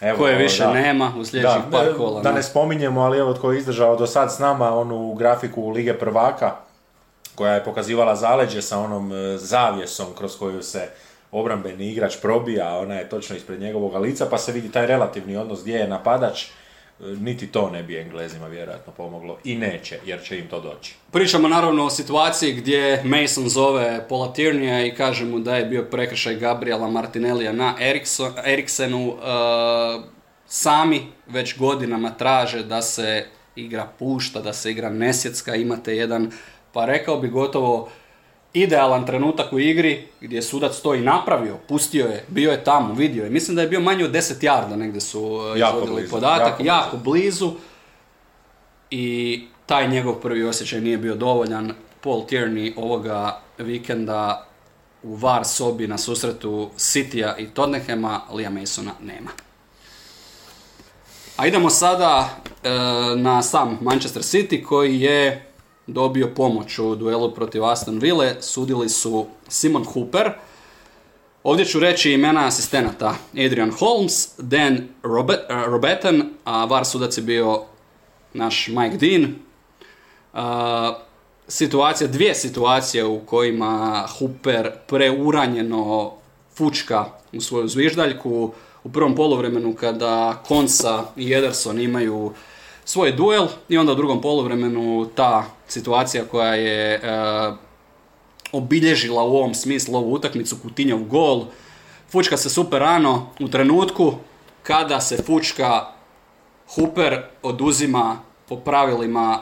Evo, 0.00 0.18
Koje 0.18 0.36
više 0.36 0.62
da. 0.62 0.72
nema 0.72 1.12
u 1.18 1.24
sljedećih 1.24 1.62
da, 1.64 1.70
par 1.70 1.86
da, 1.86 1.96
kola. 1.96 2.22
Da 2.22 2.32
ne. 2.32 2.42
spominjemo, 2.42 3.00
ali 3.00 3.18
evo 3.18 3.34
tko 3.34 3.52
je 3.52 3.58
izdržao 3.58 3.96
do 3.96 4.06
sad 4.06 4.34
s 4.34 4.38
nama 4.38 4.70
onu 4.70 5.14
grafiku 5.14 5.68
Lige 5.68 5.94
prvaka, 5.94 6.56
koja 7.34 7.52
je 7.54 7.64
pokazivala 7.64 8.16
zaleđe 8.16 8.62
sa 8.62 8.78
onom 8.78 9.12
e, 9.12 9.38
zavjesom 9.38 10.06
kroz 10.18 10.38
koju 10.38 10.62
se 10.62 10.88
obrambeni 11.32 11.90
igrač 11.90 12.16
probija, 12.22 12.78
ona 12.78 12.94
je 12.94 13.08
točno 13.08 13.36
ispred 13.36 13.60
njegovog 13.60 13.94
lica, 13.94 14.26
pa 14.30 14.38
se 14.38 14.52
vidi 14.52 14.72
taj 14.72 14.86
relativni 14.86 15.36
odnos 15.36 15.60
gdje 15.62 15.74
je 15.74 15.88
napadač, 15.88 16.44
E, 16.44 16.50
niti 17.00 17.46
to 17.46 17.70
ne 17.70 17.82
bi 17.82 17.98
Englezima 17.98 18.46
vjerojatno 18.46 18.92
pomoglo 18.92 19.38
i 19.44 19.56
neće, 19.56 19.98
jer 20.06 20.22
će 20.22 20.38
im 20.38 20.48
to 20.48 20.60
doći. 20.60 20.94
Pričamo 21.12 21.48
naravno 21.48 21.84
o 21.84 21.90
situaciji 21.90 22.52
gdje 22.52 23.02
Mason 23.04 23.48
zove 23.48 24.06
Paula 24.08 24.32
Tiernija 24.32 24.86
i 24.86 24.94
kaže 24.94 25.24
mu 25.24 25.38
da 25.38 25.56
je 25.56 25.64
bio 25.64 25.82
prekršaj 25.82 26.36
Gabriela 26.36 26.90
Martinellija 26.90 27.52
na 27.52 27.74
Eriksenu. 28.44 29.08
E, 29.08 30.18
sami 30.46 31.06
već 31.26 31.58
godinama 31.58 32.10
traže 32.10 32.62
da 32.62 32.82
se 32.82 33.26
igra 33.56 33.88
pušta, 33.98 34.40
da 34.40 34.52
se 34.52 34.70
igra 34.70 34.90
nesjetska. 34.90 35.54
Imate 35.54 35.96
jedan, 35.96 36.30
pa 36.72 36.84
rekao 36.84 37.20
bi 37.20 37.28
gotovo 37.28 37.90
idealan 38.60 39.06
trenutak 39.06 39.52
u 39.52 39.58
igri 39.58 40.06
gdje 40.20 40.36
je 40.36 40.42
sudac 40.42 40.80
to 40.80 40.94
i 40.94 41.00
napravio, 41.00 41.56
pustio 41.68 42.06
je, 42.06 42.24
bio 42.28 42.50
je 42.50 42.64
tamo, 42.64 42.94
vidio 42.94 43.24
je. 43.24 43.30
Mislim 43.30 43.56
da 43.56 43.62
je 43.62 43.68
bio 43.68 43.80
manje 43.80 44.04
od 44.04 44.10
10 44.10 44.44
jarda 44.44 44.76
negdje 44.76 45.00
su 45.00 45.40
e, 45.56 45.58
Jako 45.58 45.76
izvodili 45.76 46.00
blizu, 46.00 46.10
podatak, 46.10 46.48
jako 46.48 46.64
jako 46.64 46.96
blizu 46.96 47.52
i 48.90 49.44
taj 49.66 49.88
njegov 49.88 50.14
prvi 50.14 50.44
osjećaj 50.44 50.80
nije 50.80 50.98
bio 50.98 51.14
dovoljan. 51.14 51.72
Paul 52.00 52.26
Tierney 52.26 52.72
ovoga 52.76 53.40
vikenda 53.58 54.46
u 55.02 55.14
VAR 55.14 55.44
sobi 55.44 55.86
na 55.86 55.98
susretu 55.98 56.70
Citya 56.76 57.36
i 57.38 57.46
Tottenhama, 57.46 58.20
Liam 58.34 58.54
Masona 58.54 58.92
nema. 59.02 59.30
A 61.36 61.46
idemo 61.46 61.70
sada 61.70 62.28
e, 62.62 62.70
na 63.16 63.42
sam 63.42 63.78
Manchester 63.80 64.22
City 64.22 64.64
koji 64.64 65.00
je 65.00 65.47
dobio 65.88 66.32
pomoć 66.36 66.78
u 66.78 66.94
duelu 66.94 67.34
protiv 67.34 67.64
Aston 67.64 67.98
Ville. 67.98 68.36
Sudili 68.40 68.88
su 68.88 69.26
Simon 69.48 69.84
Hooper, 69.84 70.32
Ovdje 71.48 71.64
ću 71.64 71.80
reći 71.80 72.12
imena 72.12 72.46
asistenata. 72.46 73.14
Adrian 73.32 73.70
Holmes, 73.70 74.28
Dan 74.38 74.88
Robet, 75.02 75.40
uh, 75.50 75.64
Robetan, 75.66 76.30
a 76.44 76.64
VAR 76.64 76.84
sudac 76.84 77.18
je 77.18 77.22
bio 77.22 77.62
naš 78.34 78.68
Mike 78.68 78.96
Dean. 78.96 79.34
Uh, 80.32 80.96
situacija, 81.48 82.08
dvije 82.08 82.34
situacije 82.34 83.04
u 83.04 83.20
kojima 83.20 84.04
Hooper 84.18 84.70
preuranjeno 84.86 86.12
fučka 86.54 87.04
u 87.32 87.40
svoju 87.40 87.68
zviždaljku. 87.68 88.52
U 88.84 88.90
prvom 88.92 89.16
poluvremenu 89.16 89.74
kada 89.74 90.42
Konsa 90.48 91.04
i 91.16 91.34
Ederson 91.34 91.80
imaju 91.80 92.32
svoj 92.84 93.12
duel 93.12 93.46
i 93.68 93.78
onda 93.78 93.92
u 93.92 93.96
drugom 93.96 94.20
poluvremenu 94.20 95.08
ta 95.14 95.44
situacija 95.68 96.24
koja 96.24 96.54
je 96.54 97.00
uh, 97.00 97.56
obilježila 98.52 99.22
u 99.22 99.36
ovom 99.36 99.54
smislu 99.54 99.96
ovu 99.96 100.12
utakmicu 100.12 100.56
Kutinjov 100.62 101.00
gol. 101.00 101.44
Fučka 102.10 102.36
se 102.36 102.50
super 102.50 102.80
rano 102.80 103.30
u 103.40 103.48
trenutku 103.48 104.14
kada 104.62 105.00
se 105.00 105.22
fučka 105.22 105.86
Hooper 106.74 107.22
oduzima 107.42 108.20
po 108.48 108.56
pravilima 108.56 109.40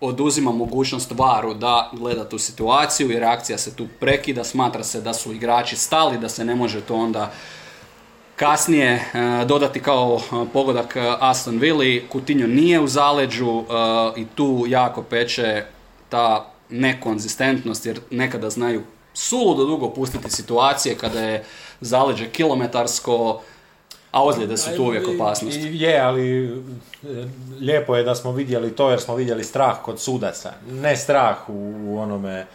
oduzima 0.00 0.52
mogućnost 0.52 1.12
varu 1.14 1.54
da 1.54 1.90
gleda 1.92 2.28
tu 2.28 2.38
situaciju 2.38 3.12
i 3.12 3.18
reakcija 3.18 3.58
se 3.58 3.76
tu 3.76 3.86
prekida, 4.00 4.44
smatra 4.44 4.84
se 4.84 5.00
da 5.00 5.14
su 5.14 5.32
igrači 5.32 5.76
stali, 5.76 6.18
da 6.18 6.28
se 6.28 6.44
ne 6.44 6.54
može 6.54 6.80
to 6.80 6.94
onda 6.94 7.32
kasnije 8.36 8.92
e, 8.92 9.00
dodati 9.44 9.80
kao 9.80 10.20
e, 10.20 10.46
pogodak 10.52 10.96
e, 10.96 11.00
Aston 11.20 11.58
Villa, 11.58 12.08
Coutinho 12.12 12.46
nije 12.46 12.80
u 12.80 12.86
zaleđu 12.86 13.64
i 14.16 14.26
tu 14.34 14.64
jako 14.68 15.02
peče 15.02 15.64
ta 16.08 16.50
nekonzistentnost 16.70 17.86
jer 17.86 18.00
nekada 18.10 18.50
znaju 18.50 18.82
suludo 19.14 19.64
dugo 19.64 19.90
pustiti 19.90 20.30
situacije 20.30 20.94
kada 20.94 21.20
je 21.20 21.44
zaleđe 21.80 22.28
kilometarsko, 22.28 23.40
a 24.10 24.24
ozljede 24.24 24.56
su 24.56 24.76
tu 24.76 24.84
uvijek 24.84 25.08
opasnost. 25.08 25.58
Je, 25.62 26.00
ali 26.00 26.56
lijepo 27.60 27.96
je 27.96 28.02
da 28.04 28.14
smo 28.14 28.32
vidjeli 28.32 28.76
to 28.76 28.90
jer 28.90 29.00
smo 29.00 29.14
vidjeli 29.14 29.44
strah 29.44 29.76
kod 29.82 30.00
sudaca. 30.00 30.52
Ne 30.70 30.96
strah 30.96 31.48
u, 31.48 31.74
u 31.86 31.98
onome 31.98 32.46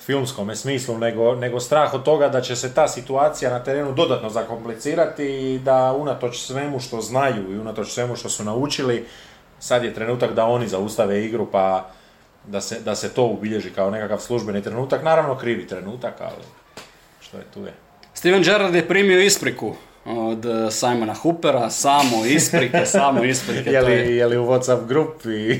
filmskome 0.00 0.56
smislu, 0.56 0.98
nego, 0.98 1.34
nego 1.34 1.60
strah 1.60 1.94
od 1.94 2.02
toga 2.02 2.28
da 2.28 2.40
će 2.40 2.56
se 2.56 2.74
ta 2.74 2.88
situacija 2.88 3.50
na 3.50 3.58
terenu 3.60 3.92
dodatno 3.92 4.30
zakomplicirati 4.30 5.24
i 5.24 5.58
da 5.58 5.92
unatoč 5.92 6.38
svemu 6.38 6.80
što 6.80 7.00
znaju 7.00 7.52
i 7.52 7.58
unatoč 7.58 7.88
svemu 7.88 8.16
što 8.16 8.28
su 8.28 8.44
naučili, 8.44 9.04
sad 9.60 9.84
je 9.84 9.94
trenutak 9.94 10.32
da 10.32 10.44
oni 10.44 10.68
zaustave 10.68 11.24
igru 11.24 11.46
pa 11.46 11.90
da 12.46 12.60
se, 12.60 12.80
da 12.80 12.94
se 12.94 13.08
to 13.08 13.24
ubilježi 13.24 13.70
kao 13.70 13.90
nekakav 13.90 14.18
službeni 14.18 14.62
trenutak. 14.62 15.02
Naravno 15.02 15.36
krivi 15.36 15.66
trenutak, 15.66 16.14
ali 16.20 16.44
što 17.20 17.36
je 17.36 17.44
tu 17.44 17.60
je. 17.60 17.72
Steven 18.14 18.42
Gerrard 18.42 18.74
je 18.74 18.88
primio 18.88 19.20
ispriku 19.20 19.74
od 20.04 20.46
eh, 20.46 20.70
Simona 20.70 21.14
Hoopera, 21.14 21.70
samo 21.70 22.24
isprike, 22.26 22.86
samo 22.98 23.24
isprike. 23.24 23.70
Je 23.70 23.80
li, 23.80 23.92
je- 23.92 24.16
je 24.16 24.26
li 24.26 24.38
u 24.38 24.46
Whatsapp 24.46 24.86
grupi 24.86 25.30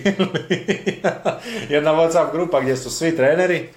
jedna 1.68 1.90
Whatsapp 1.92 2.32
grupa 2.32 2.60
gdje 2.60 2.76
su 2.76 2.90
svi 2.90 3.16
treneri 3.16 3.68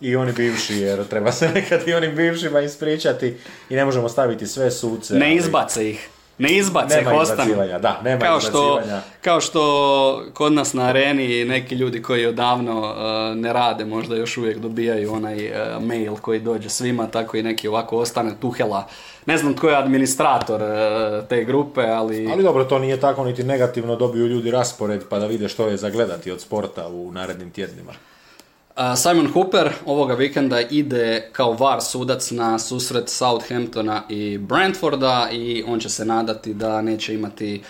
i 0.00 0.16
oni 0.16 0.32
bivši, 0.32 0.74
jer 0.74 1.06
treba 1.06 1.32
se 1.32 1.48
nekad 1.54 1.88
i 1.88 1.94
onim 1.94 2.16
bivšima 2.16 2.60
ispričati 2.60 3.36
i 3.70 3.74
ne 3.74 3.84
možemo 3.84 4.08
staviti 4.08 4.46
sve 4.46 4.70
suce. 4.70 5.14
Ne 5.14 5.26
ali 5.26 5.36
izbace 5.36 5.90
ih. 5.90 6.08
Ne 6.38 6.56
izbace 6.56 6.98
ih, 6.98 7.06
Nema 7.06 7.20
ostanu. 7.20 7.54
da, 7.78 8.00
nema 8.04 8.20
Kao 8.20 8.40
što, 8.40 8.80
kao 9.20 9.40
što 9.40 10.24
kod 10.34 10.52
nas 10.52 10.72
na 10.72 10.82
areni 10.82 11.44
neki 11.44 11.74
ljudi 11.74 12.02
koji 12.02 12.26
odavno 12.26 12.94
eh, 12.96 13.34
ne 13.34 13.52
rade 13.52 13.84
možda 13.84 14.16
još 14.16 14.36
uvijek 14.36 14.58
dobijaju 14.58 15.12
onaj 15.12 15.46
eh, 15.46 15.78
mail 15.80 16.16
koji 16.16 16.40
dođe 16.40 16.68
svima, 16.68 17.06
tako 17.06 17.36
i 17.36 17.42
neki 17.42 17.68
ovako 17.68 17.98
ostane 17.98 18.32
Tuhela. 18.40 18.88
Ne 19.26 19.38
znam 19.38 19.56
tko 19.56 19.68
je 19.68 19.76
administrator 19.76 20.62
eh, 20.62 21.22
te 21.28 21.44
grupe, 21.44 21.80
ali... 21.80 22.28
Ali 22.32 22.42
dobro, 22.42 22.64
to 22.64 22.78
nije 22.78 23.00
tako 23.00 23.24
niti 23.24 23.44
negativno, 23.44 23.96
dobiju 23.96 24.26
ljudi 24.26 24.50
raspored 24.50 25.02
pa 25.08 25.18
da 25.18 25.26
vide 25.26 25.48
što 25.48 25.66
je 25.66 25.76
za 25.76 25.90
gledati 25.90 26.30
od 26.30 26.40
sporta 26.40 26.88
u 26.88 27.12
narednim 27.12 27.50
tjednima. 27.50 27.92
Simon 28.96 29.32
Hooper 29.32 29.70
ovoga 29.86 30.14
vikenda 30.14 30.60
ide 30.60 31.28
kao 31.32 31.52
VAR 31.52 31.82
sudac 31.82 32.30
na 32.30 32.58
susret 32.58 33.08
Southamptona 33.08 34.02
i 34.08 34.38
Brentforda 34.38 35.28
i 35.32 35.64
on 35.66 35.80
će 35.80 35.88
se 35.88 36.04
nadati 36.04 36.54
da 36.54 36.82
neće 36.82 37.14
imati 37.14 37.62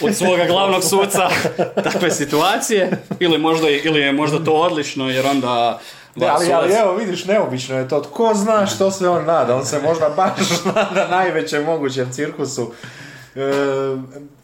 od 0.00 0.14
svoga 0.14 0.44
glavnog 0.44 0.82
suca 0.84 1.28
takve 1.84 2.10
situacije 2.10 2.90
ili 3.20 3.38
možda, 3.38 3.68
ili 3.68 4.00
je 4.00 4.12
možda 4.12 4.44
to 4.44 4.52
odlično 4.52 5.10
jer 5.10 5.26
onda 5.26 5.80
Da, 6.16 6.34
ali, 6.34 6.52
ali 6.52 6.72
evo 6.72 6.94
vidiš, 6.94 7.24
neobično 7.24 7.78
je 7.78 7.88
to. 7.88 8.00
Tko 8.00 8.32
zna 8.34 8.66
što 8.66 8.90
se 8.90 9.08
on 9.08 9.24
nada? 9.24 9.56
On 9.56 9.66
se 9.66 9.80
možda 9.82 10.08
baš 10.08 10.48
nada 10.74 11.08
najvećem 11.08 11.64
mogućem 11.64 12.12
cirkusu. 12.12 12.72
E, 13.34 13.40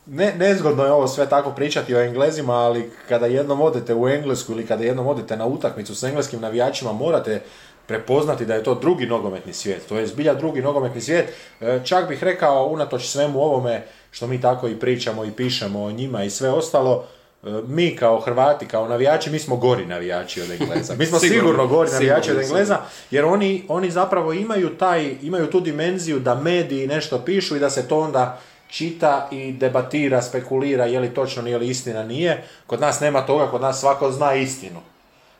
ne, 0.07 0.35
nezgodno 0.39 0.85
je 0.85 0.93
ovo 0.93 1.09
sve 1.09 1.29
tako 1.29 1.51
pričati 1.51 1.95
o 1.95 2.01
Englezima, 2.01 2.53
ali 2.53 2.91
kada 3.09 3.27
jednom 3.27 3.61
odete 3.61 3.95
u 3.95 4.09
Englesku 4.09 4.53
ili 4.53 4.67
kada 4.67 4.85
jednom 4.85 5.07
odete 5.07 5.37
na 5.37 5.47
utakmicu 5.47 5.95
s 5.95 6.03
engleskim 6.03 6.41
navijačima, 6.41 6.93
morate 6.93 7.43
prepoznati 7.87 8.47
da 8.47 8.55
je 8.55 8.63
to 8.63 8.75
drugi 8.75 9.07
nogometni 9.07 9.53
svijet. 9.53 9.87
To 9.89 9.99
je 9.99 10.07
zbilja 10.07 10.35
drugi 10.35 10.63
nogometni 10.63 11.01
svijet. 11.01 11.33
E, 11.61 11.81
čak 11.85 12.09
bih 12.09 12.25
rekao, 12.25 12.67
unatoč 12.67 13.07
svemu 13.07 13.41
ovome 13.41 13.87
što 14.11 14.27
mi 14.27 14.41
tako 14.41 14.69
i 14.69 14.81
pričamo 14.81 15.25
i 15.25 15.31
pišemo 15.31 15.83
o 15.83 15.91
njima 15.91 16.25
i 16.25 16.31
sve 16.31 16.51
ostalo, 16.51 17.05
e, 17.43 17.47
mi 17.67 17.97
kao 17.97 18.21
Hrvati, 18.21 18.67
kao 18.67 18.89
navijači, 18.89 19.31
mi 19.31 19.39
smo 19.39 19.57
gori 19.57 19.87
navijači 19.87 20.41
od 20.41 20.51
Engleza. 20.51 20.95
Mi 20.99 21.07
smo 21.07 21.19
Sigurno, 21.19 21.41
sigurno, 21.41 21.67
gori 21.67 21.91
navijači 21.91 22.31
od 22.31 22.37
sigurno, 22.37 22.43
Engleza, 22.43 22.79
jer 23.11 23.25
oni, 23.25 23.65
oni 23.69 23.91
zapravo 23.91 24.33
imaju 24.33 24.77
taj, 24.77 25.17
imaju 25.23 25.51
tu 25.51 25.61
dimenziju 25.61 26.19
da 26.19 26.35
mediji 26.35 26.87
nešto 26.87 27.19
pišu 27.19 27.57
i 27.57 27.61
da 27.61 27.71
se 27.71 27.89
to 27.89 28.01
onda 28.01 28.41
čita 28.75 29.29
i 29.31 29.53
debatira, 29.53 30.23
spekulira 30.23 30.85
je 30.85 31.01
li 31.01 31.15
točno, 31.15 31.43
nije 31.43 31.59
li 31.59 31.69
istina, 31.69 32.03
nije. 32.03 32.45
Kod 32.67 32.81
nas 32.81 33.01
nema 33.01 33.27
toga, 33.27 33.47
kod 33.47 33.61
nas 33.61 33.81
svako 33.81 34.11
zna 34.11 34.35
istinu. 34.35 34.81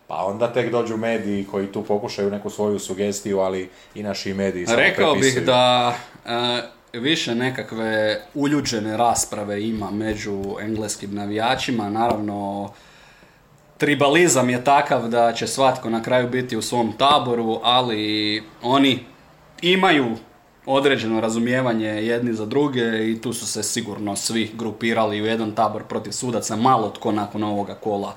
Pa 0.07 0.25
onda 0.25 0.53
tek 0.53 0.71
dođu 0.71 0.97
mediji 0.97 1.47
koji 1.51 1.67
tu 1.67 1.83
pokušaju 1.83 2.31
neku 2.31 2.51
svoju 2.51 2.79
sugestiju, 2.79 3.39
ali 3.39 3.71
i 3.95 4.03
naši 4.03 4.35
mediji 4.35 4.67
samo 4.67 4.79
Rekao 4.79 5.15
bih 5.15 5.43
da 5.47 5.95
e, 6.27 6.99
više 6.99 7.35
nekakve 7.35 8.21
uljuđene 8.35 8.97
rasprave 8.97 9.63
ima 9.63 9.91
među 9.91 10.43
engleskim 10.61 11.15
navijačima. 11.15 11.91
Naravno, 11.91 12.71
tribalizam 13.79 14.51
je 14.51 14.65
takav 14.65 15.09
da 15.09 15.33
će 15.33 15.47
svatko 15.47 15.91
na 15.91 16.03
kraju 16.03 16.29
biti 16.29 16.57
u 16.57 16.63
svom 16.63 16.93
taboru, 16.99 17.61
ali 17.63 18.43
oni 18.63 19.05
imaju 19.63 20.17
određeno 20.67 21.21
razumijevanje 21.21 21.89
jedni 21.89 22.35
za 22.35 22.47
druge 22.47 23.11
i 23.11 23.21
tu 23.21 23.33
su 23.33 23.47
se 23.47 23.63
sigurno 23.63 24.17
svi 24.17 24.51
grupirali 24.55 25.23
u 25.23 25.27
jedan 25.27 25.53
tabor 25.53 25.83
protiv 25.85 26.11
sudaca, 26.11 26.57
malo 26.57 26.91
tko 26.91 27.13
nakon 27.13 27.43
ovoga 27.43 27.75
kola 27.75 28.15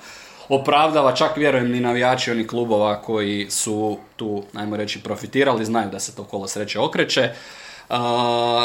opravdava, 0.49 1.15
čak 1.15 1.37
vjerujem 1.37 1.71
ni 1.71 1.79
navijači 1.79 2.31
onih 2.31 2.47
klubova 2.47 3.01
koji 3.01 3.47
su 3.49 3.97
tu, 4.15 4.43
najmo 4.53 4.77
reći, 4.77 5.03
profitirali, 5.03 5.65
znaju 5.65 5.89
da 5.91 5.99
se 5.99 6.15
to 6.15 6.23
kolo 6.23 6.47
sreće 6.47 6.79
okreće. 6.79 7.31
Uh, 7.89 7.95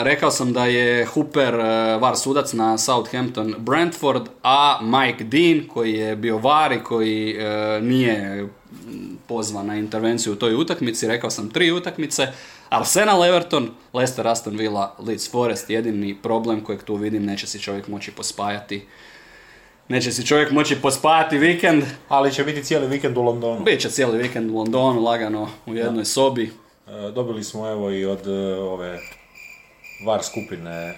rekao 0.02 0.30
sam 0.30 0.52
da 0.52 0.66
je 0.66 1.04
Hooper 1.04 1.54
uh, 1.54 1.62
var 2.02 2.16
sudac 2.16 2.52
na 2.52 2.78
Southampton 2.78 3.54
Brentford, 3.58 4.22
a 4.42 4.78
Mike 4.82 5.24
Dean 5.24 5.68
koji 5.68 5.92
je 5.92 6.16
bio 6.16 6.38
var 6.38 6.72
i 6.72 6.84
koji 6.84 7.36
uh, 7.36 7.82
nije 7.82 8.48
pozvan 9.28 9.66
na 9.66 9.76
intervenciju 9.76 10.32
u 10.32 10.36
toj 10.36 10.54
utakmici, 10.54 11.08
rekao 11.08 11.30
sam 11.30 11.50
tri 11.50 11.72
utakmice, 11.72 12.26
Arsenal 12.72 13.24
Everton, 13.24 13.70
Leicester 13.92 14.28
Aston 14.28 14.56
Villa, 14.56 14.94
Leeds 14.98 15.30
Forest, 15.30 15.70
jedini 15.70 16.16
problem 16.22 16.64
kojeg 16.64 16.82
tu 16.82 16.94
vidim, 16.94 17.24
neće 17.24 17.46
si 17.46 17.58
čovjek 17.58 17.88
moći 17.88 18.10
pospajati 18.10 18.86
Neće 19.88 20.12
si 20.12 20.26
čovjek 20.26 20.50
moći 20.50 20.76
pospajati 20.76 21.38
vikend. 21.38 21.84
Ali 22.08 22.32
će 22.32 22.44
biti 22.44 22.64
cijeli 22.64 22.86
vikend 22.86 23.16
u 23.16 23.22
Londonu. 23.22 23.64
Biće 23.64 23.90
cijeli 23.90 24.18
vikend 24.18 24.50
u 24.50 24.54
Londonu, 24.54 25.02
lagano 25.02 25.48
u 25.66 25.74
jednoj 25.74 26.04
sobi. 26.04 26.52
E, 26.86 27.10
dobili 27.14 27.44
smo 27.44 27.68
evo 27.68 27.90
i 27.90 28.04
od 28.04 28.26
e, 28.26 28.54
ove 28.54 28.98
VAR 30.06 30.22
skupine 30.22 30.94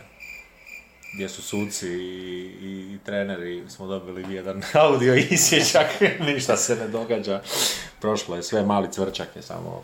gdje 1.14 1.28
su 1.28 1.42
suci 1.42 1.88
i, 1.88 2.94
i 2.94 2.98
treneri, 3.04 3.62
smo 3.68 3.86
dobili 3.86 4.34
jedan 4.34 4.62
audio 4.84 5.14
isječak, 5.14 5.86
ništa 6.20 6.56
se 6.56 6.76
ne 6.76 6.88
događa. 6.88 7.42
Prošlo 8.00 8.36
je 8.36 8.42
sve, 8.42 8.62
mali 8.62 8.92
cvrčak 8.92 9.28
je 9.36 9.42
samo 9.42 9.82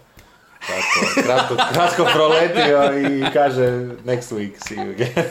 kratko, 0.67 1.23
kratko, 1.23 1.57
kratko 1.73 2.07
proletio 2.13 2.99
i 3.09 3.33
kaže 3.33 3.71
next 4.05 4.33
week, 4.33 4.53
see 4.69 4.77
you 4.77 4.91
again. 4.91 5.25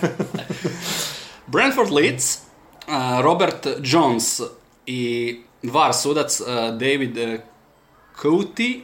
Brentford 1.48 1.92
Leeds, 1.92 2.40
uh, 2.88 3.22
Robert 3.22 3.68
Jones 3.84 4.42
i 4.86 5.36
var 5.64 5.94
sudac 5.94 6.42
uh, 6.42 6.48
David 6.78 7.18
uh, 7.18 7.40
Coty, 8.22 8.82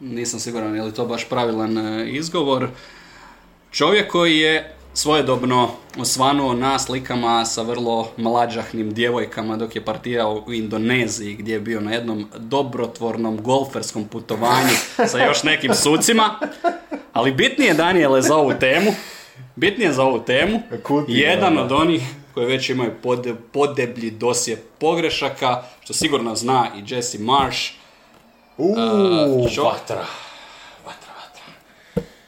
nisam 0.00 0.40
siguran 0.40 0.76
je 0.76 0.82
li 0.82 0.94
to 0.94 1.06
baš 1.06 1.28
pravilan 1.28 1.78
izgovor, 2.08 2.68
čovjek 3.70 4.10
koji 4.10 4.38
je 4.38 4.73
svojedobno 4.94 5.70
osvanuo 5.98 6.54
na 6.54 6.78
slikama 6.78 7.44
sa 7.44 7.62
vrlo 7.62 8.08
mlađahnim 8.16 8.94
djevojkama 8.94 9.56
dok 9.56 9.76
je 9.76 9.84
partijao 9.84 10.44
u 10.46 10.52
Indoneziji 10.52 11.34
gdje 11.34 11.52
je 11.52 11.60
bio 11.60 11.80
na 11.80 11.92
jednom 11.92 12.28
dobrotvornom 12.38 13.42
golferskom 13.42 14.04
putovanju 14.04 14.74
sa 15.06 15.18
još 15.18 15.42
nekim 15.42 15.74
sucima. 15.74 16.38
Ali 17.12 17.32
bitnije 17.32 17.74
Daniele 17.74 18.22
za 18.22 18.36
ovu 18.36 18.52
temu, 18.60 18.94
bitnije 19.56 19.92
za 19.92 20.02
ovu 20.02 20.18
temu, 20.18 20.60
jedan 21.08 21.54
da. 21.54 21.62
od 21.62 21.72
onih 21.72 22.02
koji 22.34 22.46
već 22.46 22.70
imaju 22.70 22.92
pode, 23.02 23.34
podeblji 23.52 24.10
dosje 24.10 24.56
pogrešaka, 24.56 25.62
što 25.80 25.92
sigurno 25.92 26.34
zna 26.34 26.66
i 26.76 26.94
Jesse 26.94 27.18
Marsh. 27.18 27.70
Uuu. 28.58 29.44
Vatra, 29.44 29.62
vatra. 29.62 30.23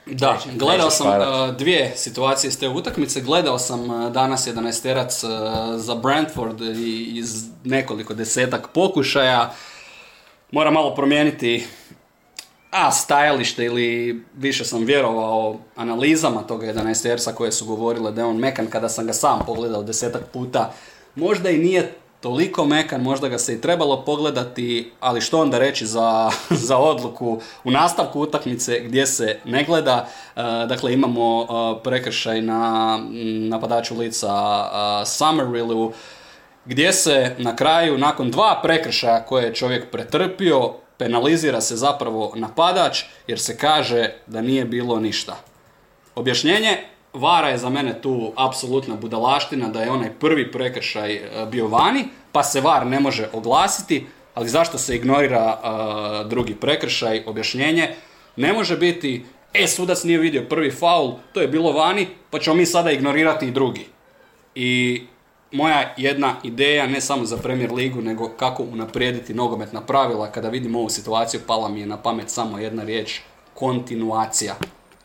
Da, 0.06 0.38
gledao 0.54 0.90
sam 0.90 1.06
uh, 1.06 1.56
dvije 1.56 1.92
situacije 1.96 2.48
iz 2.48 2.58
te 2.58 2.68
utakmice. 2.68 3.20
Gledao 3.20 3.58
sam 3.58 3.90
uh, 3.90 4.12
danas 4.12 4.48
11 4.48 4.82
terac 4.82 5.24
uh, 5.24 5.30
za 5.76 5.94
Brentford 5.94 6.60
i 6.60 7.12
iz 7.18 7.44
nekoliko 7.64 8.14
desetak 8.14 8.68
pokušaja. 8.74 9.54
Moram 10.50 10.74
malo 10.74 10.94
promijeniti 10.94 11.66
a 12.70 12.92
stajalište 12.92 13.64
ili 13.64 14.20
više 14.36 14.64
sam 14.64 14.84
vjerovao 14.84 15.58
analizama 15.76 16.42
toga 16.42 16.66
11 16.66 17.02
terca 17.02 17.32
koje 17.32 17.52
su 17.52 17.66
govorile 17.66 18.12
da 18.12 18.20
je 18.20 18.26
on 18.26 18.36
mekan 18.36 18.66
kada 18.66 18.88
sam 18.88 19.06
ga 19.06 19.12
sam 19.12 19.42
pogledao 19.46 19.82
desetak 19.82 20.22
puta. 20.32 20.72
Možda 21.14 21.50
i 21.50 21.58
nije 21.58 21.94
toliko 22.20 22.64
mekan, 22.64 23.02
možda 23.02 23.28
ga 23.28 23.38
se 23.38 23.54
i 23.54 23.60
trebalo 23.60 24.04
pogledati, 24.04 24.92
ali 25.00 25.20
što 25.20 25.40
onda 25.40 25.58
reći 25.58 25.86
za, 25.86 26.30
za 26.68 26.78
odluku 26.78 27.40
u 27.64 27.70
nastavku 27.70 28.20
utakmice 28.20 28.80
gdje 28.80 29.06
se 29.06 29.38
ne 29.44 29.64
gleda. 29.64 30.08
E, 30.36 30.42
dakle, 30.68 30.92
imamo 30.92 31.42
e, 31.42 31.46
prekršaj 31.82 32.42
na 32.42 32.98
napadaču 33.48 33.98
lica 33.98 34.32
uh, 34.32 35.08
Summervillu, 35.08 35.92
gdje 36.64 36.92
se 36.92 37.34
na 37.38 37.56
kraju, 37.56 37.98
nakon 37.98 38.30
dva 38.30 38.60
prekršaja 38.62 39.24
koje 39.24 39.44
je 39.44 39.54
čovjek 39.54 39.90
pretrpio, 39.90 40.74
penalizira 40.98 41.60
se 41.60 41.76
zapravo 41.76 42.32
napadač 42.36 43.02
jer 43.26 43.40
se 43.40 43.58
kaže 43.58 44.10
da 44.26 44.40
nije 44.40 44.64
bilo 44.64 45.00
ništa. 45.00 45.36
Objašnjenje 46.14 46.78
Vara 47.16 47.48
je 47.48 47.58
za 47.58 47.70
mene 47.70 48.02
tu 48.02 48.32
apsolutna 48.36 48.96
budalaština 48.96 49.68
da 49.68 49.82
je 49.82 49.90
onaj 49.90 50.10
prvi 50.10 50.52
prekršaj 50.52 51.14
e, 51.14 51.46
bio 51.50 51.68
vani, 51.68 52.04
pa 52.32 52.42
se 52.42 52.60
Var 52.60 52.86
ne 52.86 53.00
može 53.00 53.28
oglasiti, 53.32 54.06
ali 54.34 54.48
zašto 54.48 54.78
se 54.78 54.96
ignorira 54.96 55.58
e, 55.58 56.28
drugi 56.28 56.54
prekršaj? 56.54 57.22
Objašnjenje 57.26 57.94
ne 58.36 58.52
može 58.52 58.76
biti, 58.76 59.24
e 59.54 59.66
sudac 59.66 60.04
nije 60.04 60.18
vidio 60.18 60.46
prvi 60.48 60.70
faul, 60.70 61.12
to 61.32 61.40
je 61.40 61.48
bilo 61.48 61.72
vani, 61.72 62.06
pa 62.30 62.38
ćemo 62.38 62.56
mi 62.56 62.66
sada 62.66 62.90
ignorirati 62.90 63.46
i 63.46 63.50
drugi. 63.50 63.86
I 64.54 65.02
moja 65.52 65.94
jedna 65.96 66.34
ideja, 66.42 66.86
ne 66.86 67.00
samo 67.00 67.24
za 67.24 67.36
Premier 67.36 67.72
ligu, 67.72 68.02
nego 68.02 68.28
kako 68.28 68.62
unaprijediti 68.62 69.34
nogometna 69.34 69.80
pravila, 69.80 70.30
kada 70.30 70.48
vidim 70.48 70.76
ovu 70.76 70.88
situaciju, 70.88 71.40
pala 71.46 71.68
mi 71.68 71.80
je 71.80 71.86
na 71.86 71.96
pamet 71.96 72.30
samo 72.30 72.58
jedna 72.58 72.84
riječ, 72.84 73.20
kontinuacija. 73.54 74.54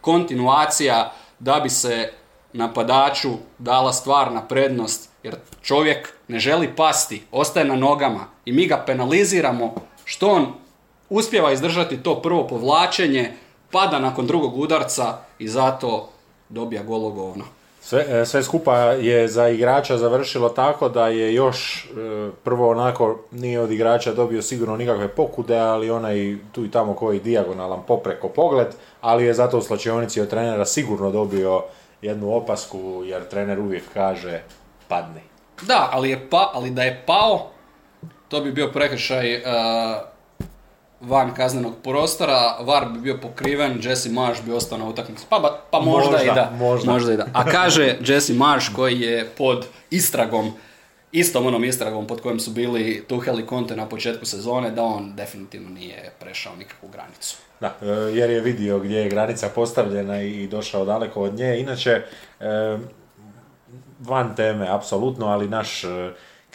Kontinuacija 0.01 1.13
da 1.41 1.59
bi 1.59 1.69
se 1.69 2.11
napadaču 2.53 3.29
dala 3.57 3.93
stvarna 3.93 4.41
prednost, 4.41 5.09
jer 5.23 5.35
čovjek 5.61 6.13
ne 6.27 6.39
želi 6.39 6.75
pasti, 6.75 7.23
ostaje 7.31 7.65
na 7.65 7.75
nogama 7.75 8.25
i 8.45 8.51
mi 8.51 8.67
ga 8.67 8.83
penaliziramo 8.85 9.75
što 10.05 10.29
on 10.29 10.53
uspjeva 11.09 11.51
izdržati 11.51 12.03
to 12.03 12.21
prvo 12.21 12.47
povlačenje, 12.47 13.33
pada 13.71 13.99
nakon 13.99 14.27
drugog 14.27 14.57
udarca 14.57 15.17
i 15.39 15.47
zato 15.47 16.09
dobija 16.49 16.83
golo 16.83 17.09
govno. 17.09 17.45
Sve, 17.83 18.05
e, 18.09 18.25
sve 18.25 18.43
skupa 18.43 18.75
je 18.77 19.27
za 19.27 19.49
igrača 19.49 19.97
završilo 19.97 20.49
tako 20.49 20.89
da 20.89 21.07
je 21.07 21.33
još 21.33 21.85
e, 21.85 22.29
prvo 22.43 22.69
onako 22.69 23.19
nije 23.31 23.59
od 23.59 23.71
igrača 23.71 24.13
dobio 24.13 24.41
sigurno 24.41 24.77
nikakve 24.77 25.07
pokude, 25.07 25.59
ali 25.59 25.91
onaj 25.91 26.35
tu 26.51 26.65
i 26.65 26.71
tamo 26.71 26.93
koji 26.93 27.19
dijagonalan 27.19 27.83
popreko 27.87 28.29
pogled, 28.29 28.67
ali 29.01 29.25
je 29.25 29.33
zato 29.33 29.57
u 29.57 29.61
slačionici 29.61 30.21
od 30.21 30.29
trenera 30.29 30.65
sigurno 30.65 31.11
dobio 31.11 31.63
jednu 32.01 32.35
opasku 32.35 33.03
jer 33.05 33.27
trener 33.27 33.59
uvijek 33.59 33.83
kaže 33.93 34.41
padni. 34.87 35.21
Da, 35.61 35.89
ali, 35.91 36.09
je 36.09 36.27
pa, 36.29 36.51
ali 36.53 36.69
da 36.69 36.83
je 36.83 37.03
pao, 37.05 37.49
to 38.27 38.41
bi 38.41 38.51
bio 38.51 38.71
prekršaj 38.71 39.35
uh, 39.35 39.41
van 41.01 41.33
kaznenog 41.33 41.73
prostora, 41.83 42.57
VAR 42.59 42.89
bi 42.89 42.99
bio 42.99 43.17
pokriven, 43.21 43.79
Jesse 43.83 44.09
Marsh 44.09 44.43
bi 44.45 44.51
ostao 44.51 44.77
na 44.77 44.85
utakmici. 44.85 45.25
Pa, 45.29 45.61
pa 45.71 45.79
možda, 45.79 46.11
Možda, 46.11 46.23
i 46.23 46.35
da. 46.35 46.51
možda. 46.85 47.13
i 47.13 47.17
da. 47.17 47.25
A 47.33 47.45
kaže 47.45 47.97
Jesse 48.05 48.33
Marsh 48.33 48.75
koji 48.75 48.99
je 48.99 49.29
pod 49.37 49.65
istragom, 49.89 50.51
istom 51.11 51.45
onom 51.45 51.63
istragom 51.63 52.07
pod 52.07 52.21
kojom 52.21 52.39
su 52.39 52.51
bili 52.51 53.05
Tuchel 53.07 53.39
i 53.39 53.47
Conte 53.47 53.75
na 53.75 53.89
početku 53.89 54.25
sezone, 54.25 54.71
da 54.71 54.83
on 54.83 55.15
definitivno 55.15 55.69
nije 55.69 56.11
prešao 56.19 56.55
nikakvu 56.55 56.89
granicu. 56.89 57.37
Da, 57.59 57.75
e, 57.81 57.85
jer 57.87 58.29
je 58.29 58.41
vidio 58.41 58.79
gdje 58.79 58.97
je 58.97 59.09
granica 59.09 59.49
postavljena 59.49 60.21
i 60.21 60.47
došao 60.47 60.85
daleko 60.85 61.21
od 61.21 61.33
nje. 61.33 61.59
Inače, 61.59 62.01
e, 62.39 62.77
van 63.99 64.35
teme, 64.35 64.67
apsolutno, 64.69 65.25
ali 65.27 65.47
naš 65.47 65.83
e, 65.83 65.87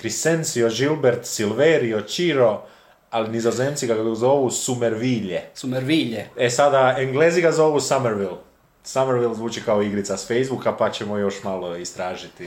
Crescencio, 0.00 0.68
Gilbert, 0.68 1.24
Silverio, 1.24 2.00
Ciro, 2.00 2.62
ali 3.10 3.28
nizozemci 3.28 3.86
ga 3.86 3.94
zovu 4.14 4.50
Sumervilje. 4.50 5.42
Su 5.54 5.66
mervilje. 5.66 6.26
E 6.36 6.50
sada, 6.50 6.96
englezi 6.98 7.40
ga 7.40 7.52
zovu 7.52 7.80
Somerville. 7.80 8.45
Somerville 8.86 9.34
zvuči 9.34 9.62
kao 9.64 9.82
igrica 9.82 10.16
s 10.16 10.28
Facebooka, 10.28 10.76
pa 10.76 10.90
ćemo 10.90 11.18
još 11.18 11.42
malo 11.42 11.76
istražiti 11.76 12.46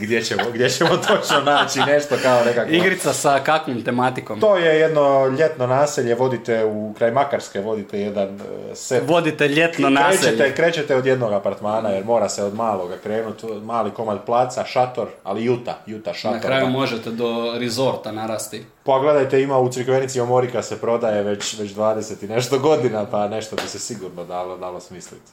gdje 0.00 0.22
ćemo, 0.22 0.42
gdje 0.54 0.70
ćemo 0.70 0.96
točno 1.08 1.40
naći 1.40 1.78
nešto 1.78 2.16
kao 2.22 2.44
nekako... 2.44 2.70
Igrica 2.70 3.12
sa 3.12 3.40
kakvom 3.44 3.84
tematikom? 3.84 4.40
To 4.40 4.56
je 4.56 4.80
jedno 4.80 5.26
ljetno 5.26 5.66
naselje, 5.66 6.14
vodite 6.14 6.64
u 6.64 6.94
kraj 6.98 7.10
Makarske, 7.10 7.60
vodite 7.60 8.00
jedan 8.00 8.28
e, 8.28 8.74
set 8.74 9.02
Vodite 9.08 9.48
ljetno 9.48 9.90
naselje. 9.90 10.36
Krećete, 10.36 10.54
krećete 10.54 10.96
od 10.96 11.06
jednog 11.06 11.32
apartmana 11.32 11.88
jer 11.88 12.04
mora 12.04 12.28
se 12.28 12.44
od 12.44 12.54
maloga 12.54 12.96
krenuti, 13.02 13.46
mali 13.46 13.90
komad 13.90 14.24
placa, 14.26 14.64
šator, 14.64 15.08
ali 15.24 15.44
juta, 15.44 15.78
juta 15.86 16.14
šator. 16.14 16.36
Na 16.36 16.42
kraju 16.42 16.66
možete 16.66 17.10
do 17.10 17.54
rezorta 17.58 18.12
narasti. 18.12 18.64
Pa 18.84 18.98
gledajte, 18.98 19.42
ima 19.42 19.58
u 19.58 19.72
Crikvenici 19.72 20.20
Omorika 20.20 20.62
se 20.62 20.80
prodaje 20.80 21.22
već, 21.22 21.58
već 21.58 21.74
20 21.74 22.24
i 22.24 22.28
nešto 22.28 22.58
godina, 22.58 23.06
pa 23.10 23.28
nešto 23.28 23.56
bi 23.56 23.62
se 23.62 23.78
sigurno 23.78 24.24
dalo, 24.24 24.56
dalo 24.56 24.80
smisliti. 24.80 25.30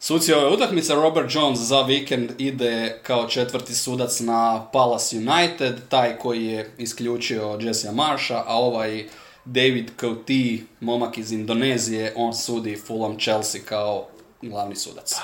Suci 0.00 0.32
ove 0.32 0.54
utakmice 0.54 0.94
Robert 0.94 1.34
Jones 1.34 1.58
za 1.58 1.82
vikend 1.82 2.30
ide 2.38 3.00
kao 3.02 3.28
četvrti 3.28 3.74
sudac 3.74 4.20
na 4.20 4.66
Palace 4.72 5.16
United, 5.16 5.88
taj 5.88 6.18
koji 6.18 6.46
je 6.46 6.70
isključio 6.78 7.58
Jesse 7.60 7.92
Marsha, 7.92 8.44
a 8.46 8.56
ovaj 8.56 9.06
David 9.44 9.90
Coty, 10.00 10.60
momak 10.80 11.18
iz 11.18 11.32
Indonezije, 11.32 12.12
on 12.16 12.34
sudi 12.34 12.82
Fulham 12.86 13.18
Chelsea 13.18 13.60
kao 13.64 14.06
glavni 14.42 14.76
sudac. 14.76 15.14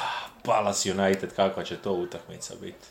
Palace 0.43 0.93
United, 0.93 1.35
kakva 1.37 1.65
će 1.65 1.77
to 1.77 1.93
utakmica 1.93 2.55
biti? 2.61 2.87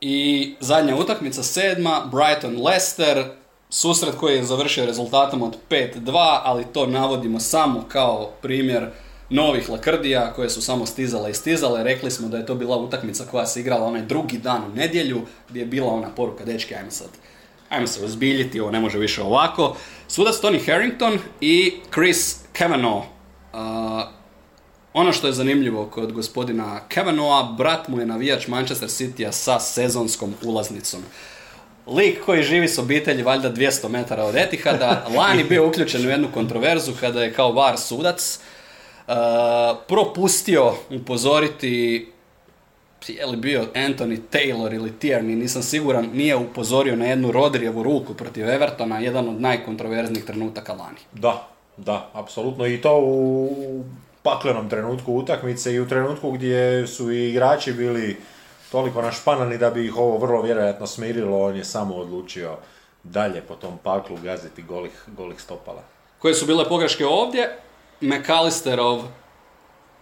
I 0.00 0.54
zadnja 0.60 0.96
utakmica, 0.96 1.42
sedma, 1.42 2.10
Brighton 2.12 2.66
Leicester, 2.66 3.24
susret 3.70 4.14
koji 4.14 4.36
je 4.36 4.44
završio 4.44 4.86
rezultatom 4.86 5.42
od 5.42 5.56
5-2, 5.70 6.40
ali 6.42 6.64
to 6.72 6.86
navodimo 6.86 7.40
samo 7.40 7.84
kao 7.88 8.30
primjer 8.42 8.90
novih 9.32 9.70
lakrdija 9.70 10.32
koje 10.32 10.50
su 10.50 10.62
samo 10.62 10.86
stizale 10.86 11.30
i 11.30 11.34
stizale. 11.34 11.84
Rekli 11.84 12.10
smo 12.10 12.28
da 12.28 12.36
je 12.36 12.46
to 12.46 12.54
bila 12.54 12.76
utakmica 12.76 13.24
koja 13.30 13.46
se 13.46 13.60
igrala 13.60 13.86
onaj 13.86 14.02
drugi 14.02 14.38
dan 14.38 14.64
u 14.64 14.74
nedjelju, 14.74 15.20
gdje 15.48 15.60
je 15.60 15.66
bila 15.66 15.92
ona 15.92 16.08
poruka, 16.08 16.44
dečki, 16.44 16.74
ajmo 16.74 16.90
sad, 16.90 17.08
ajmo 17.68 17.86
se 17.86 18.04
ozbiljiti, 18.04 18.60
ovo 18.60 18.70
ne 18.70 18.80
može 18.80 18.98
više 18.98 19.22
ovako. 19.22 19.76
Sudac 20.08 20.34
Tony 20.34 20.66
Harrington 20.66 21.18
i 21.40 21.72
Chris 21.92 22.36
Kavanagh. 22.52 23.06
Uh, 23.52 23.58
ono 24.92 25.12
što 25.12 25.26
je 25.26 25.32
zanimljivo 25.32 25.86
kod 25.86 26.12
gospodina 26.12 26.80
Kavanaugha, 26.88 27.52
brat 27.52 27.88
mu 27.88 28.00
je 28.00 28.06
navijač 28.06 28.46
Manchester 28.46 28.88
Citya 28.88 29.32
sa 29.32 29.60
sezonskom 29.60 30.34
ulaznicom. 30.42 31.00
Lik 31.86 32.24
koji 32.24 32.42
živi 32.42 32.68
s 32.68 32.78
obitelji 32.78 33.22
valjda 33.22 33.52
200 33.52 33.88
metara 33.88 34.24
od 34.24 34.36
Etihada, 34.36 35.06
lani 35.16 35.44
bio 35.44 35.68
uključen 35.68 36.06
u 36.06 36.10
jednu 36.10 36.28
kontroverzu 36.34 36.92
kada 37.00 37.22
je 37.22 37.32
kao 37.32 37.52
var 37.52 37.78
sudac 37.78 38.38
propustio 39.88 40.74
upozoriti 40.90 42.06
je 43.08 43.26
li 43.26 43.36
bio 43.36 43.66
Anthony 43.74 44.18
Taylor 44.32 44.74
ili 44.74 44.92
Tierney, 45.00 45.36
nisam 45.36 45.62
siguran, 45.62 46.08
nije 46.12 46.36
upozorio 46.36 46.96
na 46.96 47.04
jednu 47.04 47.32
Rodrijevu 47.32 47.82
ruku 47.82 48.14
protiv 48.14 48.48
Evertona, 48.48 48.98
jedan 48.98 49.28
od 49.28 49.40
najkontroverznijih 49.40 50.24
trenutaka 50.24 50.72
lani. 50.72 50.98
Da, 51.12 51.48
da, 51.76 52.10
apsolutno. 52.12 52.66
I 52.66 52.80
to 52.80 53.00
u 53.00 53.84
paklenom 54.22 54.68
trenutku 54.68 55.14
utakmice 55.14 55.74
i 55.74 55.80
u 55.80 55.88
trenutku 55.88 56.30
gdje 56.30 56.86
su 56.86 57.12
i 57.12 57.28
igrači 57.28 57.72
bili 57.72 58.16
toliko 58.72 59.02
našpanani 59.02 59.58
da 59.58 59.70
bi 59.70 59.86
ih 59.86 59.96
ovo 59.96 60.18
vrlo 60.18 60.42
vjerojatno 60.42 60.86
smirilo, 60.86 61.42
on 61.42 61.56
je 61.56 61.64
samo 61.64 61.94
odlučio 61.94 62.56
dalje 63.02 63.40
po 63.40 63.54
tom 63.54 63.78
paklu 63.82 64.16
gaziti 64.22 64.62
golih, 64.62 65.04
golih 65.16 65.40
stopala. 65.40 65.82
Koje 66.18 66.34
su 66.34 66.46
bile 66.46 66.68
pogreške 66.68 67.06
ovdje? 67.06 67.58
McAllisterov 68.02 69.02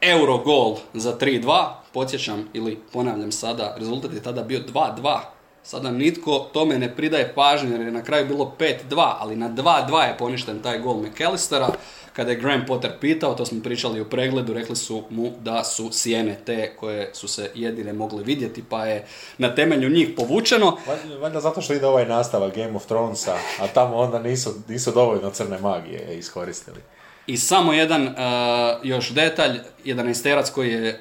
euro 0.01 0.39
gol 0.39 0.77
za 0.95 1.19
3-2, 1.19 1.69
podsjećam 1.93 2.49
ili 2.53 2.79
ponavljam 2.93 3.33
sada, 3.33 3.75
rezultat 3.79 4.13
je 4.13 4.23
tada 4.23 4.43
bio 4.43 4.61
2-2. 4.75 5.19
Sada 5.63 5.91
nitko 5.91 6.39
tome 6.53 6.79
ne 6.79 6.97
pridaje 6.97 7.33
pažnje 7.35 7.71
jer 7.71 7.81
je 7.81 7.91
na 7.91 8.03
kraju 8.03 8.27
bilo 8.27 8.55
5-2, 8.59 9.13
ali 9.19 9.37
na 9.37 9.51
2-2 9.51 10.03
je 10.03 10.19
poništen 10.19 10.63
taj 10.63 10.79
gol 10.79 10.97
McAllistera. 10.97 11.69
Kada 12.13 12.31
je 12.31 12.37
Graham 12.37 12.67
Potter 12.67 12.93
pitao, 13.01 13.35
to 13.35 13.47
smo 13.47 13.63
pričali 13.63 14.01
u 14.01 14.05
pregledu, 14.05 14.53
rekli 14.53 14.77
su 14.77 15.03
mu 15.11 15.31
da 15.41 15.65
su 15.65 15.89
sjene 15.93 16.39
te 16.47 16.77
koje 16.77 17.11
su 17.15 17.29
se 17.29 17.51
jedine 17.55 17.93
mogle 17.93 18.23
vidjeti, 18.23 18.65
pa 18.69 18.87
je 18.87 19.07
na 19.39 19.55
temelju 19.55 19.91
njih 19.91 20.09
povučeno. 20.17 20.77
Valjda 21.21 21.41
zato 21.41 21.61
što 21.61 21.75
ide 21.75 21.87
ovaj 21.87 22.07
nastavak 22.07 22.57
Game 22.57 22.77
of 22.77 22.87
Thronesa, 22.87 23.35
a 23.61 23.67
tamo 23.67 23.97
onda 23.97 24.19
nisu, 24.19 24.55
nisu 24.69 24.91
dovoljno 24.91 25.31
crne 25.31 25.59
magije 25.59 26.19
iskoristili. 26.19 26.81
I 27.31 27.37
samo 27.37 27.73
jedan 27.73 28.07
uh, 28.07 28.13
još 28.83 29.11
detalj, 29.11 29.59
jedan 29.85 30.09
isterac 30.09 30.51
koji 30.51 30.73
je 30.73 31.01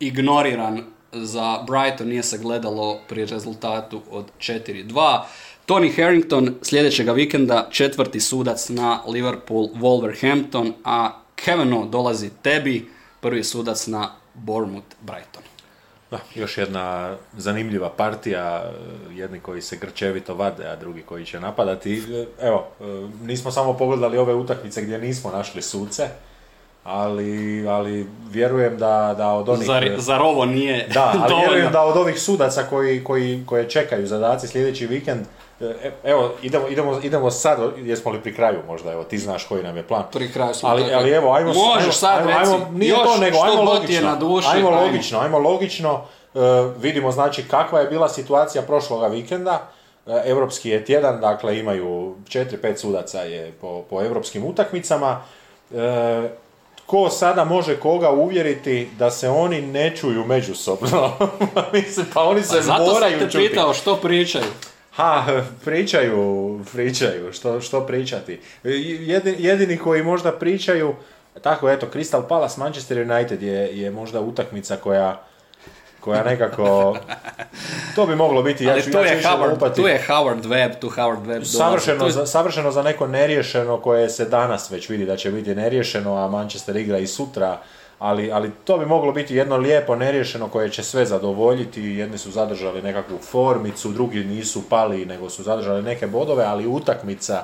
ignoriran 0.00 0.82
za 1.12 1.64
Brighton 1.66 2.08
nije 2.08 2.22
se 2.22 2.38
gledalo 2.38 3.00
pri 3.08 3.26
rezultatu 3.26 4.02
od 4.10 4.24
4-2. 4.38 5.20
Tony 5.66 5.96
Harrington 5.96 6.54
sljedećega 6.62 7.12
vikenda 7.12 7.68
četvrti 7.70 8.20
sudac 8.20 8.68
na 8.68 9.02
Liverpool 9.06 9.68
Wolverhampton, 9.74 10.72
a 10.84 11.10
Kevino 11.34 11.86
dolazi 11.86 12.30
tebi, 12.42 12.88
prvi 13.20 13.44
sudac 13.44 13.86
na 13.86 14.10
Bournemouth 14.34 14.96
Brighton. 15.00 15.49
Da, 16.10 16.18
još 16.34 16.58
jedna 16.58 17.16
zanimljiva 17.36 17.90
partija, 17.90 18.64
jedni 19.10 19.40
koji 19.40 19.62
se 19.62 19.76
grčevito 19.76 20.34
vade, 20.34 20.66
a 20.66 20.76
drugi 20.76 21.02
koji 21.02 21.24
će 21.24 21.40
napadati. 21.40 22.02
Evo, 22.40 22.66
nismo 23.22 23.50
samo 23.50 23.72
pogledali 23.72 24.18
ove 24.18 24.34
utakmice 24.34 24.82
gdje 24.82 24.98
nismo 24.98 25.30
našli 25.30 25.62
suce, 25.62 26.08
ali, 26.84 27.68
ali 27.68 28.06
vjerujem 28.30 28.78
da, 28.78 29.14
da 29.18 29.28
od 29.28 29.48
onih... 29.48 29.66
Zar, 29.66 29.90
zar 29.98 30.22
ovo 30.22 30.44
nije 30.44 30.88
Da, 30.94 31.14
ali 31.20 31.34
vjerujem 31.34 31.72
da 31.72 31.82
od 31.82 31.96
ovih 31.96 32.20
sudaca 32.20 32.62
koji, 32.62 33.04
koji, 33.04 33.42
koje 33.46 33.68
čekaju 33.68 34.06
zadaci 34.06 34.48
sljedeći 34.48 34.86
vikend, 34.86 35.26
evo, 36.04 36.30
idemo, 36.42 36.68
idemo, 36.68 37.00
idemo 37.02 37.30
sad, 37.30 37.58
jesmo 37.76 38.10
li 38.10 38.20
pri 38.20 38.34
kraju 38.34 38.58
možda, 38.66 38.92
evo, 38.92 39.04
ti 39.04 39.18
znaš 39.18 39.44
koji 39.44 39.62
nam 39.62 39.76
je 39.76 39.82
plan. 39.82 40.04
Pri 40.12 40.32
kraju 40.32 40.54
smo, 40.54 40.68
ali, 40.68 40.94
ali 40.94 41.10
evo, 41.10 41.32
ajmo, 41.32 41.52
Možeš 41.52 41.82
ajmo, 41.82 41.92
sad 41.92 42.18
ajmo, 42.18 42.30
reci, 42.30 42.52
ajmo, 42.52 42.66
nije 42.72 42.90
još 42.90 43.02
to 43.04 43.16
nego, 43.16 43.36
što 43.36 43.44
ajmo 43.44 43.56
ti 43.56 43.62
je 43.62 43.74
logično, 43.74 44.10
na 44.10 44.16
duši, 44.16 44.48
ajmo 44.52 44.70
logično, 44.70 45.18
ajmo 45.18 45.38
logično, 45.38 46.04
e, 46.34 46.38
vidimo 46.80 47.12
znači 47.12 47.48
kakva 47.48 47.80
je 47.80 47.86
bila 47.86 48.08
situacija 48.08 48.62
prošloga 48.62 49.06
vikenda, 49.06 49.68
E, 50.06 50.22
Europski 50.24 50.70
je 50.70 50.84
tjedan, 50.84 51.20
dakle 51.20 51.58
imaju 51.58 52.14
4-5 52.28 52.76
sudaca 52.76 53.20
je 53.20 53.52
po, 53.60 53.84
po 53.90 54.02
europskim 54.02 54.44
utakmicama. 54.44 55.22
E, 55.74 56.28
ko 56.86 57.10
sada 57.10 57.44
može 57.44 57.76
koga 57.76 58.10
uvjeriti 58.10 58.88
da 58.98 59.10
se 59.10 59.28
oni 59.28 59.60
ne 59.62 59.96
čuju 59.96 60.24
međusobno? 60.24 61.12
Mislim, 61.72 62.06
pa 62.14 62.22
oni 62.22 62.42
se 62.42 62.56
Pa 62.56 62.62
zato 62.62 62.84
sam 62.84 62.94
moraju 62.94 63.18
te 63.18 63.30
čuti. 63.30 63.48
pitao 63.48 63.74
što 63.74 63.96
pričaju. 63.96 64.44
Ha, 65.00 65.42
pričaju, 65.64 66.60
pričaju, 66.72 67.32
što, 67.32 67.60
što 67.60 67.86
pričati. 67.86 68.40
Jedini, 68.64 69.36
jedini 69.38 69.76
koji 69.76 70.02
možda 70.02 70.32
pričaju, 70.32 70.94
tako 71.42 71.70
eto, 71.70 71.86
Crystal 71.94 72.28
Palace, 72.28 72.60
Manchester 72.60 73.10
United 73.10 73.42
je, 73.42 73.78
je 73.80 73.90
možda 73.90 74.20
utakmica 74.20 74.76
koja 74.76 75.22
koja 76.00 76.24
nekako, 76.24 76.96
to 77.96 78.06
bi 78.06 78.16
moglo 78.16 78.42
biti, 78.42 78.64
ja 78.64 78.72
Ali 78.72 78.82
ću, 78.82 78.90
tu 78.90 78.98
ja 78.98 79.04
ću 79.04 79.14
je, 79.14 79.22
Howard, 79.22 79.74
tu 79.74 79.86
je 79.86 80.04
Howard 80.08 80.42
Webb, 80.42 80.78
tu 80.80 80.88
Howard 80.88 81.26
Webb. 81.26 81.44
Savršeno, 81.44 82.04
Tu- 82.04 82.10
za, 82.10 82.26
savršeno 82.26 82.70
za 82.70 82.82
neko 82.82 83.06
neriješeno 83.06 83.80
koje 83.80 84.10
se 84.10 84.24
danas 84.24 84.70
već 84.70 84.88
vidi 84.88 85.06
da 85.06 85.16
će 85.16 85.30
biti 85.30 85.54
neriješeno, 85.54 86.16
a 86.16 86.28
Manchester 86.28 86.76
igra 86.76 86.98
i 86.98 87.06
sutra, 87.06 87.58
ali, 88.00 88.32
ali 88.32 88.50
to 88.64 88.78
bi 88.78 88.86
moglo 88.86 89.12
biti 89.12 89.34
jedno 89.34 89.56
lijepo 89.56 89.96
neriješeno 89.96 90.48
koje 90.48 90.70
će 90.70 90.82
sve 90.82 91.06
zadovoljiti, 91.06 91.82
jedni 91.82 92.18
su 92.18 92.30
zadržali 92.30 92.82
nekakvu 92.82 93.18
formicu, 93.18 93.88
drugi 93.88 94.24
nisu 94.24 94.62
pali, 94.68 95.06
nego 95.06 95.30
su 95.30 95.42
zadržali 95.42 95.82
neke 95.82 96.06
bodove, 96.06 96.44
ali 96.44 96.66
utakmica 96.66 97.42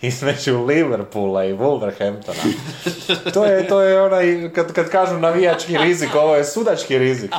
između 0.00 0.64
Liverpoola 0.64 1.44
i 1.44 1.52
Wolverhamptona. 1.52 2.52
To 3.34 3.44
je, 3.44 3.68
to 3.68 3.80
je 3.82 4.02
onaj, 4.02 4.50
kad, 4.54 4.72
kad 4.72 4.88
kažu 4.88 5.18
navijački 5.18 5.78
rizik, 5.78 6.14
ovo 6.14 6.36
je 6.36 6.44
sudački 6.44 6.98
rizik. 6.98 7.34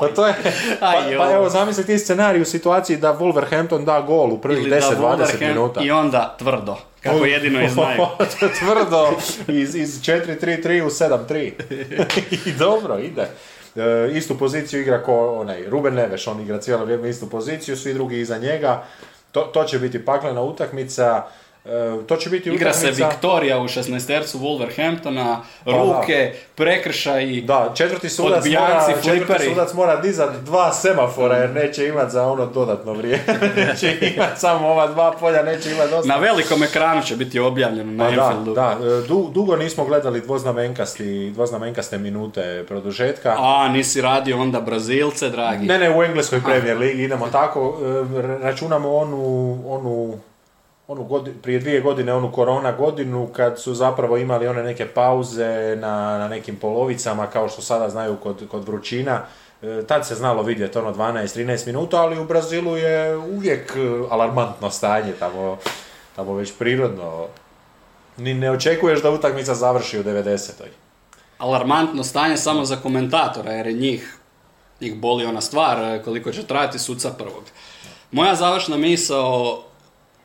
Pa 0.00 0.08
to 0.08 0.26
je, 0.26 0.34
pa, 0.80 0.92
pa 1.18 1.32
evo 1.32 1.48
zamisli 1.48 1.86
ti 1.86 1.98
scenarij 1.98 2.42
u 2.42 2.44
situaciji 2.44 2.96
da 2.96 3.18
Wolverhampton 3.18 3.84
da 3.84 4.00
gol 4.00 4.32
u 4.32 4.38
prvih 4.38 4.58
Ili 4.58 4.70
da 4.70 4.76
10-20 4.76 4.96
Wolverhampton 5.00 5.48
minuta. 5.48 5.80
I 5.82 5.90
onda 5.90 6.34
tvrdo, 6.38 6.76
kako 7.02 7.24
jedino 7.24 7.62
i 7.62 7.68
znaju. 7.68 8.00
Tvrdo 8.58 9.12
iz, 9.48 9.74
iz 9.74 10.00
4-3-3 10.00 10.82
u 10.82 10.90
7-3. 10.90 11.52
I 12.46 12.52
dobro, 12.52 12.98
ide. 12.98 13.26
E, 13.76 14.10
istu 14.12 14.38
poziciju 14.38 14.80
igra 14.80 15.02
ko 15.02 15.34
onaj 15.34 15.64
Ruben 15.68 15.94
Neves, 15.94 16.26
on 16.26 16.40
igra 16.40 16.58
cijelo 16.58 16.84
vrijeme 16.84 17.08
istu 17.08 17.30
poziciju, 17.30 17.76
svi 17.76 17.94
drugi 17.94 18.20
iza 18.20 18.38
njega. 18.38 18.84
To, 19.32 19.40
to 19.40 19.64
će 19.64 19.78
biti 19.78 20.04
paklena 20.04 20.42
utakmica. 20.42 21.22
E, 21.64 22.06
to 22.06 22.16
će 22.16 22.30
biti 22.30 22.50
Igra 22.50 22.72
se 22.72 22.86
utakmica... 22.86 23.08
Viktorija 23.08 23.58
u 23.58 23.64
16-tercu 23.64 24.38
Wolverhamptona, 24.38 25.36
Pa 25.64 25.70
ruke, 25.70 26.32
prekršaji. 26.54 27.40
Da, 27.40 27.72
četvrti 27.74 28.08
sudac, 28.08 28.38
Odbijanci, 28.38 28.90
mora, 28.90 29.02
četvrti 29.02 29.44
sudac 29.44 29.72
mora 29.72 29.96
dizat 29.96 30.30
dva 30.44 30.72
semafora 30.72 31.36
jer 31.36 31.50
neće 31.50 31.86
imat 31.86 32.10
za 32.10 32.26
ono 32.26 32.46
dodatno 32.46 32.92
vrijeme. 32.92 33.22
neće 33.66 34.12
imat 34.16 34.38
samo 34.38 34.68
ova 34.68 34.86
dva 34.86 35.12
polja, 35.20 35.42
neće 35.42 35.70
imat 35.70 35.90
dosta. 35.90 36.08
Na 36.08 36.16
velikom 36.16 36.62
ekranu 36.62 37.02
će 37.02 37.16
biti 37.16 37.40
objavljeno 37.40 37.92
na 37.92 38.04
Pa 38.04 38.34
da, 38.44 38.52
da, 38.54 38.86
e, 38.86 39.06
du- 39.08 39.30
dugo 39.34 39.56
nismo 39.56 39.84
gledali 39.84 40.20
dvoznamenkasti, 40.20 41.30
dvoznamenkaste 41.30 41.98
minute 41.98 42.64
produžetka. 42.68 43.36
A, 43.38 43.68
nisi 43.68 44.00
radio 44.00 44.40
onda 44.40 44.60
Brazilce, 44.60 45.28
dragi. 45.28 45.66
Ne, 45.66 45.78
ne, 45.78 45.96
u 45.96 46.02
engleskoj 46.02 46.42
premier 46.44 46.78
ligi 46.78 47.02
idemo 47.02 47.28
tako, 47.28 47.78
e, 47.82 48.42
računamo 48.42 48.96
onu, 48.96 49.58
onu, 49.66 50.18
onu 50.90 51.04
godi- 51.04 51.32
prije 51.42 51.58
dvije 51.58 51.80
godine, 51.80 52.14
onu 52.14 52.32
korona 52.32 52.72
godinu, 52.72 53.28
kad 53.32 53.60
su 53.60 53.74
zapravo 53.74 54.16
imali 54.16 54.48
one 54.48 54.62
neke 54.62 54.86
pauze 54.86 55.76
na, 55.76 56.18
na 56.18 56.28
nekim 56.28 56.56
polovicama, 56.56 57.26
kao 57.26 57.48
što 57.48 57.62
sada 57.62 57.88
znaju 57.88 58.16
kod, 58.16 58.48
kod 58.50 58.64
vrućina. 58.68 59.22
E, 59.62 59.82
Tad 59.86 60.06
se 60.06 60.14
znalo 60.14 60.42
vidjeti 60.42 60.78
ono 60.78 60.94
12-13 60.94 61.66
minuta, 61.66 61.96
ali 61.96 62.18
u 62.18 62.24
Brazilu 62.24 62.76
je 62.76 63.16
uvijek 63.16 63.72
e, 63.76 63.80
alarmantno 64.10 64.70
stanje, 64.70 65.12
tamo, 65.12 65.58
tamo 66.16 66.34
već 66.34 66.52
prirodno. 66.58 67.26
Ni 68.16 68.34
ne 68.34 68.50
očekuješ 68.50 69.02
da 69.02 69.10
utakmica 69.10 69.54
završi 69.54 69.98
u 70.00 70.04
90. 70.04 70.50
Alarmantno 71.38 72.04
stanje 72.04 72.36
samo 72.36 72.64
za 72.64 72.76
komentatora, 72.76 73.52
jer 73.52 73.66
je 73.66 73.72
njih, 73.72 74.16
njih 74.80 74.96
boli 74.96 75.24
ona 75.24 75.40
stvar, 75.40 75.78
e, 75.84 76.02
koliko 76.02 76.32
će 76.32 76.46
trajati 76.46 76.78
suca 76.78 77.10
prvog. 77.10 77.42
Moja 78.12 78.34
završna 78.34 78.76
misao 78.76 79.62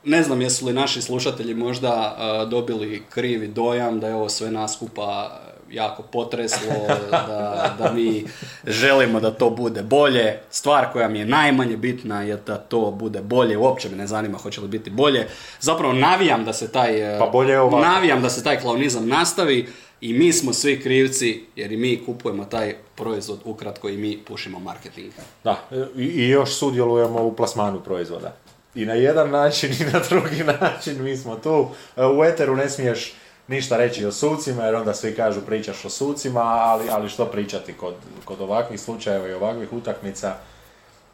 ne 0.06 0.24
znam 0.24 0.42
jesu 0.42 0.66
li 0.66 0.74
naši 0.74 1.02
slušatelji 1.02 1.54
možda 1.54 2.18
uh, 2.18 2.50
dobili 2.50 3.04
krivi 3.10 3.48
dojam 3.48 4.00
da 4.00 4.08
je 4.08 4.16
ovo 4.16 4.30
sve 4.30 4.52
naskupa 4.52 5.40
jako 5.72 6.04
potreslo, 6.04 6.74
da, 7.12 7.76
da 7.80 7.92
mi 7.94 8.26
želimo 8.68 9.20
da 9.20 9.32
to 9.32 9.50
bude 9.50 9.84
bolje. 9.84 10.40
Stvar 10.50 10.92
koja 10.94 11.08
mi 11.08 11.20
je 11.20 11.26
najmanje 11.26 11.78
bitna 11.78 12.22
je 12.22 12.38
da 12.48 12.58
to 12.58 12.92
bude 12.92 13.22
bolje, 13.22 13.58
uopće 13.58 13.90
me 13.90 13.96
ne 13.96 14.08
zanima 14.08 14.38
hoće 14.38 14.62
li 14.62 14.68
biti 14.68 14.90
bolje. 14.90 15.28
Zapravo 15.60 15.94
navijam 15.94 16.46
da 16.46 16.54
se 16.54 16.72
taj, 16.72 17.14
uh, 17.14 17.20
Pa 17.20 17.26
bolje 17.26 17.58
navijam 17.82 18.22
da 18.22 18.30
se 18.30 18.44
taj 18.44 18.60
klaunizam 18.60 19.08
nastavi 19.08 19.68
i 20.02 20.14
mi 20.14 20.34
smo 20.34 20.54
svi 20.54 20.82
krivci 20.82 21.44
jer 21.56 21.72
i 21.72 21.78
mi 21.78 22.04
kupujemo 22.06 22.46
taj 22.46 22.76
proizvod 22.96 23.40
ukratko 23.46 23.90
i 23.90 23.98
mi 23.98 24.18
pušimo 24.28 24.60
marketing. 24.60 25.12
Da, 25.44 25.62
i 25.98 26.30
još 26.30 26.54
sudjelujemo 26.54 27.24
u 27.24 27.36
plasmanu 27.36 27.80
proizvoda. 27.80 28.36
I 28.76 28.86
na 28.86 28.94
jedan 28.94 29.30
način 29.30 29.72
i 29.80 29.92
na 29.94 30.00
drugi 30.10 30.44
način 30.62 31.04
mi 31.04 31.18
smo 31.18 31.36
tu. 31.36 31.70
E, 31.98 32.06
U 32.06 32.24
Eteru 32.24 32.56
ne 32.56 32.70
smiješ 32.70 33.14
ništa 33.48 33.78
reći 33.78 34.06
o 34.06 34.12
sucima, 34.12 34.64
jer 34.64 34.76
onda 34.76 34.94
svi 34.94 35.16
kažu 35.16 35.42
pričaš 35.42 35.86
o 35.86 35.90
sucima, 35.90 36.42
ali, 36.42 36.84
ali 36.92 37.10
što 37.10 37.26
pričati 37.26 37.74
kod, 37.74 37.94
kod 38.26 38.42
ovakvih 38.42 38.80
slučajeva 38.80 39.28
i 39.28 39.34
ovakvih 39.34 39.74
utakmica. 39.74 40.34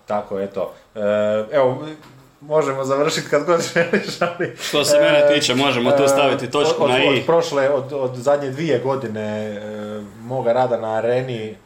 Tako, 0.05 0.39
eto. 0.39 0.73
E, 0.95 0.99
evo, 1.51 1.87
možemo 2.41 2.83
završiti 2.83 3.29
kad 3.29 3.45
god 3.45 3.61
želiš, 3.73 4.21
ali... 4.21 4.55
Što 4.61 4.85
se 4.85 4.99
mene 4.99 5.33
tiče, 5.33 5.55
možemo 5.55 5.91
tu 5.91 6.07
staviti 6.07 6.51
točku 6.51 6.83
od, 6.83 6.89
na 6.89 6.95
od, 6.95 7.15
i. 7.15 7.19
Od 7.19 7.25
prošle, 7.25 7.69
od, 7.69 7.93
od 7.93 8.15
zadnje 8.15 8.49
dvije 8.49 8.79
godine 8.79 9.21
e, 9.21 10.01
moga 10.21 10.53
rada 10.53 10.77
na 10.77 10.93
areni, 10.93 11.57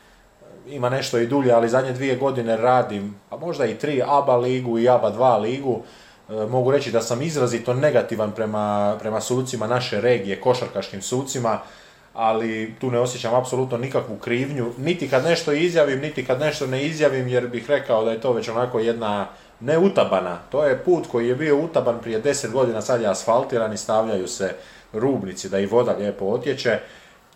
ima 0.67 0.89
nešto 0.89 1.17
i 1.17 1.27
dulje, 1.27 1.51
ali 1.51 1.69
zadnje 1.69 1.91
dvije 1.91 2.15
godine 2.15 2.57
radim, 2.57 3.15
a 3.29 3.37
možda 3.37 3.65
i 3.65 3.75
tri 3.75 4.01
ABA 4.05 4.35
ligu 4.37 4.79
i 4.79 4.89
ABA 4.89 5.11
2 5.11 5.41
ligu. 5.41 5.81
E, 6.29 6.33
mogu 6.33 6.71
reći 6.71 6.91
da 6.91 7.01
sam 7.01 7.21
izrazito 7.21 7.73
negativan 7.73 8.31
prema, 8.31 8.97
prema 8.99 9.21
sucima 9.21 9.67
naše 9.67 10.01
regije, 10.01 10.41
košarkaškim 10.41 11.01
sucima, 11.01 11.59
ali 12.13 12.75
tu 12.79 12.91
ne 12.91 12.99
osjećam 12.99 13.35
apsolutno 13.35 13.77
nikakvu 13.77 14.15
krivnju, 14.17 14.71
niti 14.77 15.09
kad 15.09 15.23
nešto 15.23 15.51
izjavim, 15.51 15.99
niti 15.99 16.25
kad 16.25 16.39
nešto 16.39 16.67
ne 16.67 16.85
izjavim, 16.85 17.27
jer 17.27 17.47
bih 17.47 17.69
rekao 17.69 18.05
da 18.05 18.11
je 18.11 18.21
to 18.21 18.33
već 18.33 18.49
onako 18.49 18.79
jedna 18.79 19.27
ne 19.59 19.77
utabana, 19.77 20.37
to 20.49 20.65
je 20.65 20.77
put 20.77 21.07
koji 21.11 21.27
je 21.27 21.35
bio 21.35 21.57
utaban 21.57 21.99
prije 21.99 22.23
10 22.23 22.51
godina, 22.51 22.81
sad 22.81 23.01
je 23.01 23.07
asfaltiran 23.07 23.73
i 23.73 23.77
stavljaju 23.77 24.27
se 24.27 24.55
rubnici 24.93 25.49
da 25.49 25.59
i 25.59 25.65
voda 25.65 25.95
lijepo 25.99 26.25
otječe. 26.25 26.79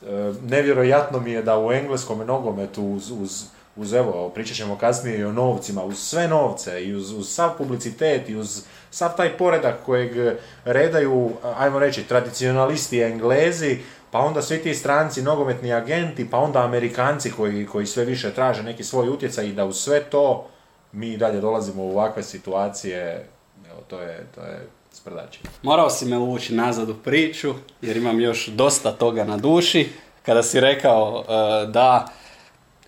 E, 0.02 0.34
nevjerojatno 0.47 1.20
mi 1.20 1.32
je 1.32 1.41
da 1.41 1.60
u 1.60 1.72
engleskom 1.72 2.20
nogometu 2.20 2.84
uz, 2.84 3.12
uz, 3.12 3.43
uz 3.76 3.93
evo, 3.93 4.30
pričat 4.30 4.56
ćemo 4.56 4.78
kasnije 4.78 5.20
i 5.20 5.24
o 5.24 5.32
novcima, 5.32 5.84
uz 5.84 6.00
sve 6.00 6.28
novce 6.28 6.86
i 6.86 6.95
uz, 6.95 7.12
uz 7.12 7.30
sav 7.30 7.58
publicitet 7.58 8.30
i 8.30 8.36
uz 8.36 8.64
sav 8.91 9.16
taj 9.18 9.38
poredak 9.38 9.76
kojeg 9.86 10.38
redaju, 10.66 11.32
ajmo 11.58 11.80
reći, 11.80 12.04
tradicionalisti 12.04 13.02
englezi, 13.02 13.78
pa 14.12 14.20
onda 14.20 14.41
svi 14.41 14.58
ti 14.58 14.76
stranci, 14.76 15.22
nogometni 15.22 15.74
agenti, 15.74 16.30
pa 16.30 16.38
onda 16.38 16.64
amerikanci 16.64 17.32
koji, 17.32 17.66
koji 17.66 17.86
sve 17.86 18.06
više 18.06 18.34
traže 18.34 18.64
neki 18.64 18.84
svoj 18.84 19.10
utjecaj 19.10 19.45
i 19.45 19.54
da 19.54 19.66
uz 19.66 19.78
sve 19.78 20.04
to 20.04 20.47
mi 20.91 21.18
dalje 21.18 21.41
dolazimo 21.41 21.84
u 21.84 21.91
ovakve 21.91 22.24
situacije, 22.24 23.28
evo, 23.70 23.82
to 23.88 24.02
je, 24.02 24.26
to 24.36 24.41
je 24.41 24.68
sprdačenje. 25.00 25.50
Morao 25.64 25.89
si 25.89 26.06
me 26.06 26.18
uvući 26.18 26.56
nazad 26.56 26.89
u 26.89 26.95
priču, 26.95 27.54
jer 27.82 27.97
imam 27.97 28.22
još 28.22 28.47
dosta 28.47 28.91
toga 28.91 29.24
na 29.24 29.38
duši. 29.38 29.88
Kada 30.26 30.43
si 30.43 30.60
rekao 30.60 31.24
e, 31.24 31.68
da 31.68 32.08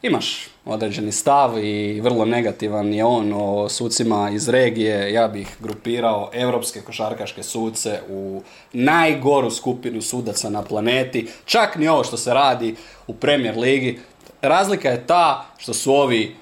imaš 0.01 0.47
određeni 0.66 1.12
stav 1.12 1.64
i 1.64 2.01
vrlo 2.01 2.26
negativan 2.26 2.93
je 2.93 3.05
on 3.05 3.34
o 3.36 3.70
sucima 3.70 4.30
iz 4.30 4.49
regije, 4.49 5.14
ja 5.14 5.28
bih 5.28 5.57
grupirao 5.59 6.30
europske 6.34 6.82
košarkaške 6.82 7.43
suce 7.43 7.99
u 8.09 8.41
najgoru 8.74 9.51
skupinu 9.51 10.01
sudaca 10.01 10.49
na 10.49 10.64
planeti. 10.64 11.28
Čak 11.45 11.76
ni 11.76 11.88
ovo 11.88 12.03
što 12.03 12.18
se 12.18 12.34
radi 12.34 12.76
u 13.07 13.14
Premier 13.14 13.57
ligi. 13.57 13.99
Razlika 14.41 14.89
je 14.89 15.07
ta 15.07 15.45
što 15.57 15.74
su 15.74 15.93
ovi 15.93 16.36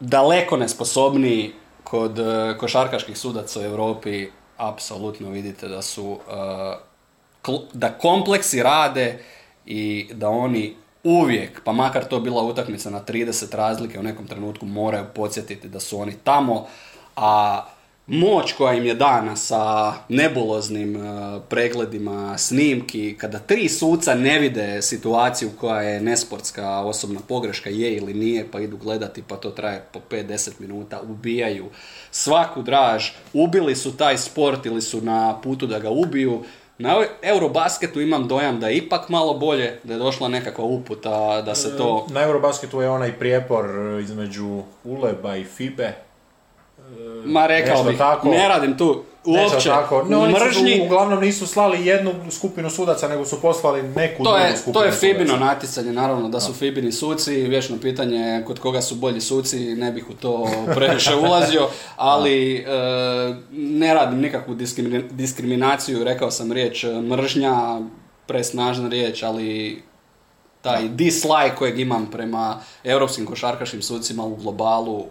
daleko 0.00 0.56
nesposobniji 0.56 1.52
kod 1.84 2.18
e, 2.18 2.54
košarkaških 2.58 3.18
sudaca 3.18 3.60
u 3.60 3.62
Europi 3.62 4.26
apsolutno 4.58 5.30
vidite 5.30 5.68
da 5.68 5.82
su 5.82 6.18
kl- 7.42 7.66
da 7.72 7.98
kompleksi 7.98 8.62
rade 8.62 9.18
i 9.66 10.08
da 10.12 10.28
oni 10.28 10.76
uvijek, 11.04 11.60
pa 11.64 11.72
makar 11.72 12.04
to 12.04 12.20
bila 12.20 12.42
utakmica 12.42 12.90
na 12.90 13.00
30 13.04 13.56
razlike 13.56 13.98
u 13.98 14.02
nekom 14.02 14.26
trenutku 14.26 14.66
moraju 14.66 15.04
podsjetiti 15.14 15.68
da 15.68 15.80
su 15.80 16.00
oni 16.00 16.12
tamo, 16.24 16.66
a 17.16 17.64
moć 18.08 18.52
koja 18.52 18.74
im 18.74 18.84
je 18.84 18.94
dana 18.94 19.36
sa 19.36 19.92
nebuloznim 20.08 20.96
e, 20.96 21.00
pregledima 21.48 22.38
snimki, 22.38 23.16
kada 23.18 23.38
tri 23.38 23.68
suca 23.68 24.14
ne 24.14 24.38
vide 24.38 24.82
situaciju 24.82 25.50
koja 25.60 25.82
je 25.82 26.00
nesportska 26.00 26.80
osobna 26.80 27.20
pogreška, 27.28 27.70
je 27.70 27.96
ili 27.96 28.14
nije, 28.14 28.46
pa 28.52 28.60
idu 28.60 28.76
gledati, 28.76 29.22
pa 29.28 29.36
to 29.36 29.50
traje 29.50 29.84
po 29.92 30.00
5-10 30.10 30.50
minuta, 30.58 31.00
ubijaju 31.00 31.66
svaku 32.10 32.62
draž, 32.62 33.10
ubili 33.32 33.76
su 33.76 33.96
taj 33.96 34.18
sport 34.18 34.66
ili 34.66 34.82
su 34.82 35.00
na 35.00 35.40
putu 35.42 35.66
da 35.66 35.78
ga 35.78 35.90
ubiju. 35.90 36.44
Na 36.78 37.04
Eurobasketu 37.22 38.00
imam 38.00 38.28
dojam 38.28 38.60
da 38.60 38.68
je 38.68 38.76
ipak 38.76 39.08
malo 39.08 39.34
bolje, 39.34 39.80
da 39.84 39.92
je 39.92 39.98
došla 39.98 40.28
nekakva 40.28 40.64
uputa, 40.64 41.42
da 41.42 41.54
se 41.54 41.76
to... 41.76 42.06
Na 42.10 42.22
Eurobasketu 42.22 42.80
je 42.80 42.90
onaj 42.90 43.18
prijepor 43.18 43.66
između 44.02 44.62
Uleba 44.84 45.36
i 45.36 45.44
Fibe. 45.44 46.07
Ma 47.24 47.46
rekao 47.46 47.84
bih, 47.84 47.98
tako. 47.98 48.28
ne 48.28 48.48
radim 48.48 48.78
tu 48.78 49.02
uopće 49.24 49.68
tako. 49.68 50.02
Ne, 50.02 50.16
oni 50.16 50.34
su, 50.34 50.44
mržnji. 50.44 50.80
uglavnom 50.86 51.20
nisu 51.20 51.46
slali 51.46 51.86
jednu 51.86 52.14
skupinu 52.30 52.70
sudaca, 52.70 53.08
nego 53.08 53.24
su 53.24 53.40
poslali 53.42 53.82
neku 53.82 54.24
To 54.24 54.30
drugu 54.30 54.44
je, 54.44 54.56
skupinu 54.56 54.72
to 54.72 54.84
je 54.84 54.92
sudaca. 54.92 55.06
Fibino 55.06 55.36
natjecanje, 55.36 55.92
naravno 55.92 56.28
da 56.28 56.40
su 56.40 56.52
Fibini 56.52 56.92
suci, 56.92 57.34
vječno 57.34 57.76
pitanje 57.80 58.42
kod 58.46 58.58
koga 58.58 58.82
su 58.82 58.94
bolji 58.94 59.20
suci, 59.20 59.58
ne 59.58 59.92
bih 59.92 60.10
u 60.10 60.14
to 60.14 60.48
previše 60.74 61.16
ulazio, 61.16 61.68
ali 61.96 62.56
e, 62.56 62.64
ne 63.52 63.94
radim 63.94 64.20
nikakvu 64.20 64.54
diskrimina- 64.54 65.08
diskriminaciju, 65.10 66.04
rekao 66.04 66.30
sam 66.30 66.52
riječ 66.52 66.84
e, 66.84 67.00
mržnja, 67.00 67.80
presnažna 68.26 68.88
riječ, 68.88 69.22
ali 69.22 69.82
taj 70.62 70.88
dislike 70.88 71.54
kojeg 71.58 71.78
imam 71.78 72.06
prema 72.12 72.60
europskim 72.84 73.26
košarkaškim 73.26 73.82
sucima 73.82 74.24
u 74.24 74.36
globalu 74.36 75.04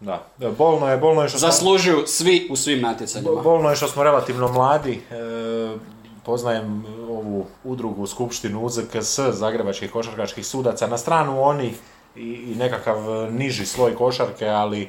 Da. 0.00 0.22
Bolno 0.58 0.88
je, 0.88 0.96
bolno 0.96 1.22
je 1.22 1.28
što 1.28 1.38
smo- 1.38 1.48
zaslužuju 1.48 2.02
svi 2.06 2.48
u 2.50 2.56
svim 2.56 2.80
natjecanjima. 2.80 3.42
Bolno 3.42 3.70
je 3.70 3.76
što 3.76 3.88
smo 3.88 4.02
relativno 4.02 4.48
mladi. 4.48 5.02
E, 5.10 5.76
poznajem 6.24 6.84
ovu 7.08 7.46
udrugu, 7.64 8.06
skupštinu 8.06 8.64
UZKS, 8.64 9.18
Zagrebačkih 9.30 9.90
košarkaških 9.92 10.46
sudaca, 10.46 10.86
na 10.86 10.98
stranu 10.98 11.42
onih 11.42 11.78
i, 12.16 12.20
i 12.20 12.54
nekakav 12.54 12.96
niži 13.32 13.66
sloj 13.66 13.96
košarke, 13.96 14.48
ali 14.48 14.82
e, 14.82 14.88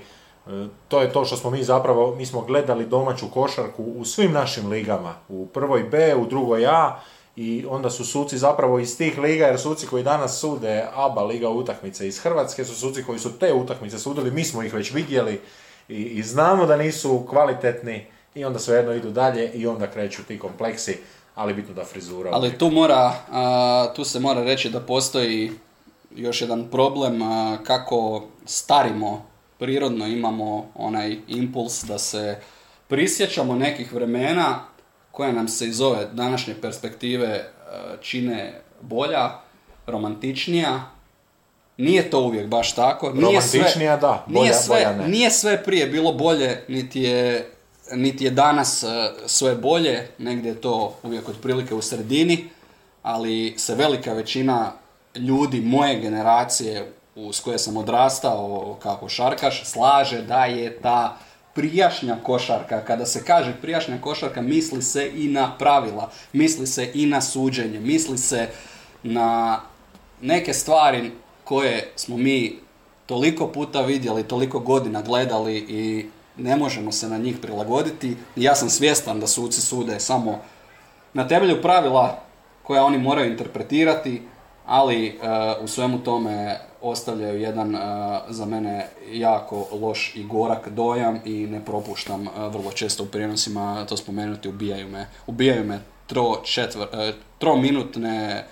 to 0.88 1.02
je 1.02 1.14
to 1.14 1.26
što 1.26 1.38
smo 1.38 1.50
mi 1.50 1.64
zapravo, 1.64 2.16
mi 2.16 2.26
smo 2.26 2.42
gledali 2.42 2.86
domaću 2.86 3.26
košarku 3.34 3.84
u 3.84 4.06
svim 4.06 4.32
našim 4.32 4.70
ligama, 4.70 5.14
u 5.30 5.48
prvoj 5.48 5.84
B, 5.84 6.16
u 6.16 6.26
drugoj 6.26 6.68
A, 6.68 7.00
i 7.36 7.66
onda 7.70 7.90
su 7.90 8.06
suci 8.06 8.38
zapravo 8.38 8.80
iz 8.80 8.98
tih 8.98 9.18
liga, 9.18 9.46
jer 9.46 9.60
suci 9.60 9.88
koji 9.88 10.04
danas 10.04 10.40
sude 10.40 10.86
ABA 10.94 11.24
liga 11.24 11.50
utakmice 11.50 12.08
iz 12.08 12.20
Hrvatske 12.20 12.66
su 12.66 12.76
suci 12.76 13.04
koji 13.04 13.20
su 13.20 13.40
te 13.40 13.54
utakmice 13.54 14.00
sudili, 14.00 14.32
mi 14.32 14.44
smo 14.44 14.64
ih 14.64 14.74
već 14.74 14.94
vidjeli 14.94 15.42
i, 15.90 15.96
i 15.96 16.24
znamo 16.24 16.66
da 16.66 16.78
nisu 16.78 17.26
kvalitetni 17.30 18.06
i 18.36 18.46
onda 18.46 18.60
svejedno 18.60 18.94
idu 18.94 19.12
dalje 19.12 19.52
i 19.54 19.68
onda 19.68 19.88
kreću 19.88 20.24
ti 20.24 20.40
kompleksi, 20.40 20.98
ali 21.36 21.54
bitno 21.54 21.74
da 21.74 21.86
frizura. 21.86 22.30
Ali 22.34 22.58
tu 22.58 22.70
mora, 22.72 23.14
a, 23.32 23.94
tu 23.96 24.04
se 24.04 24.20
mora 24.20 24.44
reći 24.44 24.70
da 24.70 24.80
postoji 24.80 25.52
još 26.16 26.42
jedan 26.42 26.68
problem 26.72 27.22
a, 27.22 27.58
kako 27.64 28.24
starimo 28.46 29.26
prirodno 29.60 30.08
imamo 30.08 30.66
onaj 30.76 31.18
impuls 31.28 31.84
da 31.84 31.98
se 31.98 32.40
prisjećamo 32.88 33.56
nekih 33.56 33.94
vremena 33.94 34.60
koja 35.16 35.32
nam 35.32 35.48
se 35.48 35.68
iz 35.68 35.82
ove 35.82 36.08
današnje 36.14 36.54
perspektive 36.56 37.28
a, 37.66 37.96
čine 38.02 38.62
bolja, 38.82 39.30
romantičnija. 39.88 40.84
Nije 41.78 42.10
to 42.10 42.22
uvijek 42.22 42.48
baš 42.48 42.74
tako. 42.74 43.10
Nije 43.12 43.42
sve- 43.42 43.60
Romantičnija, 43.60 43.98
da, 43.98 44.26
bolja- 44.28 44.42
nije 44.42 44.54
sve, 44.54 44.76
bolja 44.76 44.94
ne. 44.94 45.08
nije 45.08 45.32
sve 45.32 45.64
prije 45.64 45.88
bilo 45.88 46.14
bolje, 46.14 46.64
niti 46.68 47.02
je, 47.02 47.52
niti 47.92 48.24
je 48.24 48.32
danas 48.32 48.84
e, 48.84 48.88
sve 49.26 49.56
bolje, 49.56 50.08
negdje 50.18 50.50
je 50.50 50.62
to 50.62 50.96
uvijek 51.04 51.30
otprilike 51.30 51.74
u 51.76 51.82
sredini, 51.82 52.50
ali 53.04 53.54
se 53.58 53.76
velika 53.76 54.14
većina 54.14 54.72
ljudi 55.16 55.62
moje 55.62 56.00
generacije 56.00 56.86
u- 57.16 57.34
s 57.34 57.40
koje 57.40 57.60
sam 57.60 57.78
odrastao 57.78 58.78
kao 58.84 58.96
košarkaš 58.98 59.64
slaže 59.66 60.22
da 60.22 60.46
je 60.46 60.80
ta 60.80 61.18
prijašnja 61.56 62.18
košarka, 62.24 62.82
kada 62.82 63.06
se 63.06 63.24
kaže 63.24 63.54
prijašnja 63.62 63.98
košarka, 64.02 64.42
misli 64.42 64.82
se 64.82 65.12
i 65.16 65.28
na 65.28 65.58
pravila, 65.58 66.12
misli 66.34 66.68
se 66.68 66.92
i 66.94 67.06
na 67.06 67.22
suđenje, 67.22 67.80
misli 67.80 68.18
se 68.18 68.48
na 69.04 69.60
neke 70.22 70.54
stvari 70.54 71.12
koje 71.44 71.92
smo 71.96 72.18
mi 72.18 72.60
toliko 73.06 73.48
puta 73.48 73.82
vidjeli, 73.82 74.24
toliko 74.24 74.60
godina 74.60 75.02
gledali 75.02 75.58
i 75.58 76.06
ne 76.38 76.56
možemo 76.56 76.92
se 76.92 77.10
na 77.10 77.18
njih 77.18 77.38
prilagoditi. 77.42 78.16
Ja 78.36 78.56
sam 78.56 78.70
svjestan 78.70 79.20
da 79.20 79.28
suci 79.28 79.62
sude 79.62 80.00
samo 80.00 80.40
na 81.14 81.28
temelju 81.28 81.62
pravila 81.62 82.24
koja 82.64 82.84
oni 82.84 82.98
moraju 82.98 83.32
interpretirati, 83.32 84.22
ali 84.66 85.08
e, 85.08 85.14
u 85.62 85.68
svemu 85.68 86.00
tome 86.00 86.60
ostavljaju 86.90 87.40
jedan 87.40 87.78
za 88.30 88.46
mene 88.46 88.88
jako 89.12 89.68
loš 89.72 90.16
i 90.16 90.24
gorak 90.24 90.70
dojam 90.70 91.20
i 91.26 91.48
ne 91.48 91.66
propuštam 91.66 92.28
vrlo 92.38 92.72
često 92.72 93.04
u 93.04 93.08
prijenosima 93.08 93.86
to 93.86 93.98
spomenuti, 93.98 94.50
ubijaju 94.50 94.88
me, 94.88 95.08
ubijaju 95.28 95.66
me 95.66 95.80
tro, 96.08 96.42
četvr, 96.44 96.86
trominutne 97.38 98.46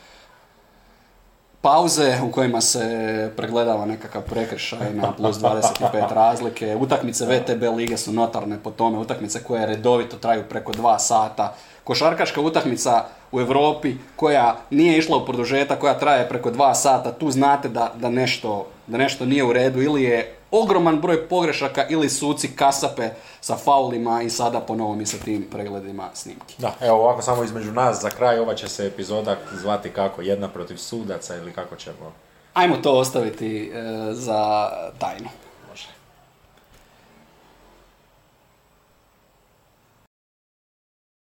pauze 1.63 2.21
u 2.23 2.31
kojima 2.31 2.61
se 2.61 3.31
pregledava 3.37 3.85
nekakav 3.85 4.21
prekršaj 4.21 4.93
na 4.93 5.11
plus 5.11 5.37
25 5.37 6.13
razlike. 6.13 6.75
Utakmice 6.75 7.25
VTB 7.25 7.63
lige 7.77 7.97
su 7.97 8.11
notarne 8.11 8.57
po 8.63 8.71
tome, 8.71 8.97
utakmice 8.97 9.43
koje 9.43 9.65
redovito 9.65 10.17
traju 10.17 10.43
preko 10.49 10.71
dva 10.71 10.99
sata. 10.99 11.55
Košarkaška 11.83 12.41
utakmica 12.41 13.05
u 13.31 13.39
Europi 13.39 13.95
koja 14.15 14.57
nije 14.69 14.97
išla 14.97 15.17
u 15.17 15.25
produžetak, 15.25 15.79
koja 15.79 15.99
traje 15.99 16.29
preko 16.29 16.51
dva 16.51 16.75
sata, 16.75 17.11
tu 17.11 17.31
znate 17.31 17.69
da, 17.69 17.91
da, 17.95 18.09
nešto, 18.09 18.67
da 18.87 18.97
nešto 18.97 19.25
nije 19.25 19.43
u 19.43 19.53
redu 19.53 19.81
ili 19.81 20.03
je 20.03 20.35
ogroman 20.51 21.01
broj 21.01 21.27
pogrešaka 21.27 21.85
ili 21.89 22.09
suci 22.09 22.55
kasape 22.55 23.09
sa 23.41 23.55
faulima 23.55 24.21
i 24.21 24.29
sada 24.29 24.59
ponovo 24.59 24.95
mi 24.95 25.05
sa 25.05 25.17
tim 25.17 25.47
pregledima 25.51 26.09
snimki. 26.13 26.55
Da, 26.57 26.75
evo 26.81 26.97
ovako 26.97 27.21
samo 27.21 27.43
između 27.43 27.71
nas 27.71 28.01
za 28.01 28.09
kraj 28.09 28.39
ova 28.39 28.55
će 28.55 28.67
se 28.67 28.87
epizoda 28.87 29.37
zvati 29.51 29.89
kako, 29.89 30.21
jedna 30.21 30.47
protiv 30.47 30.77
sudaca 30.77 31.35
ili 31.35 31.51
kako 31.51 31.75
ćemo? 31.75 32.13
Ajmo 32.53 32.77
to 32.77 32.97
ostaviti 32.97 33.71
e, 33.73 33.81
za 34.13 34.69
tajnu. 34.99 35.29